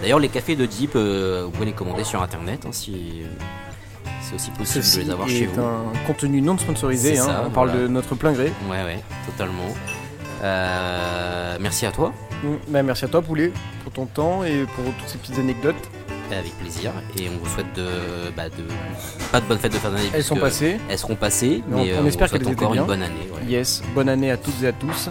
D'ailleurs, 0.00 0.18
les 0.20 0.28
cafés 0.30 0.56
de 0.56 0.64
Deep, 0.64 0.94
vous 0.96 1.50
pouvez 1.50 1.66
les 1.66 1.72
commander 1.72 2.04
sur 2.04 2.22
internet 2.22 2.64
hein, 2.66 2.70
si 2.72 3.22
c'est 4.22 4.34
aussi 4.36 4.50
possible 4.52 4.84
Ceci 4.84 4.98
de 4.98 5.02
les 5.04 5.10
avoir 5.10 5.28
est 5.28 5.30
chez 5.32 5.46
vous. 5.46 5.60
un 5.60 5.92
contenu 6.06 6.40
non 6.40 6.56
sponsorisé, 6.56 7.16
C'est 7.16 7.20
hein, 7.20 7.26
ça, 7.26 7.44
on 7.46 7.50
parle 7.50 7.72
de 7.72 7.86
notre 7.88 8.14
plein 8.14 8.32
gré. 8.32 8.52
Ouais, 8.70 8.82
ouais, 8.84 9.00
totalement. 9.26 9.74
Euh, 10.42 11.56
merci 11.60 11.84
à 11.84 11.90
toi, 11.92 12.12
bah, 12.68 12.82
merci 12.82 13.04
à 13.04 13.08
toi 13.08 13.22
Poulet 13.22 13.52
pour 13.84 13.92
ton 13.92 14.06
temps 14.06 14.44
et 14.44 14.64
pour 14.74 14.84
toutes 14.98 15.08
ces 15.08 15.18
petites 15.18 15.38
anecdotes. 15.38 15.76
avec 16.32 16.56
plaisir. 16.58 16.92
Et 17.18 17.28
on 17.28 17.38
vous 17.44 17.50
souhaite 17.52 17.72
de, 17.74 17.86
bah, 18.36 18.48
de 18.48 18.62
pas 19.32 19.40
de 19.40 19.46
bonnes 19.46 19.58
fêtes 19.58 19.72
de 19.72 19.78
fin 19.78 19.90
d'année. 19.90 20.10
Elles 20.14 20.22
sont 20.22 20.36
passées. 20.36 20.78
Elles 20.88 20.98
seront 20.98 21.16
passées, 21.16 21.62
Mais 21.68 21.74
on- 21.76 21.84
mais, 21.84 21.94
on 21.98 22.04
euh, 22.04 22.06
espère 22.06 22.30
qu'elles 22.30 22.46
encore 22.48 22.70
bien. 22.72 22.82
une 22.82 22.86
bonne 22.86 23.02
année. 23.02 23.28
ouais. 23.34 23.50
Yes, 23.50 23.82
bonne 23.94 24.08
année 24.08 24.30
à 24.30 24.36
toutes 24.36 24.62
et 24.62 24.68
à 24.68 24.72
tous. 24.72 25.08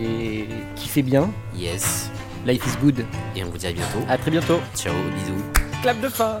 Et 0.00 0.46
kiffez 0.76 1.02
bien. 1.02 1.30
Yes. 1.56 2.10
Life 2.46 2.64
is 2.64 2.76
good. 2.80 3.04
Et 3.34 3.42
on 3.42 3.48
vous 3.50 3.58
dit 3.58 3.66
à 3.66 3.72
bientôt. 3.72 3.98
À 4.08 4.16
très 4.18 4.30
bientôt. 4.30 4.60
Ciao, 4.76 4.94
bisous. 5.16 5.42
Clap 5.82 6.00
de 6.00 6.08
fin. 6.08 6.40